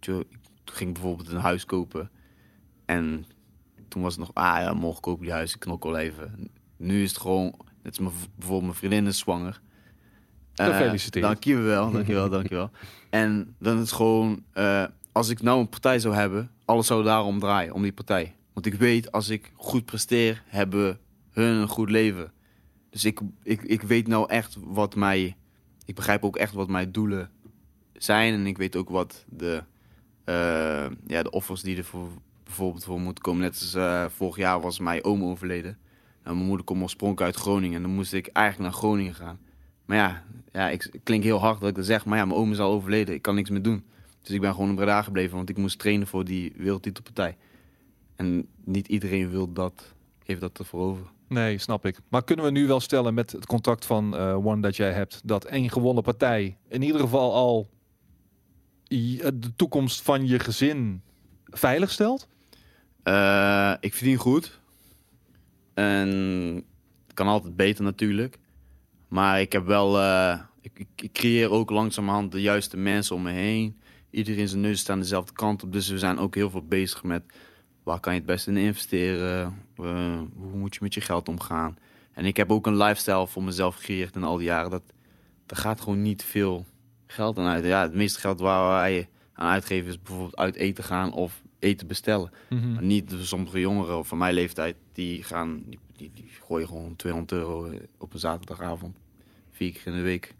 [0.00, 0.24] ik
[0.64, 2.10] ging bijvoorbeeld een huis kopen.
[2.84, 3.24] En
[3.88, 6.50] toen was het nog, ah ja, morgen koop ik die huis, ik knok wel even.
[6.76, 9.60] Nu is het gewoon, net als mijn, bijvoorbeeld mijn vriendin is zwanger.
[10.54, 11.24] Eh, Gefeliciteerd.
[11.24, 12.70] Dankjewel, dankjewel, dankjewel.
[13.10, 17.38] En dan is gewoon, eh, als ik nou een partij zou hebben, alles zou daarom
[17.38, 18.34] draaien, om die partij.
[18.52, 20.98] Want ik weet, als ik goed presteer, hebben
[21.30, 22.32] hun een goed leven.
[22.90, 25.36] Dus ik, ik, ik weet nou echt wat mij...
[25.84, 27.30] Ik begrijp ook echt wat mijn doelen
[27.92, 28.34] zijn.
[28.34, 29.62] En ik weet ook wat de,
[30.24, 32.08] eh, ja, de offers die er voor,
[32.44, 33.40] bijvoorbeeld voor moeten komen.
[33.42, 35.78] Net als eh, vorig jaar was mijn oom overleden.
[36.24, 37.76] Nou, mijn moeder komt oorspronkelijk uit Groningen.
[37.76, 39.38] En dan moest ik eigenlijk naar Groningen gaan.
[39.88, 40.22] Maar ja,
[40.52, 42.04] ja ik, het klinkt heel hard dat ik dat zeg.
[42.04, 43.14] Maar ja, mijn oom is al overleden.
[43.14, 43.84] Ik kan niks meer doen.
[44.22, 45.36] Dus ik ben gewoon in Breda gebleven.
[45.36, 47.36] Want ik moest trainen voor die wereldtitelpartij.
[48.16, 51.06] En niet iedereen wil dat, heeft dat ervoor over.
[51.28, 51.98] Nee, snap ik.
[52.08, 55.20] Maar kunnen we nu wel stellen met het contact van eh, One dat jij hebt,
[55.24, 57.68] dat één gewonnen partij in ieder geval al
[58.84, 61.02] eh, de toekomst van je gezin
[61.44, 62.28] veilig stelt?
[63.02, 64.60] Eh, ik verdien goed.
[65.74, 66.08] En
[67.06, 68.38] het kan altijd beter natuurlijk.
[69.08, 69.98] Maar ik heb wel...
[69.98, 73.80] eh, ik, ik, creëer ook langzamerhand de juiste mensen om me heen.
[74.10, 75.72] Iedereen zijn neus staan dezelfde kant op.
[75.72, 77.22] Dus we zijn ook heel veel bezig met...
[77.82, 79.54] Waar kan je het beste in investeren?
[79.76, 81.78] Eh, hoe moet je met je geld omgaan?
[82.12, 84.70] En ik heb ook een lifestyle voor mezelf gecreëerd in al die jaren.
[84.70, 84.82] Dat,
[85.46, 86.66] er gaat gewoon niet veel
[87.06, 87.64] geld aan uit.
[87.64, 91.86] Ja, het meeste geld waar wij aan uitgeven is bijvoorbeeld uit eten gaan of eten
[91.86, 92.30] bestellen.
[92.48, 96.96] Maar niet de sommige jongeren van mijn leeftijd, die gaan, die, die, die gooien gewoon
[96.96, 98.96] 200 euro op een zaterdagavond.
[99.50, 100.34] Vier keer in de week.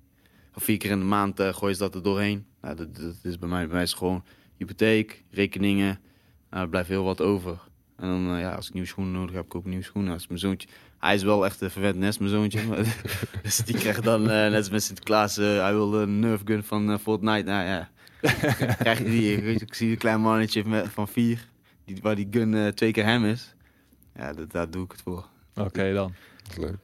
[0.54, 2.46] Of vier keer in de maand uh, gooien ze dat er doorheen.
[2.60, 4.24] Nou, dat, dat is bij mij, bij mij is gewoon
[4.56, 6.00] hypotheek, rekeningen.
[6.50, 7.58] Nou, er blijft heel wat over.
[7.96, 10.12] En dan, uh, ja, als ik nieuwe schoenen nodig heb, koop ik nieuwe schoenen.
[10.12, 12.60] Als mijn zoontje, hij is wel echt een verwend nest, mijn zoontje.
[13.42, 17.00] dus die krijgt dan, uh, net als met Sinterklaas, hij wil een Nerf gun van
[17.00, 17.50] Fortnite.
[17.50, 17.90] Nou ja,
[18.78, 21.48] krijg je die, ik zie een klein mannetje met, van vier,
[21.84, 23.54] die, waar die gun uh, twee keer hem is.
[24.14, 25.26] Ja, dat, daar doe ik het voor.
[25.54, 26.14] Oké okay, dan.
[26.56, 26.76] Leuk.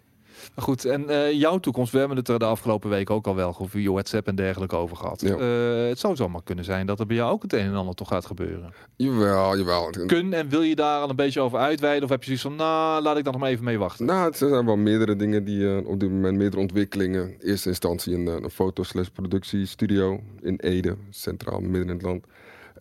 [0.55, 3.35] Maar goed, en uh, jouw toekomst, we hebben het er de afgelopen week ook al
[3.35, 5.21] wel over WhatsApp en dergelijke over gehad.
[5.21, 5.37] Ja.
[5.39, 7.95] Uh, het zou zomaar kunnen zijn dat er bij jou ook het een en ander
[7.95, 8.73] toch gaat gebeuren.
[8.97, 9.91] Jawel, jawel.
[10.07, 12.05] Kun en wil je daar al een beetje over uitweiden?
[12.05, 14.07] Of heb je zoiets van, nou, laat ik dan nog maar even mee wachten?
[14.07, 17.29] Nou, het zijn wel meerdere dingen die uh, op dit moment, meerdere ontwikkelingen.
[17.29, 22.25] In eerste instantie een, een foto-slash productiestudio in Ede, centraal midden in het land.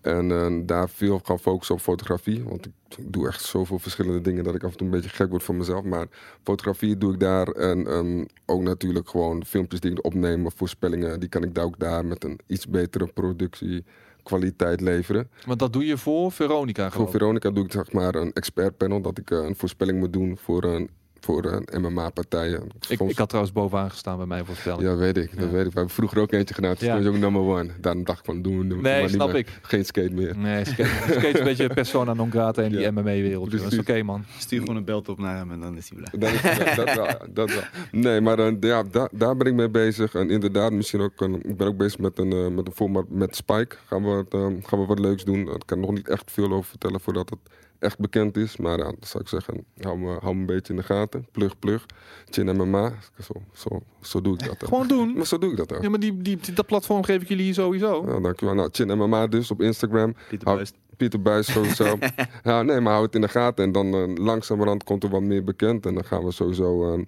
[0.04, 2.44] En uh, daar veel gaan focussen op fotografie.
[2.44, 2.72] Want ik
[3.14, 5.56] doe echt zoveel verschillende dingen dat ik af en toe een beetje gek word voor
[5.56, 5.84] mezelf.
[5.84, 6.08] Maar
[6.44, 7.48] fotografie doe ik daar.
[7.48, 11.20] En um, ook natuurlijk gewoon filmpjes die ik opneem, voorspellingen.
[11.20, 15.30] Die kan ik daar ook daar met een iets betere productiekwaliteit leveren.
[15.46, 19.02] Want dat doe je voor Veronica Voor Veronica doe ik zeg maar een expertpanel.
[19.02, 20.90] Dat ik uh, een voorspelling moet doen voor een
[21.24, 22.64] voor uh, MMA-partijen.
[22.88, 24.82] Ik, ik had trouwens bovenaan gestaan bij mijn voorspelling.
[24.82, 25.38] Ja, weet ik.
[25.38, 25.52] Dat ja.
[25.52, 25.72] weet ik.
[25.72, 26.76] We hebben vroeger ook eentje gedaan.
[26.76, 26.98] Toen ja.
[26.98, 27.70] is ook number one.
[27.82, 29.60] Daarom dacht ik van, doen we Nee, maar snap meer, ik.
[29.62, 30.38] Geen skate meer.
[30.38, 32.92] Nee, skate, skate is een beetje persona non grata in die ja.
[32.92, 33.52] MMA-wereld.
[33.52, 34.24] Dat is oké, okay, man.
[34.38, 36.20] Stuur gewoon een belt op naar hem en dan is hij blij.
[36.20, 37.64] Dat, is, dat, dat, wel, dat wel.
[37.92, 40.16] Nee, maar uh, ja, da, daar ben ik mee bezig.
[40.16, 41.22] En inderdaad, misschien ook...
[41.22, 43.76] Een, ik ben ook bezig met een, uh, met een format met Spike.
[43.86, 45.46] Gaan we, het, uh, gaan we wat leuks doen.
[45.46, 47.40] Daar kan ik nog niet echt veel over vertellen voordat het
[47.84, 48.58] echt bekend is.
[48.58, 51.28] Maar ja, dan zou ik zeggen, hou me, hou me een beetje in de gaten.
[51.32, 51.86] Plug, plug.
[52.30, 52.94] Chin MMA.
[53.22, 54.60] Zo, zo, zo doe ik dat.
[54.60, 54.70] Dan.
[54.70, 55.14] Gewoon doen.
[55.18, 55.82] Maar zo doe ik dat dan.
[55.82, 58.06] Ja, maar die, die, die, dat platform geef ik jullie hier sowieso.
[58.08, 58.56] Ja, dankjewel.
[58.56, 60.16] Nou, Chin MMA dus op Instagram.
[60.30, 60.76] Pieter hou, Buist.
[60.98, 61.98] Pieter Buis sowieso.
[62.44, 63.66] ja, nee, maar hou het in de gaten.
[63.66, 65.86] En dan uh, langzamerhand komt er wat meer bekend.
[65.86, 66.96] En dan gaan we sowieso...
[66.96, 67.04] Uh,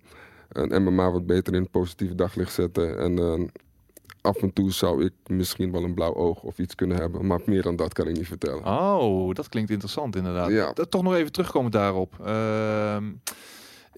[0.50, 3.00] En MMA wat beter in het positieve daglicht zetten.
[3.00, 3.44] En eh,
[4.26, 7.26] af en toe zou ik misschien wel een blauw oog of iets kunnen hebben.
[7.26, 8.66] Maar meer dan dat kan ik niet vertellen.
[8.66, 10.50] Oh, dat klinkt interessant inderdaad.
[10.50, 10.74] Ja.
[10.74, 12.20] Dat- Toch nog even terugkomen daarop.
[12.26, 13.12] Ehm,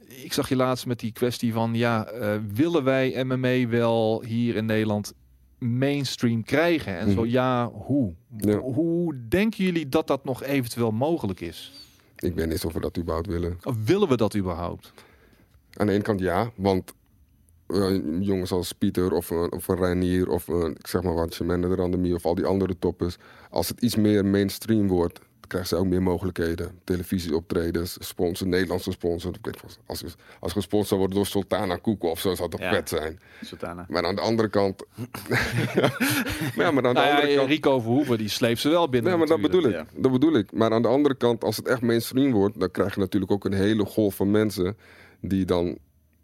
[0.07, 4.55] ik zag je laatst met die kwestie van, ja, eh, willen wij MMA wel hier
[4.55, 5.13] in Nederland
[5.59, 6.97] mainstream krijgen?
[6.97, 7.29] En zo Mhm.
[7.29, 8.13] ja, hoe?
[8.37, 8.57] Ja.
[8.57, 11.71] Hoe denken jullie dat dat nog eventueel mogelijk is?
[12.17, 13.57] Ik weet niet of we dat überhaupt willen.
[13.63, 14.93] Of willen we dat überhaupt?
[15.73, 16.93] Aan de ene kant ja, want
[17.67, 21.33] eh, jongens als Pieter of, een- of een Reinier of een, ik zeg maar wat,
[21.33, 23.17] Shemende de Randemie of al die andere toppers.
[23.49, 26.71] Als het iets meer mainstream wordt, dan krijgen ze ook meer mogelijkheden.
[26.83, 29.31] Televisieoptredens, sponsor, Nederlandse sponsor.
[29.85, 30.03] Als,
[30.39, 32.69] als gesponsord wordt door Sultana Koeken of zo, zou dat Ja.
[32.73, 33.19] vet zijn.
[33.43, 33.85] Sultana.
[33.89, 34.83] Maar aan de andere kant...
[35.29, 35.55] maar
[36.55, 37.49] ja, maar aan de Nou ja, andere kant...
[37.49, 39.85] Rico Verhoeven, die sleept ze wel binnen Nee, maar dat bedoel ik.
[39.95, 40.51] Dat bedoel ik.
[40.51, 43.45] Maar aan de andere kant, als het echt mainstream wordt, dan krijg je natuurlijk ook
[43.45, 44.77] een hele golf van mensen
[45.21, 45.77] die dan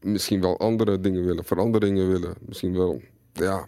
[0.03, 2.33] misschien wel andere dingen willen, veranderingen willen.
[2.45, 3.01] Misschien wel,
[3.33, 3.65] ja,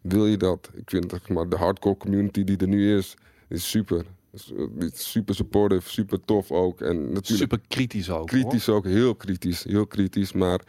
[0.00, 0.70] wil je dat?
[0.74, 3.14] Ik vind zeg maar, de hardcore community die er nu is,
[3.48, 4.04] is super.
[4.32, 6.80] Is, eh, super supportive, super tof ook.
[6.80, 8.16] En natuurlijk Super kritisch ook.
[8.16, 8.26] hoor.
[8.40, 10.32] kritisch ook, heel kritisch, heel kritisch.
[10.32, 10.60] Maar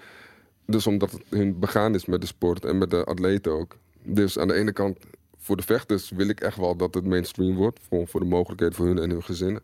[0.65, 3.77] dus omdat het hun begaan is met de sport en met de atleten ook.
[4.03, 4.97] Dus aan de ene kant,
[5.37, 7.79] voor de vechters wil ik echt wel dat het mainstream wordt.
[7.89, 9.61] Gewoon voor de mogelijkheid voor hun en hun gezinnen.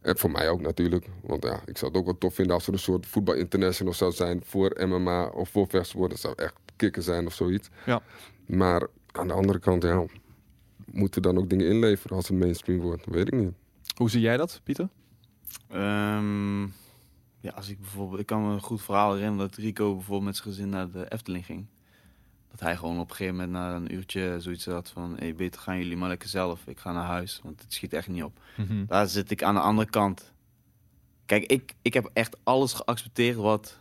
[0.00, 1.06] En voor mij ook natuurlijk.
[1.22, 3.92] Want ja, ik zou het ook wel tof vinden als er een soort voetbal international
[3.92, 6.10] zou zijn voor MMA of voor vechtsport.
[6.10, 7.68] Dat zou echt kicken zijn of zoiets.
[7.86, 8.02] Ja.
[8.46, 10.04] Maar aan de andere kant, ja,
[10.84, 13.06] moeten dan ook dingen inleveren als het mainstream wordt?
[13.06, 13.52] Weet ik niet.
[13.96, 14.88] Hoe zie jij dat, Pieter?
[15.68, 16.62] Ehm,
[17.40, 20.36] ja, als ik bijvoorbeeld, ik kan me een goed verhaal herinneren dat Rico bijvoorbeeld met
[20.36, 21.66] zijn gezin naar de Efteling ging.
[22.50, 25.60] Dat hij gewoon op een gegeven moment na een uurtje zoiets had van, hey, beter
[25.60, 26.66] gaan jullie maar lekker zelf.
[26.66, 28.40] Ik ga naar huis, want het schiet echt niet op.
[28.56, 28.86] Mhm.
[28.86, 30.32] Daar zit ik aan de andere kant.
[31.26, 33.78] Kijk, ik, ik heb echt alles geaccepteerd wat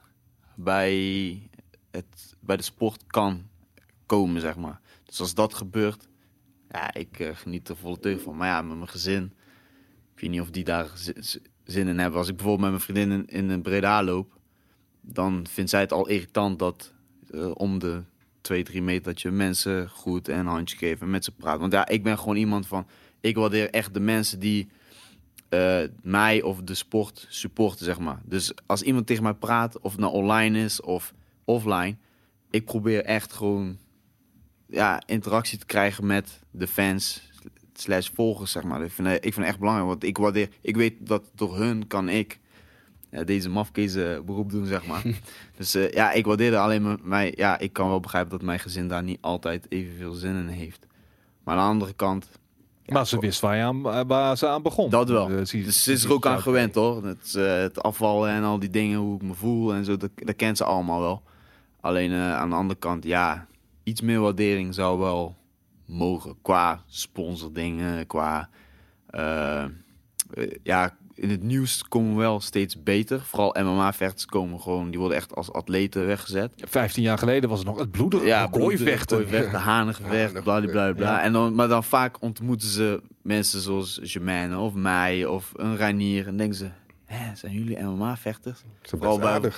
[0.55, 1.49] bij,
[1.91, 3.47] het, bij de sport kan
[4.05, 4.79] komen, zeg maar.
[5.05, 6.07] Dus als dat gebeurt,
[6.69, 8.35] ja, ik eh, geniet er volle teug van.
[8.37, 9.33] Maar ja, met mijn gezin,
[10.15, 12.19] ik weet niet of die daar zi- zi- zin in hebben.
[12.19, 14.37] Als ik bijvoorbeeld met mijn vriendin in, in een Breda loop,
[15.01, 16.93] dan vindt zij het al irritant dat
[17.31, 18.03] eh, om de
[18.41, 21.59] twee, drie meter dat je mensen goed en een handje geeft en met ze praat.
[21.59, 22.87] Want ja, ik ben gewoon iemand van,
[23.21, 24.69] ik waardeer echt de mensen die
[25.49, 28.21] eh, mij of de sport supporten, zeg maar.
[28.23, 31.13] Dus als iemand tegen mij praat, of het nou online is of
[31.45, 31.97] offline,
[32.49, 33.77] ik probeer echt gewoon
[34.67, 37.29] ja, interactie te krijgen met de fans
[37.73, 38.83] slash volgers, zeg maar.
[38.83, 41.87] Ik vind, ik vind het echt belangrijk, want ik waardeer, ik weet dat door hun
[41.87, 42.39] kan ik
[43.11, 45.03] ja, deze mafkezen beroep doen, zeg maar.
[45.57, 48.41] dus eh, ja, ik waardeer er alleen maar mij, ja, ik kan wel begrijpen dat
[48.41, 50.85] mijn gezin daar niet altijd evenveel zin in heeft.
[51.43, 52.29] Maar aan de andere kant,
[52.85, 54.89] maar ze wist waar, je aan, waar ze aan begon.
[54.89, 55.29] dat wel.
[55.29, 57.05] Eh, dus ze is er ook aan gewend hoor.
[57.05, 60.09] Het, eh, het afvallen en al die dingen, hoe ik me voel en zo, dat,
[60.15, 61.23] dat kent ze allemaal wel.
[61.81, 63.47] Alleen aan de andere kant, ja,
[63.83, 65.35] iets meer waardering zou wel
[65.85, 66.35] mogen.
[66.41, 68.49] Qua sponsordingen, qua...
[70.63, 73.21] ja, in het nieuws komen we wel steeds beter.
[73.21, 76.51] Vooral MMA-vechters komen gewoon, die worden echt als atleten weggezet.
[76.55, 78.23] 15 jaar geleden was het nog het bloedig.
[78.23, 78.47] Ja.
[78.51, 81.11] Gooivechten, hanengevecht, bla bla bla.
[81.11, 81.21] Ja.
[81.21, 86.27] En dan, maar dan vaak ontmoeten ze mensen zoals Germaine of mij of een Reinier.
[86.27, 86.69] En denken ze,
[87.05, 88.59] hè, zijn jullie MMA-vechters?
[88.59, 89.51] Ze zijn Vooral bij-.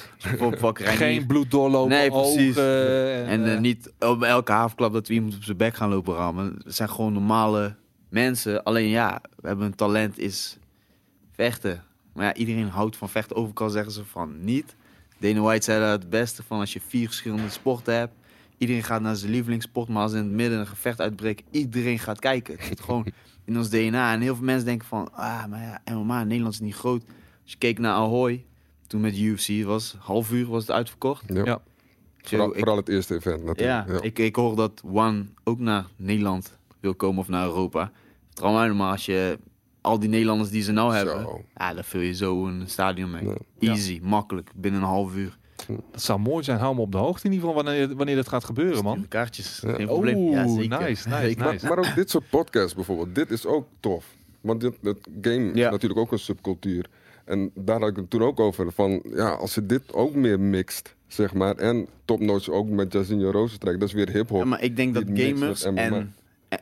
[0.98, 2.58] Geen bloed doorlopen, Nee, precies.
[2.58, 3.26] ogen.
[3.26, 6.16] En eh, eh, niet op elke havenklap dat we iemand op zijn bek gaan lopen
[6.16, 6.60] rammen.
[6.64, 7.76] Het zijn gewoon normale
[8.10, 8.64] mensen.
[8.64, 10.60] Alleen ja, we hebben een talent is
[11.32, 11.84] vechten.
[12.14, 13.36] Maar ja, iedereen houdt van vechten.
[13.36, 14.76] Overal zeggen ze van niet.
[15.20, 18.14] Dana White zei dat het beste van als je vier verschillende sporten hebt.
[18.58, 22.20] Iedereen gaat naar zijn lievelingssport, maar als in het midden een gevecht uitbreekt, iedereen gaat
[22.20, 22.54] kijken.
[22.58, 23.06] Het zit gewoon
[23.46, 24.14] in ons DNA.
[24.14, 27.04] En heel veel mensen denken van, ah, maar ja, MMA in Nederland is niet groot.
[27.44, 28.46] Als je keek naar Ahoy,
[28.88, 31.24] toen met UFC was, half uur was het uitverkocht.
[31.28, 31.44] Ja.
[31.46, 31.62] Ja.
[32.22, 33.88] Vooral, Ik- vooral het eerste event natuurlijk.
[33.90, 37.92] ja, Ik, ik hoor dat One ook naar Nederland wil komen of naar Europa.
[38.34, 39.40] Trouw mij maar als je
[39.82, 41.42] al die Nederlanders die ze nou hebben, Zo.
[41.56, 43.24] ja, daar vul je zo een stadion mee.
[43.60, 43.72] Ja.
[43.72, 45.38] Easy, makkelijk, binnen een half uur.
[45.92, 46.60] Dat zou mooi zijn.
[46.60, 48.96] Hou me op de hoogte in ieder geval wanneer, wanneer dat gaat gebeuren, man.
[48.96, 49.74] Stuur Kaartjes, Ja.
[49.74, 50.16] geen probleem.
[50.18, 50.80] Oeh, ja, zeker.
[50.80, 51.38] nice, nice, nice.
[51.40, 54.06] Maar, maar ook dit soort podcasts bijvoorbeeld, dit is ook tof.
[54.42, 55.66] Want dit, het game Ja.
[55.66, 56.86] is natuurlijk ook een subcultuur.
[57.26, 58.72] En daar had ik het toen ook over.
[58.72, 61.56] Van, ja, als je dit ook meer mixt, zeg maar.
[61.56, 63.80] En topnotch ook met Jazinho Rozentrek.
[63.80, 64.40] Dat is weer hip-hop.
[64.40, 66.16] Ja, maar ik denk dat gamers en, en,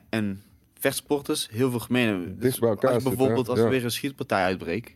[0.09, 0.41] en
[0.79, 2.35] vechtsporters heel veel gemeen.
[2.39, 4.95] Dus als bijvoorbeeld als er weer een schietpartij uitbreekt,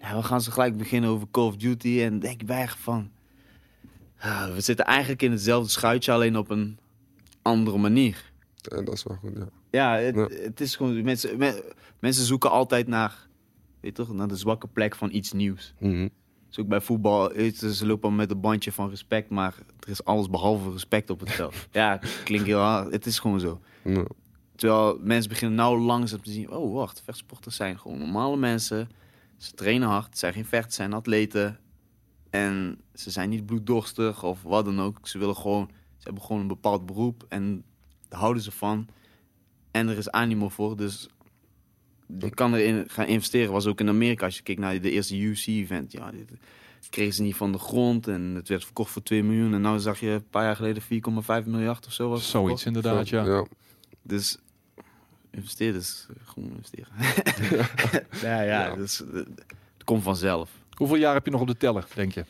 [0.00, 2.46] ja, dan gaan ze gelijk beginnen over Call of Duty en denk je
[2.78, 3.10] van,
[4.18, 6.78] ah, we zitten eigenlijk in hetzelfde schuitje, alleen op een
[7.42, 8.32] andere manier.
[8.68, 9.48] En dat is wel goed, ja.
[9.70, 10.26] Ja, het, Ja.
[10.42, 13.26] het is gewoon mensen, me- mensen zoeken altijd naar,
[13.80, 15.74] weet toch, naar de zwakke plek van iets nieuws.
[15.80, 16.08] Mhm.
[16.50, 17.30] is ook bij voetbal,
[17.60, 21.30] ze lopen met een bandje van respect, maar er is alles behalve respect op het
[21.30, 21.54] veld.
[21.72, 22.92] ja, klinkt heel hard.
[22.92, 23.60] Het is gewoon zo.
[23.84, 24.04] Ja.
[24.56, 28.88] Terwijl mensen beginnen nou langzaam te zien, oh wacht, vechtsporters zijn gewoon normale mensen.
[29.36, 31.58] Ze trainen hard, zijn geen vechters, zijn atleten.
[32.30, 34.98] En ze zijn niet bloeddorstig of wat dan ook.
[35.08, 37.64] Ze willen gewoon, ze hebben gewoon een bepaald beroep en
[38.08, 38.88] daar houden ze van.
[39.70, 41.08] En er is animo voor, dus
[42.18, 43.52] je kan erin gaan investeren.
[43.52, 45.92] Was ook in Amerika, als je kijkt naar de eerste UC-event.
[45.92, 46.30] Ja, dit
[46.90, 49.54] kregen ze niet van de grond en het werd verkocht voor 2 miljoen.
[49.54, 52.08] En nu zag je een paar jaar geleden 4,5 miljard of zo.
[52.08, 52.86] Was Zoiets verkocht.
[52.86, 53.24] inderdaad, ja.
[53.24, 53.46] Ja.
[54.02, 54.38] Dus
[55.36, 56.88] investeerders, eh, gewoon investeren.
[58.30, 58.74] ja, ja, Ja.
[58.74, 60.50] Dus, eh, het komt vanzelf.
[60.76, 62.24] Hoeveel jaar heb je nog op de teller, denk je?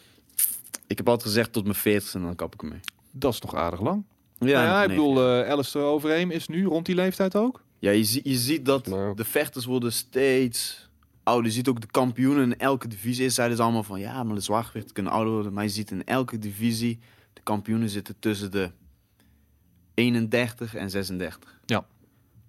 [0.87, 2.81] Ik heb altijd gezegd tot mijn 40 en dan kap ik ermee.
[3.11, 4.05] Dat is toch aardig lang?
[4.39, 4.97] Ja, Ja, ja ik nee.
[4.97, 7.63] bedoel, eh Alistair Overeem is nu rond die leeftijd ook.
[7.79, 9.17] ja je, zie- je ziet dat Nou.
[9.17, 10.89] de vechters worden steeds
[11.23, 11.45] ouder.
[11.47, 13.23] Je ziet ook de kampioenen in elke divisie.
[13.23, 15.53] Eerst zeiden ze allemaal van ja, maar de zwaargewicht kunnen ouder worden.
[15.53, 16.99] Maar je ziet in elke divisie,
[17.33, 18.71] de kampioenen zitten tussen de
[19.95, 21.59] 31 en 36.
[21.67, 21.87] Ja.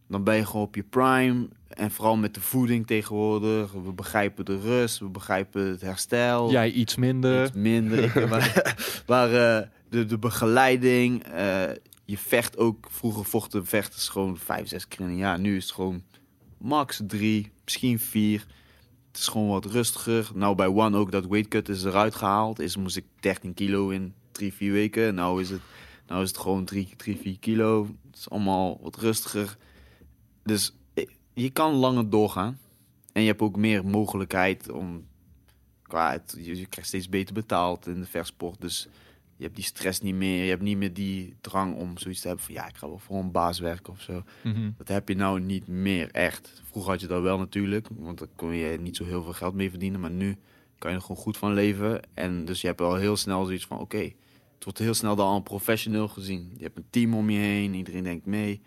[0.09, 1.47] Dan ben je gewoon op je prime.
[1.67, 3.71] En vooral met de voeding tegenwoordig.
[3.71, 6.51] We begrijpen de rust, we begrijpen het herstel.
[6.51, 7.45] Jij iets minder.
[7.47, 8.03] Iets minder.
[8.03, 8.75] Ik- maar
[9.07, 9.27] maar
[9.59, 11.23] eh, de, de begeleiding.
[11.23, 11.63] eh,
[12.05, 12.87] je vecht ook.
[12.91, 15.39] Vroeger vochten vechters gewoon vijf, zes keer in een jaar.
[15.39, 16.03] Nu is het gewoon
[16.57, 18.45] max drie, misschien vier.
[19.07, 20.29] Het is gewoon wat rustiger.
[20.33, 22.59] Nou, bij One ook dat weight cut is eruit gehaald.
[22.59, 25.15] Is moest ik 13 kilo in drie, vier weken.
[25.15, 25.61] Nou is het,
[26.07, 27.87] nou is het gewoon drie, drie, vier kilo.
[28.11, 29.57] Het is allemaal wat rustiger.
[30.47, 32.59] Dus eh, je kan langer doorgaan.
[33.13, 35.07] En je hebt ook meer mogelijkheid om
[35.81, 38.61] qua het, je, je krijgt steeds beter betaald in de vechtsport.
[38.61, 38.87] Dus
[39.35, 40.43] je hebt die stress niet meer.
[40.43, 42.99] Je hebt niet meer die drang om zoiets te hebben van ja, ik ga wel
[42.99, 44.23] voor een baas werken of zo.
[44.43, 44.71] Mhm.
[44.77, 46.61] Dat heb je nou niet meer echt.
[46.63, 49.53] Vroeger had je dat wel natuurlijk, want dan kon je niet zo heel veel geld
[49.53, 49.99] mee verdienen.
[49.99, 50.37] Maar nu
[50.77, 52.01] kan je er gewoon goed van leven.
[52.13, 54.11] En dus je hebt wel heel snel zoiets van oké,
[54.55, 56.53] het wordt heel snel dan al professioneel gezien.
[56.57, 58.61] Je hebt een team om je heen, iedereen denkt mee.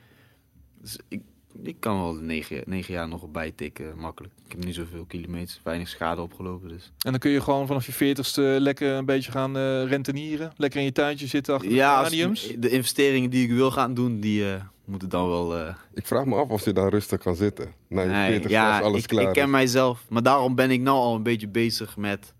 [0.81, 1.23] Dus ik,
[1.63, 4.35] ik kan wel de negen, negen jaar nog erbij tikken, makkelijk.
[4.47, 6.69] Ik heb niet zoveel kilometers, weinig schade opgelopen.
[6.69, 6.93] Dus.
[7.05, 10.53] En dan kun je gewoon vanaf je veertigste lekker een beetje gaan eh, rentenieren.
[10.57, 14.21] Lekker in je tuintje zitten achter Ja, de de investeringen die ik wil gaan doen,
[14.21, 15.57] die eh, moeten dan wel...
[15.59, 17.73] eh, Ik vraag me af of je daar rustig kan zitten.
[17.89, 19.51] Na je nee, 40 ja, als alles ik, klaar ik ken is.
[19.51, 20.05] mijzelf.
[20.09, 22.35] Maar daarom ben ik nou al een beetje bezig met...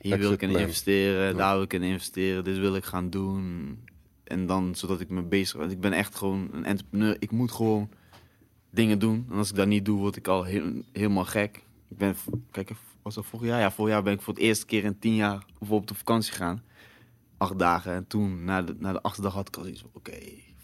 [0.00, 0.60] Hier wil ik in plan.
[0.60, 1.32] investeren, Ja.
[1.32, 3.78] daar wil ik in investeren, dit wil ik gaan doen.
[4.24, 5.56] En dan zodat ik me bezig...
[5.58, 7.16] Want ik ben echt gewoon een entrepreneur.
[7.18, 7.88] Ik moet gewoon
[8.70, 9.26] dingen doen.
[9.30, 11.62] En als ik dat niet doe, word ik al heel- helemaal gek.
[11.88, 12.16] Ik ben...
[12.50, 12.70] Kijk,
[13.02, 13.60] was dat vorig jaar?
[13.60, 16.32] Ja, vorig jaar ben ik voor het eerste keer in tien jaar bijvoorbeeld op vakantie
[16.32, 16.62] gegaan.
[17.36, 17.92] Acht dagen.
[17.92, 19.90] En toen, na de, na de achtste dag, had ik al iets van...
[19.92, 20.18] Oké,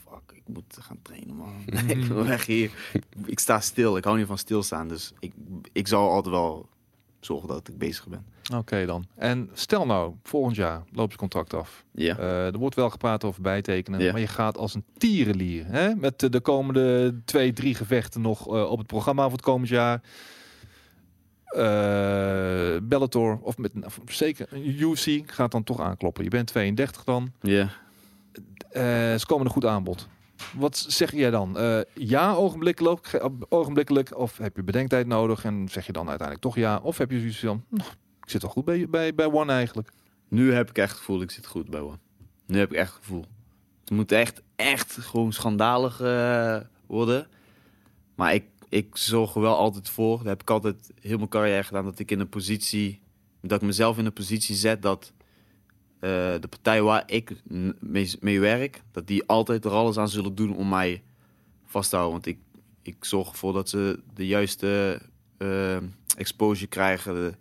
[0.08, 1.52] fuck, ik moet gaan trainen, man.
[1.88, 2.70] ik wil weg hier.
[3.24, 3.96] Ik sta stil.
[3.96, 4.88] Ik hou niet van stilstaan.
[4.88, 5.32] Dus ik,
[5.72, 6.68] ik zal altijd wel
[7.24, 8.24] zorgen dat ik bezig ben.
[8.54, 9.04] Oké dan.
[9.16, 11.84] En stel nou, volgend jaar loopt je contract af.
[11.92, 12.18] Ja.
[12.18, 14.12] Eh, er wordt wel gepraat over bijtekenen, Ja.
[14.12, 15.64] maar je gaat als een tierenlier.
[15.66, 15.94] Hè?
[15.94, 20.02] Met de komende twee, drie gevechten nog eh, op het programma voor het komend jaar.
[21.44, 26.24] Eh, Bellator, of met nou, zeker UFC gaat dan toch aankloppen.
[26.24, 27.32] Je bent 32 dan.
[27.40, 27.68] Ja.
[28.70, 28.82] Eh,
[29.14, 30.08] ze komen een goed aanbod.
[30.56, 31.58] Wat zeg jij dan?
[31.58, 36.46] Eh, ja, ogenblikkelijk, ge- ogenblikkelijk, of heb je bedenktijd nodig en zeg je dan uiteindelijk
[36.46, 36.80] toch ja?
[36.82, 37.90] Of heb je zoiets van, "Nou,
[38.24, 39.90] ik zit al goed bij, bij, bij One eigenlijk.
[40.28, 41.98] Nu heb ik echt het gevoel, ik zit goed bij One.
[42.46, 43.24] Nu heb ik echt het gevoel.
[43.80, 46.56] Het moet echt, echt gewoon schandalig eh,
[46.86, 47.26] worden.
[48.14, 50.16] Maar ik, ik zorg er wel altijd voor.
[50.18, 51.84] Dat heb ik altijd heel mijn carrière gedaan.
[51.84, 53.00] Dat ik in een positie,
[53.40, 55.12] dat ik mezelf in een positie zet dat
[56.40, 57.32] de partij waar ik
[57.80, 61.02] mee, mee werk, dat die altijd er alles aan zullen doen om mij
[61.64, 62.20] vast te houden.
[62.22, 62.38] Want ik,
[62.82, 65.00] ik zorg ervoor dat ze de juiste
[65.38, 65.76] eh,
[66.16, 67.36] exposure krijgen.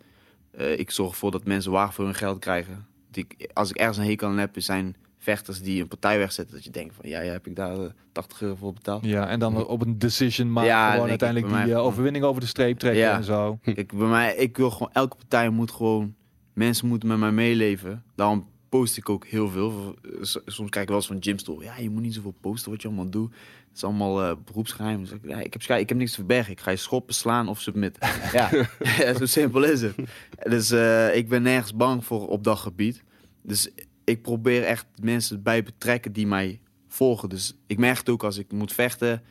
[0.50, 2.86] Eh, ik zorg ervoor dat mensen waar voor hun geld krijgen.
[3.12, 6.54] Ik, als ik ergens een hekel aan heb, zijn vechters die een partij wegzetten.
[6.54, 9.04] Dat je denkt van, ja, ja heb ik daar eh, 80 euro voor betaald?
[9.04, 12.40] Ja, en dan op een decision maken, Ja, gewoon uiteindelijk die mij eh, overwinning over
[12.40, 13.16] de streep trekken Ja.
[13.16, 13.58] en zo.
[13.62, 16.14] Ik, bij mij, ik wil gewoon, elke partij moet gewoon,
[16.52, 18.04] mensen moeten met mij meeleven.
[18.14, 19.94] Daarom post ik ook heel veel.
[20.20, 21.64] S- Soms krijg ik wel eens van Jim Store.
[21.64, 23.30] Ja, je moet niet zoveel posten wat je allemaal doet.
[23.68, 25.00] Het is allemaal eh, beroepsgeheim.
[25.00, 26.52] Dus ik, ja, ik, heb, scha- ik heb niks te verbergen.
[26.52, 28.08] Ik ga je schoppen, slaan of submitten.
[28.32, 28.50] ja,
[29.18, 29.94] zo simpel is het.
[30.42, 33.02] Dus eh, ik ben nergens bang voor op dat gebied.
[33.42, 33.70] Dus
[34.04, 37.28] ik probeer echt mensen bij betrekken die mij volgen.
[37.28, 39.22] Dus ik merk het ook als ik moet vechten.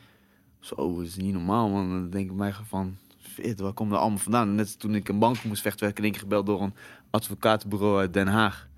[0.60, 1.88] Zo, dat is niet normaal, man.
[1.88, 2.96] Dan denk ik mij van,
[3.34, 4.54] shit, waar komt dat allemaal vandaan?
[4.54, 6.74] Net toen ik een bank moest vechten, werd ik in één gebeld door een
[7.10, 8.68] advocatenbureau uit Den Haag.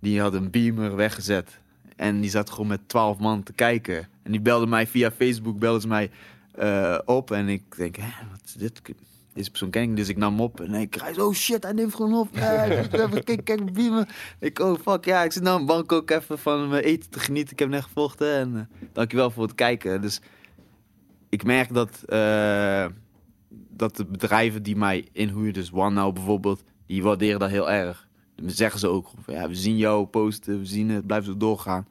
[0.00, 1.58] Die had een beamer weggezet.
[1.96, 4.08] En die zat gewoon met twaalf man te kijken.
[4.22, 6.10] En die belde mij via Facebook, belde ze mij
[6.54, 7.30] eh, op.
[7.30, 8.80] En ik denk, hè, wat is dit?
[9.36, 11.72] deze persoon ken ik, dus ik nam hem op en ik krijg oh shit, hij
[11.72, 12.28] neemt gewoon op.
[12.36, 14.06] Ja, kijk, kijk, kijk, me.
[14.38, 17.52] Ik, oh fuck, ja, ik zit nou in Bangkok even van mijn eten te genieten.
[17.52, 20.00] Ik heb net gevochten en eh, dankjewel voor het kijken.
[20.00, 20.20] Dus
[21.28, 22.86] ik merk dat, eh,
[23.68, 28.05] dat de bedrijven die mij inhuren, dus OneNow bijvoorbeeld, die waarderen dat heel erg.
[28.46, 31.86] Zeggen ze ook, ja, we zien jou posten, we zien het, blijf zo doorgaan.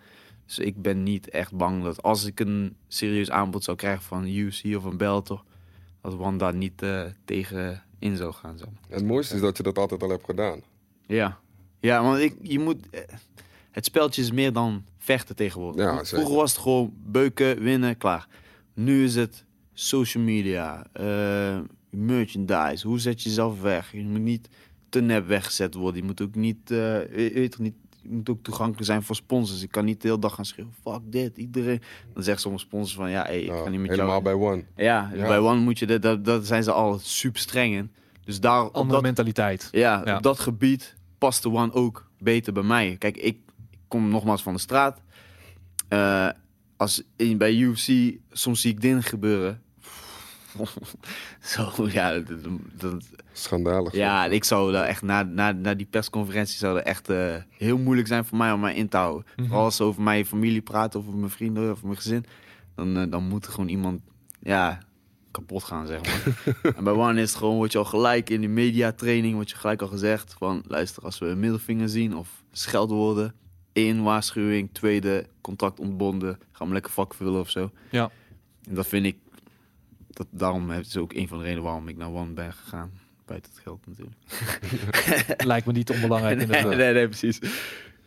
[0.46, 4.28] Dus ik ben niet echt bang dat als ik een serieus aanbod zou krijgen van
[4.28, 5.44] UFC of een Bellator,
[6.02, 8.56] dat daar niet eh, tegen in zou gaan.
[8.60, 8.98] Maar.
[8.98, 10.62] Het mooiste is dat je dat altijd al hebt gedaan.
[11.06, 11.40] Ja,
[11.80, 13.02] ja want ik, je moet, eh,
[13.72, 15.86] het speltje is meer dan vechten tegenwoordig.
[15.86, 18.28] Ja, Vroeger was het gewoon beuken, winnen, klaar.
[18.74, 21.60] Nu is het social media, eh,
[21.90, 22.88] merchandise.
[22.88, 23.92] Hoe zet je jezelf weg?
[23.92, 24.50] Je moet niet
[24.96, 26.00] te nep weggezet worden.
[26.02, 29.16] Je moet ook niet, eh, je weet toch niet, je moet ook toegankelijk zijn voor
[29.16, 29.62] sponsors.
[29.64, 31.82] Ik kan niet de hele dag gaan schreeuwen, fuck dit, iedereen.
[32.14, 34.24] Dan zegt sommige sponsors van, ja, hey, ik Nou, ga niet met helemaal jou.
[34.24, 34.64] bij One.
[34.76, 35.28] Ja, dus Ja.
[35.28, 37.92] bij One moet je, dat, dat, dat zijn ze al super streng in.
[38.24, 39.68] Dus daar, op Andere dat, mentaliteit.
[39.72, 40.16] ja, Ja.
[40.18, 42.96] op dat gebied past de One ook beter bij mij.
[43.00, 43.38] Kijk, ik,
[43.72, 45.02] ik kom nogmaals van de straat.
[45.88, 46.30] Eh,
[46.78, 49.62] als in, bij UFC, soms zie ik dingen gebeuren.
[51.42, 52.38] Zo, ja, dat,
[52.78, 53.94] dat- Schandalig.
[53.94, 57.78] ja, ik zou daar echt, na, na, na die persconferentie zou dat echt eh, heel
[57.78, 59.26] moeilijk zijn voor mij om mij in te houden.
[59.36, 59.48] Mhm.
[59.48, 62.26] Vooral als ze over mijn familie praten, over mijn vrienden, over mijn gezin.
[62.76, 64.02] Dan, eh, dan moet er gewoon iemand,
[64.40, 64.80] ja,
[65.32, 66.46] kapot gaan, zeg maar.
[66.78, 69.56] en bij One is het gewoon, wordt je al gelijk in die mediatraining, wordt je
[69.56, 73.34] gelijk al gezegd van, luister, als we een middelvinger zien of scheldwoorden,
[73.74, 77.72] één waarschuwing, tweede, contact ontbonden, gaan we lekker vak vullen of zo.
[77.92, 78.12] Ja.
[78.70, 79.18] En dat vind ik,
[80.16, 82.92] dat, daarom is het ook een van de redenen waarom ik naar One ben gegaan.
[83.26, 84.18] Buiten het geld natuurlijk.
[85.52, 86.78] Lijkt me niet onbelangrijk nee, inderdaad.
[86.78, 87.40] nee, nee, precies.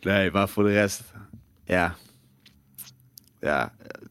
[0.01, 1.03] Nee, maar voor de rest,
[1.63, 1.95] ja.
[3.39, 4.07] Ja, eh,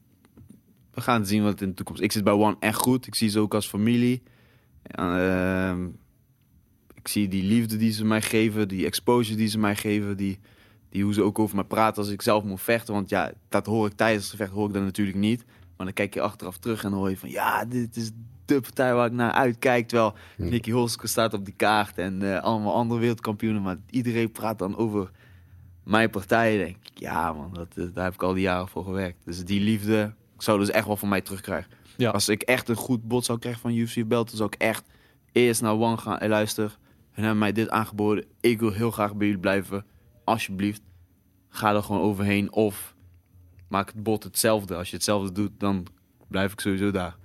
[0.93, 2.01] we gaan zien wat in de toekomst.
[2.01, 3.07] Ik zit bij One echt goed.
[3.07, 4.23] Ik zie ze ook als familie.
[4.83, 5.85] Ehm,
[6.93, 10.39] ik zie die liefde die ze mij geven, die exposure die ze mij geven, die,
[10.89, 12.93] die hoe ze ook over me praten als ik zelf moet vechten.
[12.93, 15.45] Want ja, dat hoor ik tijdens het gevecht hoor ik dat natuurlijk niet.
[15.79, 18.11] Maar dan kijk je achteraf terug en hoor je van ja, dit is
[18.45, 19.87] de partij waar ik naar uitkijk.
[19.87, 20.13] Terwijl.
[20.37, 23.61] Nicky Holske staat op die kaart en eh, allemaal andere wereldkampioenen.
[23.61, 25.11] Maar iedereen praat dan over
[25.83, 26.57] mijn partij.
[26.57, 29.25] Denk ik, ja man, dat, is- daar heb ik al die jaren voor gewerkt.
[29.25, 31.71] Dus die liefde ik zou dus echt wel van mij terugkrijgen.
[31.97, 32.09] Ja.
[32.09, 34.83] Als ik echt een goed bod zou krijgen van UFC Belt, dan zou ik echt
[35.31, 36.17] eerst naar One gaan.
[36.19, 36.77] En luister,
[37.11, 38.25] hun hebben mij dit aangeboden.
[38.39, 39.85] Ik wil heel graag bij jullie blijven.
[40.23, 40.81] Alsjeblieft,
[41.49, 42.51] ga er gewoon overheen.
[42.51, 42.95] Of
[43.69, 44.75] maak het bod hetzelfde.
[44.75, 45.87] Als je hetzelfde doet, dan
[46.27, 47.15] blijf ik sowieso daar.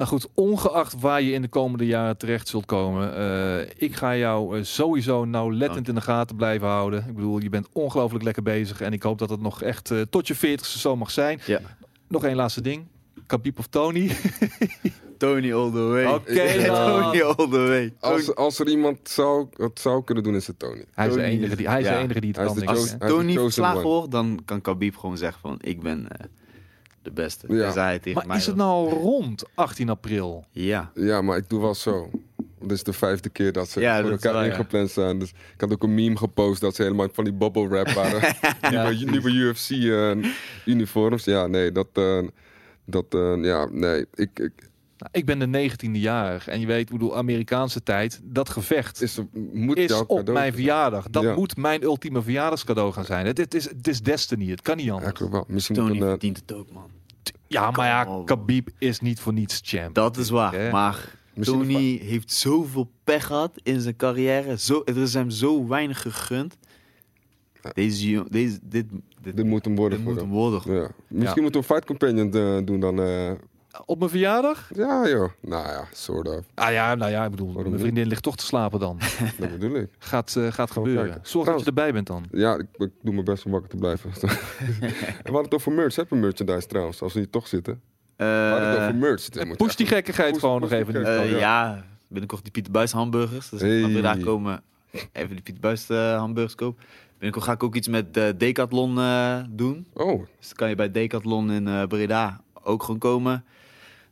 [0.00, 4.16] Nou goed, ongeacht waar je in de komende jaren terecht zult komen, eh, ik ga
[4.16, 7.04] jou eh, sowieso nauwlettend in de gaten blijven houden.
[7.08, 10.00] Ik bedoel, je bent ongelooflijk lekker bezig en ik hoop dat het nog echt eh,
[10.10, 11.40] tot je veertigste zo mag zijn.
[11.46, 11.60] Ja.
[12.08, 12.86] Nog één laatste ding.
[13.26, 14.10] Khabib of Tony?
[15.20, 16.06] Tony all the way.
[16.06, 16.64] Oké.
[16.66, 17.94] Tony all the way.
[18.00, 20.84] Als, als er iemand zou, het zou kunnen doen, is het Tony.
[20.94, 21.98] Hij is de enige die, hij is de ja.
[22.00, 22.74] enige die het Hij kan.
[22.74, 26.26] de is Tony verslagen wordt, dan kan Khabib gewoon zeggen van ik ben eh,
[27.02, 27.46] de beste.
[27.48, 27.66] Ja.
[27.66, 27.72] Ja.
[27.72, 30.44] hij tegen Maar mij is het nou rond 18 april?
[30.50, 30.90] Ja.
[30.94, 32.10] Ja, maar ik doe wel zo.
[32.60, 34.52] Dit is de vijfde keer dat ze Ja, voor elkaar ja.
[34.52, 35.18] ingepland zijn.
[35.18, 38.34] Dus ik had ook een meme gepost dat ze helemaal van die bubble wrap waren.
[38.70, 40.32] nieuwe, nieuwe UFC eh,
[40.64, 41.24] uniforms.
[41.24, 41.88] Ja, nee, dat...
[41.92, 42.18] eh,
[42.90, 44.06] dat eh, ja, nee.
[44.14, 44.52] Ik, ik,
[45.00, 49.02] Nou, ik ben de 19e jarig en je weet, ik bedoel, Amerikaanse tijd, dat gevecht
[49.02, 49.18] is,
[49.52, 51.10] moet is op cadeau mijn verjaardag.
[51.10, 51.34] Dat Ja.
[51.34, 53.26] moet mijn ultieme verjaardagscadeau gaan zijn.
[53.26, 55.20] Het, het, is, het is destiny, het kan niet anders.
[55.30, 55.44] Wel.
[55.48, 56.90] Misschien Tony moet een, eh, verdient het ook, man.
[57.46, 58.22] Ja, maar ja.
[58.24, 59.94] Khabib is niet voor niets champ.
[59.94, 60.52] Dat is waar.
[60.54, 60.70] Hè?
[60.70, 64.58] Maar Misschien Tony heeft zoveel pech gehad in zijn carrière.
[64.58, 66.56] Zo, er is hem zo weinig gegund.
[67.72, 68.86] Deze, deze, dit,
[69.22, 70.28] dit, dit moet hem worden dit moet hem.
[70.30, 70.74] worden.
[70.74, 70.90] Ja.
[71.08, 73.00] Misschien moeten we Fight Companion eh, doen dan.
[73.02, 73.32] eh,
[73.86, 74.70] Op mijn verjaardag?
[74.74, 75.30] ja, joh.
[75.40, 76.44] Nou ja, soort of.
[76.54, 77.82] Ah ja, nou ja, ik bedoel, Waarom mijn niet?
[77.82, 78.98] vriendin ligt toch te slapen dan.
[79.38, 79.88] Dat bedoel ik.
[79.98, 81.18] Gaat, eh, gaat gebeuren.
[81.22, 82.24] Zorg dat je erbij bent dan.
[82.30, 84.10] Ja, ik, ik doe mijn best om wakker te blijven.
[84.20, 84.28] en
[84.80, 85.96] we hadden het over merch.
[85.96, 87.02] Heb je merchandise trouwens?
[87.02, 87.80] Als we hier toch zitten.
[88.16, 89.28] We hadden het Eh, over merch.
[89.28, 91.04] Dit moet Push die gekkigheid Push- gewoon push nog even.
[91.04, 91.84] eh, Oh, ja.
[92.08, 93.48] binnenkort die Pieter Buis hamburgers.
[93.48, 93.84] Dus Hey.
[93.92, 94.62] we daar komen,
[95.12, 96.82] even die Pieter Buis eh, hamburgers kopen.
[97.12, 99.86] Binnenkort ga ik ook iets met eh, Decathlon eh, doen.
[99.92, 103.44] Oh, Dus dan kan je bij Decathlon in eh, Breda ook gewoon komen.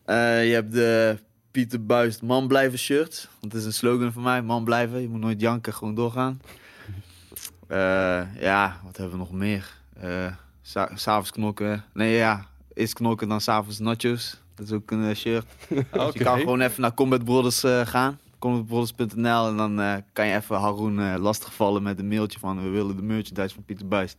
[0.08, 1.18] Eh, je hebt de
[1.50, 3.28] Pieter Buist man blijven shirt.
[3.40, 5.00] Want het is een slogan van mij, man blijven.
[5.00, 6.40] Je moet nooit janken, gewoon doorgaan.
[7.68, 9.74] Eh, ja, wat hebben we nog meer?
[10.00, 10.32] Eh,
[10.62, 11.84] sa- S'avonds knokken.
[11.94, 14.40] Nee, ja, is knokken dan s'avonds nachos.
[14.54, 15.46] Dat is ook een shirt.
[15.92, 18.18] Dus je kan gewoon even naar Combat Brothers gaan.
[18.38, 22.62] combatbrothers.nl en dan kan je even Haroon lastigvallen met een mailtje van...
[22.62, 24.16] we willen de merchandise van Pieter Buist.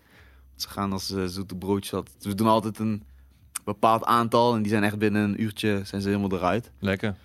[0.50, 1.94] Want ze gaan als zoete broodjes.
[1.94, 2.16] altijd.
[2.24, 3.04] We doen altijd een
[3.74, 6.72] bepaald aantal en die zijn echt binnen een uurtje zijn ze helemaal eruit.
[6.80, 7.16] Lekker.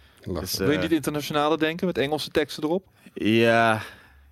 [0.40, 2.88] Dus, Wil je eh, niet internationale denken met Engelse teksten erop?
[3.14, 3.82] Ja,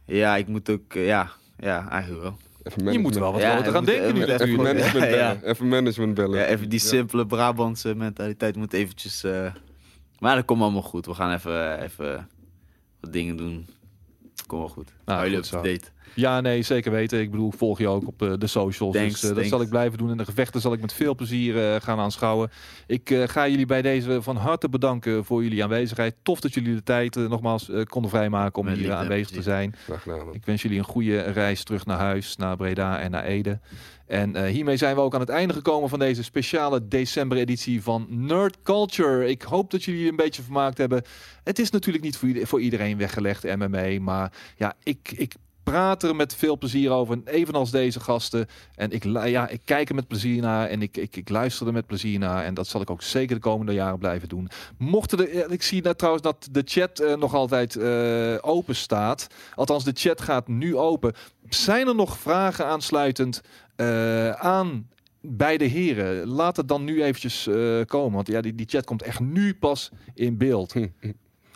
[0.05, 2.37] ja, ik moet ook, eh, ja, ja, eigenlijk wel.
[2.63, 4.63] Even Je moet wel wat Ja, groter we gaan moeten- denken nu Even natuurlijk.
[4.79, 5.35] management Ja, ja.
[5.35, 5.51] bellen.
[5.51, 6.39] Even management bellen.
[6.39, 6.87] Ja, even die Ja.
[6.87, 9.25] simpele Brabantse mentaliteit moet eventjes...
[9.25, 9.53] eh,
[10.19, 11.07] maar dat komt allemaal goed.
[11.07, 12.29] We gaan even, even
[13.01, 13.67] wat dingen doen.
[14.47, 14.93] Komt wel goed.
[15.05, 15.91] Nou, Hou jullie date.
[16.15, 17.21] Ja, nee, zeker weten.
[17.21, 18.97] Ik bedoel, ik volg je ook op de, de socials.
[18.97, 20.11] Thanks, dus eh, dat zal ik blijven doen.
[20.11, 22.51] En de gevechten zal ik met veel plezier eh, gaan aanschouwen.
[22.87, 26.15] Ik eh, ga jullie bij deze van harte bedanken voor jullie aanwezigheid.
[26.23, 29.43] Tof dat jullie de tijd eh, nogmaals eh, konden vrijmaken om Met hier aanwezig te
[29.43, 29.75] zijn.
[29.85, 30.35] Graag gedaan.
[30.35, 33.61] Ik wens jullie een goede reis terug naar huis, naar Breda en naar Ede.
[34.07, 38.07] En eh, hiermee zijn we ook aan het einde gekomen van deze speciale december-editie van
[38.09, 39.29] Nerd Culture.
[39.29, 41.03] Ik hoop dat jullie een beetje vermaakt hebben.
[41.45, 44.01] Het is natuurlijk niet voor iedereen weggelegd, MMA.
[44.01, 48.47] Maar ja, ik, ik praat er met veel plezier over, evenals deze gasten.
[48.75, 51.73] En ik, ja, ik kijk er met plezier naar en ik, ik, ik luister er
[51.73, 52.45] met plezier naar.
[52.45, 54.49] En dat zal ik ook zeker de komende jaren blijven doen.
[54.79, 59.27] Mochten er, ik zie net trouwens dat de chat eh, nog altijd eh, open staat.
[59.55, 61.13] Althans, de chat gaat nu open.
[61.49, 63.43] Zijn er nog vragen aansluitend
[63.77, 64.89] eh, aan
[65.21, 66.27] beide heren?
[66.27, 67.49] Laat het dan nu eventjes
[67.87, 68.13] komen.
[68.13, 70.75] Want ja, die, die chat komt echt nu pas in beeld.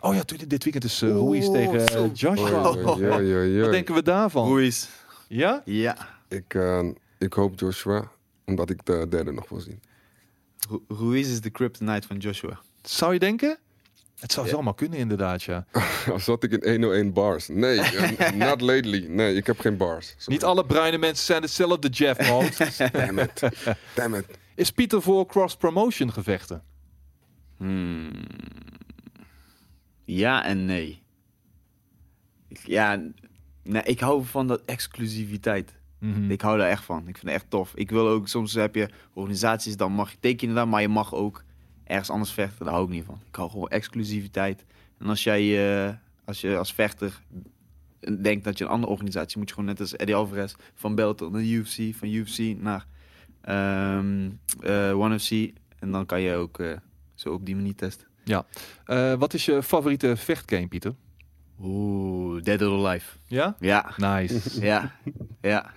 [0.07, 2.09] Oh ja, dit weekend is uh, Ruiz Oh, tegen eh, zo.
[2.13, 2.61] Joshua.
[2.61, 4.47] Wat denken we daarvan?
[4.47, 4.87] Ruiz.
[5.27, 5.61] Ja?
[5.65, 5.97] Ja.
[6.27, 8.11] Ik, eh, ik hoop Joshua,
[8.45, 9.81] omdat ik de derde nog wil zien.
[10.69, 12.59] Ru- Ruiz is de kryptonite van Joshua.
[12.81, 13.57] Zou je denken?
[14.19, 15.65] Het zou zomaar kunnen inderdaad, ja.
[16.11, 17.47] Al zat ik in 101 bars.
[17.47, 19.05] Nee, eh, not lately.
[19.09, 20.07] Nee, ik heb geen bars.
[20.07, 20.23] Sorry.
[20.33, 22.51] Niet alle bruine mensen zijn hetzelfde Jeff mode.
[22.91, 23.41] Damn it.
[23.95, 24.25] Damn it.
[24.55, 26.63] is Pieter voor cross-promotion gevechten?
[27.57, 28.11] Hmm.
[30.07, 31.01] Ja en nee.
[32.47, 33.01] Ik- Ja,
[33.63, 35.75] nee, ik hou van dat exclusiviteit.
[35.99, 36.31] Mhm.
[36.31, 36.99] Ik hou daar echt van.
[36.99, 37.71] Ik vind het echt tof.
[37.75, 41.13] Ik wil ook, soms heb je organisaties, dan mag je tekenen daar, maar je mag
[41.13, 41.43] ook
[41.83, 42.65] ergens anders vechten.
[42.65, 43.19] Daar hou ik niet van.
[43.27, 44.65] Ik hou gewoon exclusiviteit.
[44.99, 45.43] En als jij,
[45.87, 45.93] eh,
[46.25, 47.21] als je als vechter
[48.21, 51.31] denkt dat je een andere organisatie moet je gewoon net als Eddie Alvarez van Bellator
[51.31, 52.85] naar UFC, van UFC naar
[53.41, 55.31] eh, One FC.
[55.79, 56.77] En dan kan je ook eh,
[57.15, 58.07] zo op die manier testen.
[58.85, 60.93] Eh, wat is je favoriete vechtgame, Pieter?
[61.61, 63.05] Oeh, Dead or Alive.
[63.27, 63.55] Ja?
[63.59, 64.59] Ja, Nice.
[64.61, 64.91] ja,
[65.41, 65.71] ja.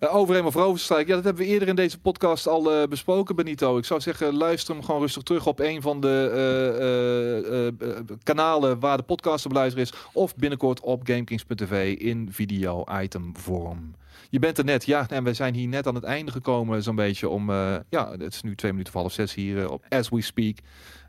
[0.00, 1.08] Uh, overheen of overstrijk.
[1.08, 3.78] Ja, dat hebben we eerder in deze podcast al eh, besproken, Benito.
[3.78, 8.80] Ik zou zeggen, luister hem gewoon rustig terug op een van de eh, eh, kanalen
[8.80, 9.92] waar de podcast te beluisteren is.
[10.12, 13.94] Of binnenkort op GameKings.tv in video-item vorm.
[14.30, 16.96] Je bent er net, ja, en we zijn hier net aan het einde gekomen, zo'n
[16.96, 17.50] beetje om,
[17.90, 20.56] ja, het is nu twee minuten half zes hier op As We Speak.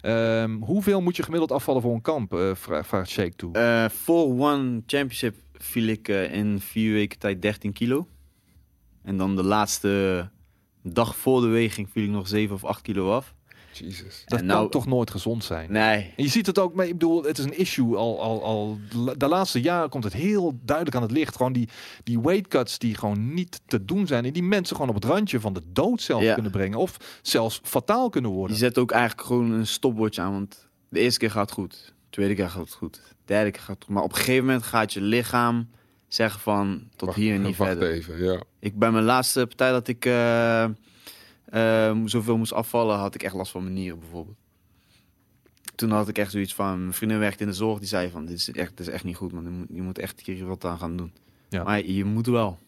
[0.01, 2.39] Ehm, hoeveel moet je gemiddeld afvallen voor een kamp?
[2.53, 3.89] vra- vraagt Shake toe.
[3.91, 8.07] Voor One Championship viel ik in vier weken tijd 13 kilo.
[9.07, 10.29] En dan de laatste
[10.83, 13.35] dag voor de weging viel ik nog 7 of 8 kilo af.
[13.71, 14.23] Jesus.
[14.25, 15.71] dat en kan nou- toch nooit gezond zijn?
[15.71, 18.43] Nee, En je ziet het ook, maar ik bedoel, het is een issue al, al,
[18.43, 18.77] al
[19.17, 21.35] de laatste jaren komt het heel duidelijk aan het licht.
[21.35, 21.69] Gewoon die,
[22.03, 24.25] die weight cuts die gewoon niet te doen zijn.
[24.25, 26.33] En die mensen gewoon op het randje van de dood zelf Ja.
[26.33, 26.77] kunnen brengen.
[26.77, 28.57] Of zelfs fataal kunnen je worden.
[28.57, 30.31] zet ook eigenlijk gewoon een stopwatch aan.
[30.31, 31.71] Want de eerste keer gaat het goed.
[31.73, 32.93] De tweede keer gaat het goed.
[32.93, 33.93] De derde keer gaat het goed.
[33.93, 35.69] Maar op een gegeven moment gaat je lichaam
[36.07, 37.89] zeggen van tot Wacht- hier en niet wacht verder.
[37.91, 38.41] even, ja.
[38.59, 43.33] Ik bij mijn laatste partij dat ik eh, eh, zoveel moest afvallen, had ik echt
[43.33, 44.37] last van mijn nieren bijvoorbeeld.
[45.75, 48.25] Toen had ik echt zoiets van, mijn vriendin werkte in de zorg, die zei van,
[48.25, 49.43] dit is echt, dit is echt niet goed, man.
[49.43, 51.13] Je moet, je moet echt hier wat aan gaan doen.
[51.49, 51.63] Ja.
[51.63, 52.59] Maar je moet wel.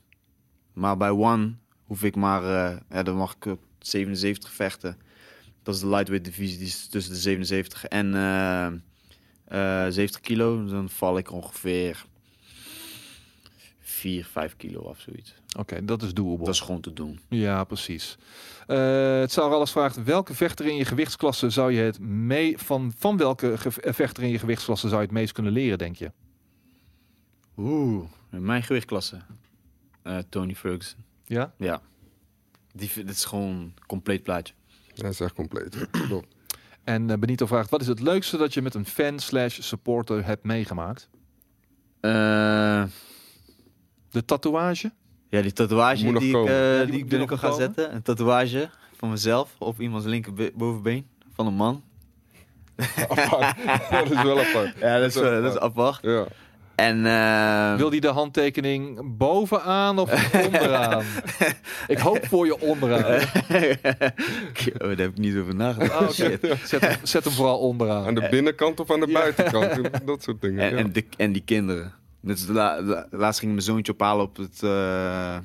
[0.74, 1.54] Maar bij One
[1.86, 4.98] hoef ik maar, eh, ja, dan mag ik op 77 vechten.
[5.64, 8.66] Dat is de lightweight divisie, die is tussen de 77 en eh,
[9.86, 10.66] eh, 70 kilo.
[10.66, 12.06] Dan val ik ongeveer
[14.00, 15.34] 4, 5 kilo af, zoiets.
[15.58, 16.46] Oké, dat is doable.
[16.46, 17.20] Dat is gewoon te doen.
[17.30, 18.18] Ja, precies.
[18.68, 22.94] Eh, het zou alles vraagt, welke vechter in je gewichtsklasse zou je het mee van,
[22.98, 26.12] van welke eh, vechter in je gewichtsklasse zou je het meest kunnen leren, denk je?
[27.58, 29.22] Oeh, in mijn gewichtklasse.
[30.02, 31.04] Eh, Tony Ferguson.
[31.26, 31.54] Ja?
[31.58, 31.82] Ja.
[32.74, 34.54] Die, dit is gewoon een compleet plaatje.
[34.96, 35.88] Hij is echt compleet.
[36.84, 40.26] En eh, Benito vraagt, wat is het leukste dat je met een fan slash supporter
[40.26, 41.10] hebt meegemaakt?
[42.00, 42.84] Eh,
[44.12, 44.92] De tatoeage?
[45.30, 46.52] ja, die tatoeage Moet nog die ik, komen.
[46.54, 47.74] eh, Ja, die die moet ik binnenkort ga nog komen.
[47.76, 47.96] zetten.
[47.96, 51.08] Een tatoeage van mezelf op iemands linkerbovenbeen.
[51.36, 51.84] Van een man.
[53.10, 53.56] Apart.
[53.90, 54.74] dat is wel apart.
[54.80, 56.00] Ja, dat is, wel- dat is apart.
[56.02, 56.26] Ja.
[56.76, 61.04] En eh, Wil die de handtekening bovenaan of onderaan?
[61.88, 63.20] ik hoop voor je onderaan.
[64.74, 65.92] oh, daar heb ik niet over nagedacht.
[65.92, 66.12] Ah, oké.
[66.14, 66.48] Shit.
[66.64, 68.06] Zet, hem, zet hem vooral onderaan.
[68.08, 69.14] Aan de binnenkant of aan de Ja.
[69.20, 70.06] buitenkant.
[70.08, 70.64] Dat soort dingen.
[70.64, 70.78] En, ja.
[70.78, 71.94] en, de, en die kinderen.
[72.20, 75.38] Net als de la- la- laatst ging mijn zoontje ophalen op het, eh,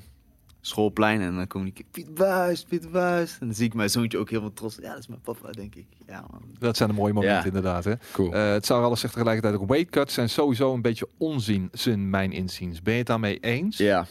[0.60, 3.32] schoolplein en dan kom ik Piet Buis, Piet Buis.
[3.40, 4.76] En dan zie ik mijn zoontje ook helemaal trots.
[4.82, 5.86] Ja, dat is mijn papa, denk ik.
[6.06, 6.42] Ja, man.
[6.58, 7.44] Dat zijn de mooie momenten Ja.
[7.44, 7.84] inderdaad.
[7.84, 7.92] Hè?
[8.12, 8.32] Cool.
[8.34, 12.10] Eh, het zou alles zegt tegelijkertijd ook weight cuts zijn sowieso een beetje onzin, zijn
[12.10, 12.82] mijn inziens.
[12.82, 13.76] Ben je het daarmee eens?
[13.76, 14.06] Ja,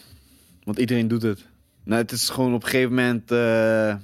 [0.63, 1.47] want iedereen doet het.
[1.83, 3.95] Nou, het is gewoon op een gegeven moment eh,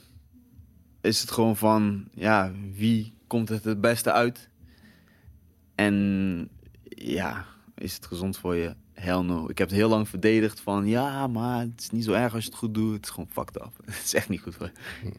[1.02, 4.50] is het gewoon van ja, wie komt het het beste uit?
[5.76, 6.50] En
[6.90, 7.46] ja,
[7.80, 8.74] is het gezond voor je?
[8.94, 9.50] Hell no.
[9.50, 12.44] Ik heb het heel lang verdedigd van ja, maar het is niet zo erg als
[12.44, 12.94] je het goed doet.
[12.94, 13.72] Het is gewoon fucked up.
[13.86, 14.72] Het is echt niet goed voor
[15.04, 15.12] je.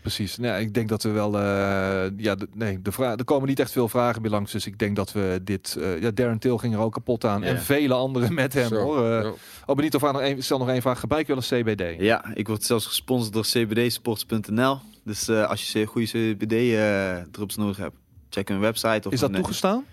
[0.00, 0.36] Precies.
[0.36, 1.38] Nee, ik denk dat we wel.
[1.38, 4.52] eh, ja, de, nee, de vraag, er komen niet echt veel vragen meer langs.
[4.52, 5.76] Dus ik denk dat we dit.
[5.80, 7.40] eh, ja, Darren Till ging er ook kapot aan.
[7.40, 7.46] Ja.
[7.46, 9.10] En vele anderen met hem Zo, hoor.
[9.10, 9.32] Eh, ja.
[9.66, 11.00] Oh, nog één, stel nog één vraag.
[11.00, 12.00] Gebruik je wel een CBD?
[12.02, 14.78] Ja, ik word zelfs gesponsord door cbdsports.nl.
[15.04, 17.96] Dus eh, als je goede CBD-drups nodig hebt,
[18.30, 19.06] check hun website.
[19.08, 19.84] Of Is dat toegestaan?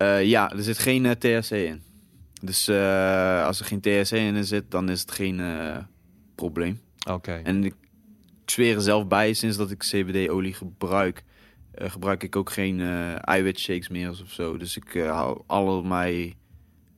[0.00, 1.82] Eh, ja, er zit geen eh, THC in.
[2.42, 5.40] Dus eh, als er geen THC in zit, dan is het geen
[6.34, 6.80] probleem.
[7.10, 7.40] Oké.
[7.44, 7.74] En ik
[8.44, 11.24] zweer er zelf bij, sinds dat ik CBD-olie gebruik,
[11.74, 14.56] gebruik ik ook geen eh eiwitshakes meer of zo.
[14.56, 16.34] Dus ik haal al mijn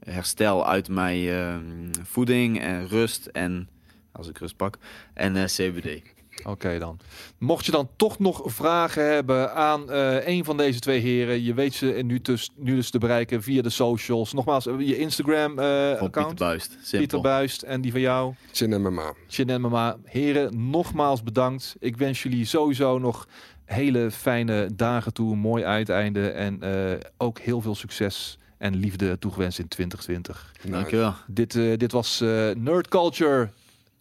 [0.05, 3.69] herstel uit mijn ehm, voeding en rust en,
[4.13, 4.79] als ik rust pak,
[5.15, 6.03] en CBD.
[6.45, 6.99] Oké dan.
[7.39, 11.55] Mocht je dan toch nog vragen hebben aan eh, een van deze twee heren, je
[11.55, 14.33] weet ze nu dus, nu dus te bereiken via de socials.
[14.33, 16.39] Nogmaals, eh, je Instagram eh Van Pieter account.
[16.39, 16.71] Buist.
[16.71, 16.99] Simpel.
[16.99, 18.35] Pieter Buist en die van jou.
[18.53, 19.15] Chin MMA.
[19.29, 19.97] Shin en Mama.
[20.05, 21.77] Heren, nogmaals bedankt.
[21.79, 23.27] Ik wens jullie sowieso nog
[23.65, 25.33] hele fijne dagen toe.
[25.33, 26.31] Een mooi uiteinde.
[26.31, 30.53] En eh, ook heel veel succes en liefde toegewenst in 2020.
[30.57, 30.71] Nice.
[30.71, 31.15] Dankjewel.
[31.27, 33.51] Dit, eh, dit was eh, Nerd Culture.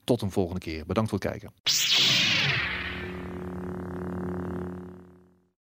[0.03, 0.86] Tot een volgende keer.
[0.86, 1.52] Bedankt voor het kijken.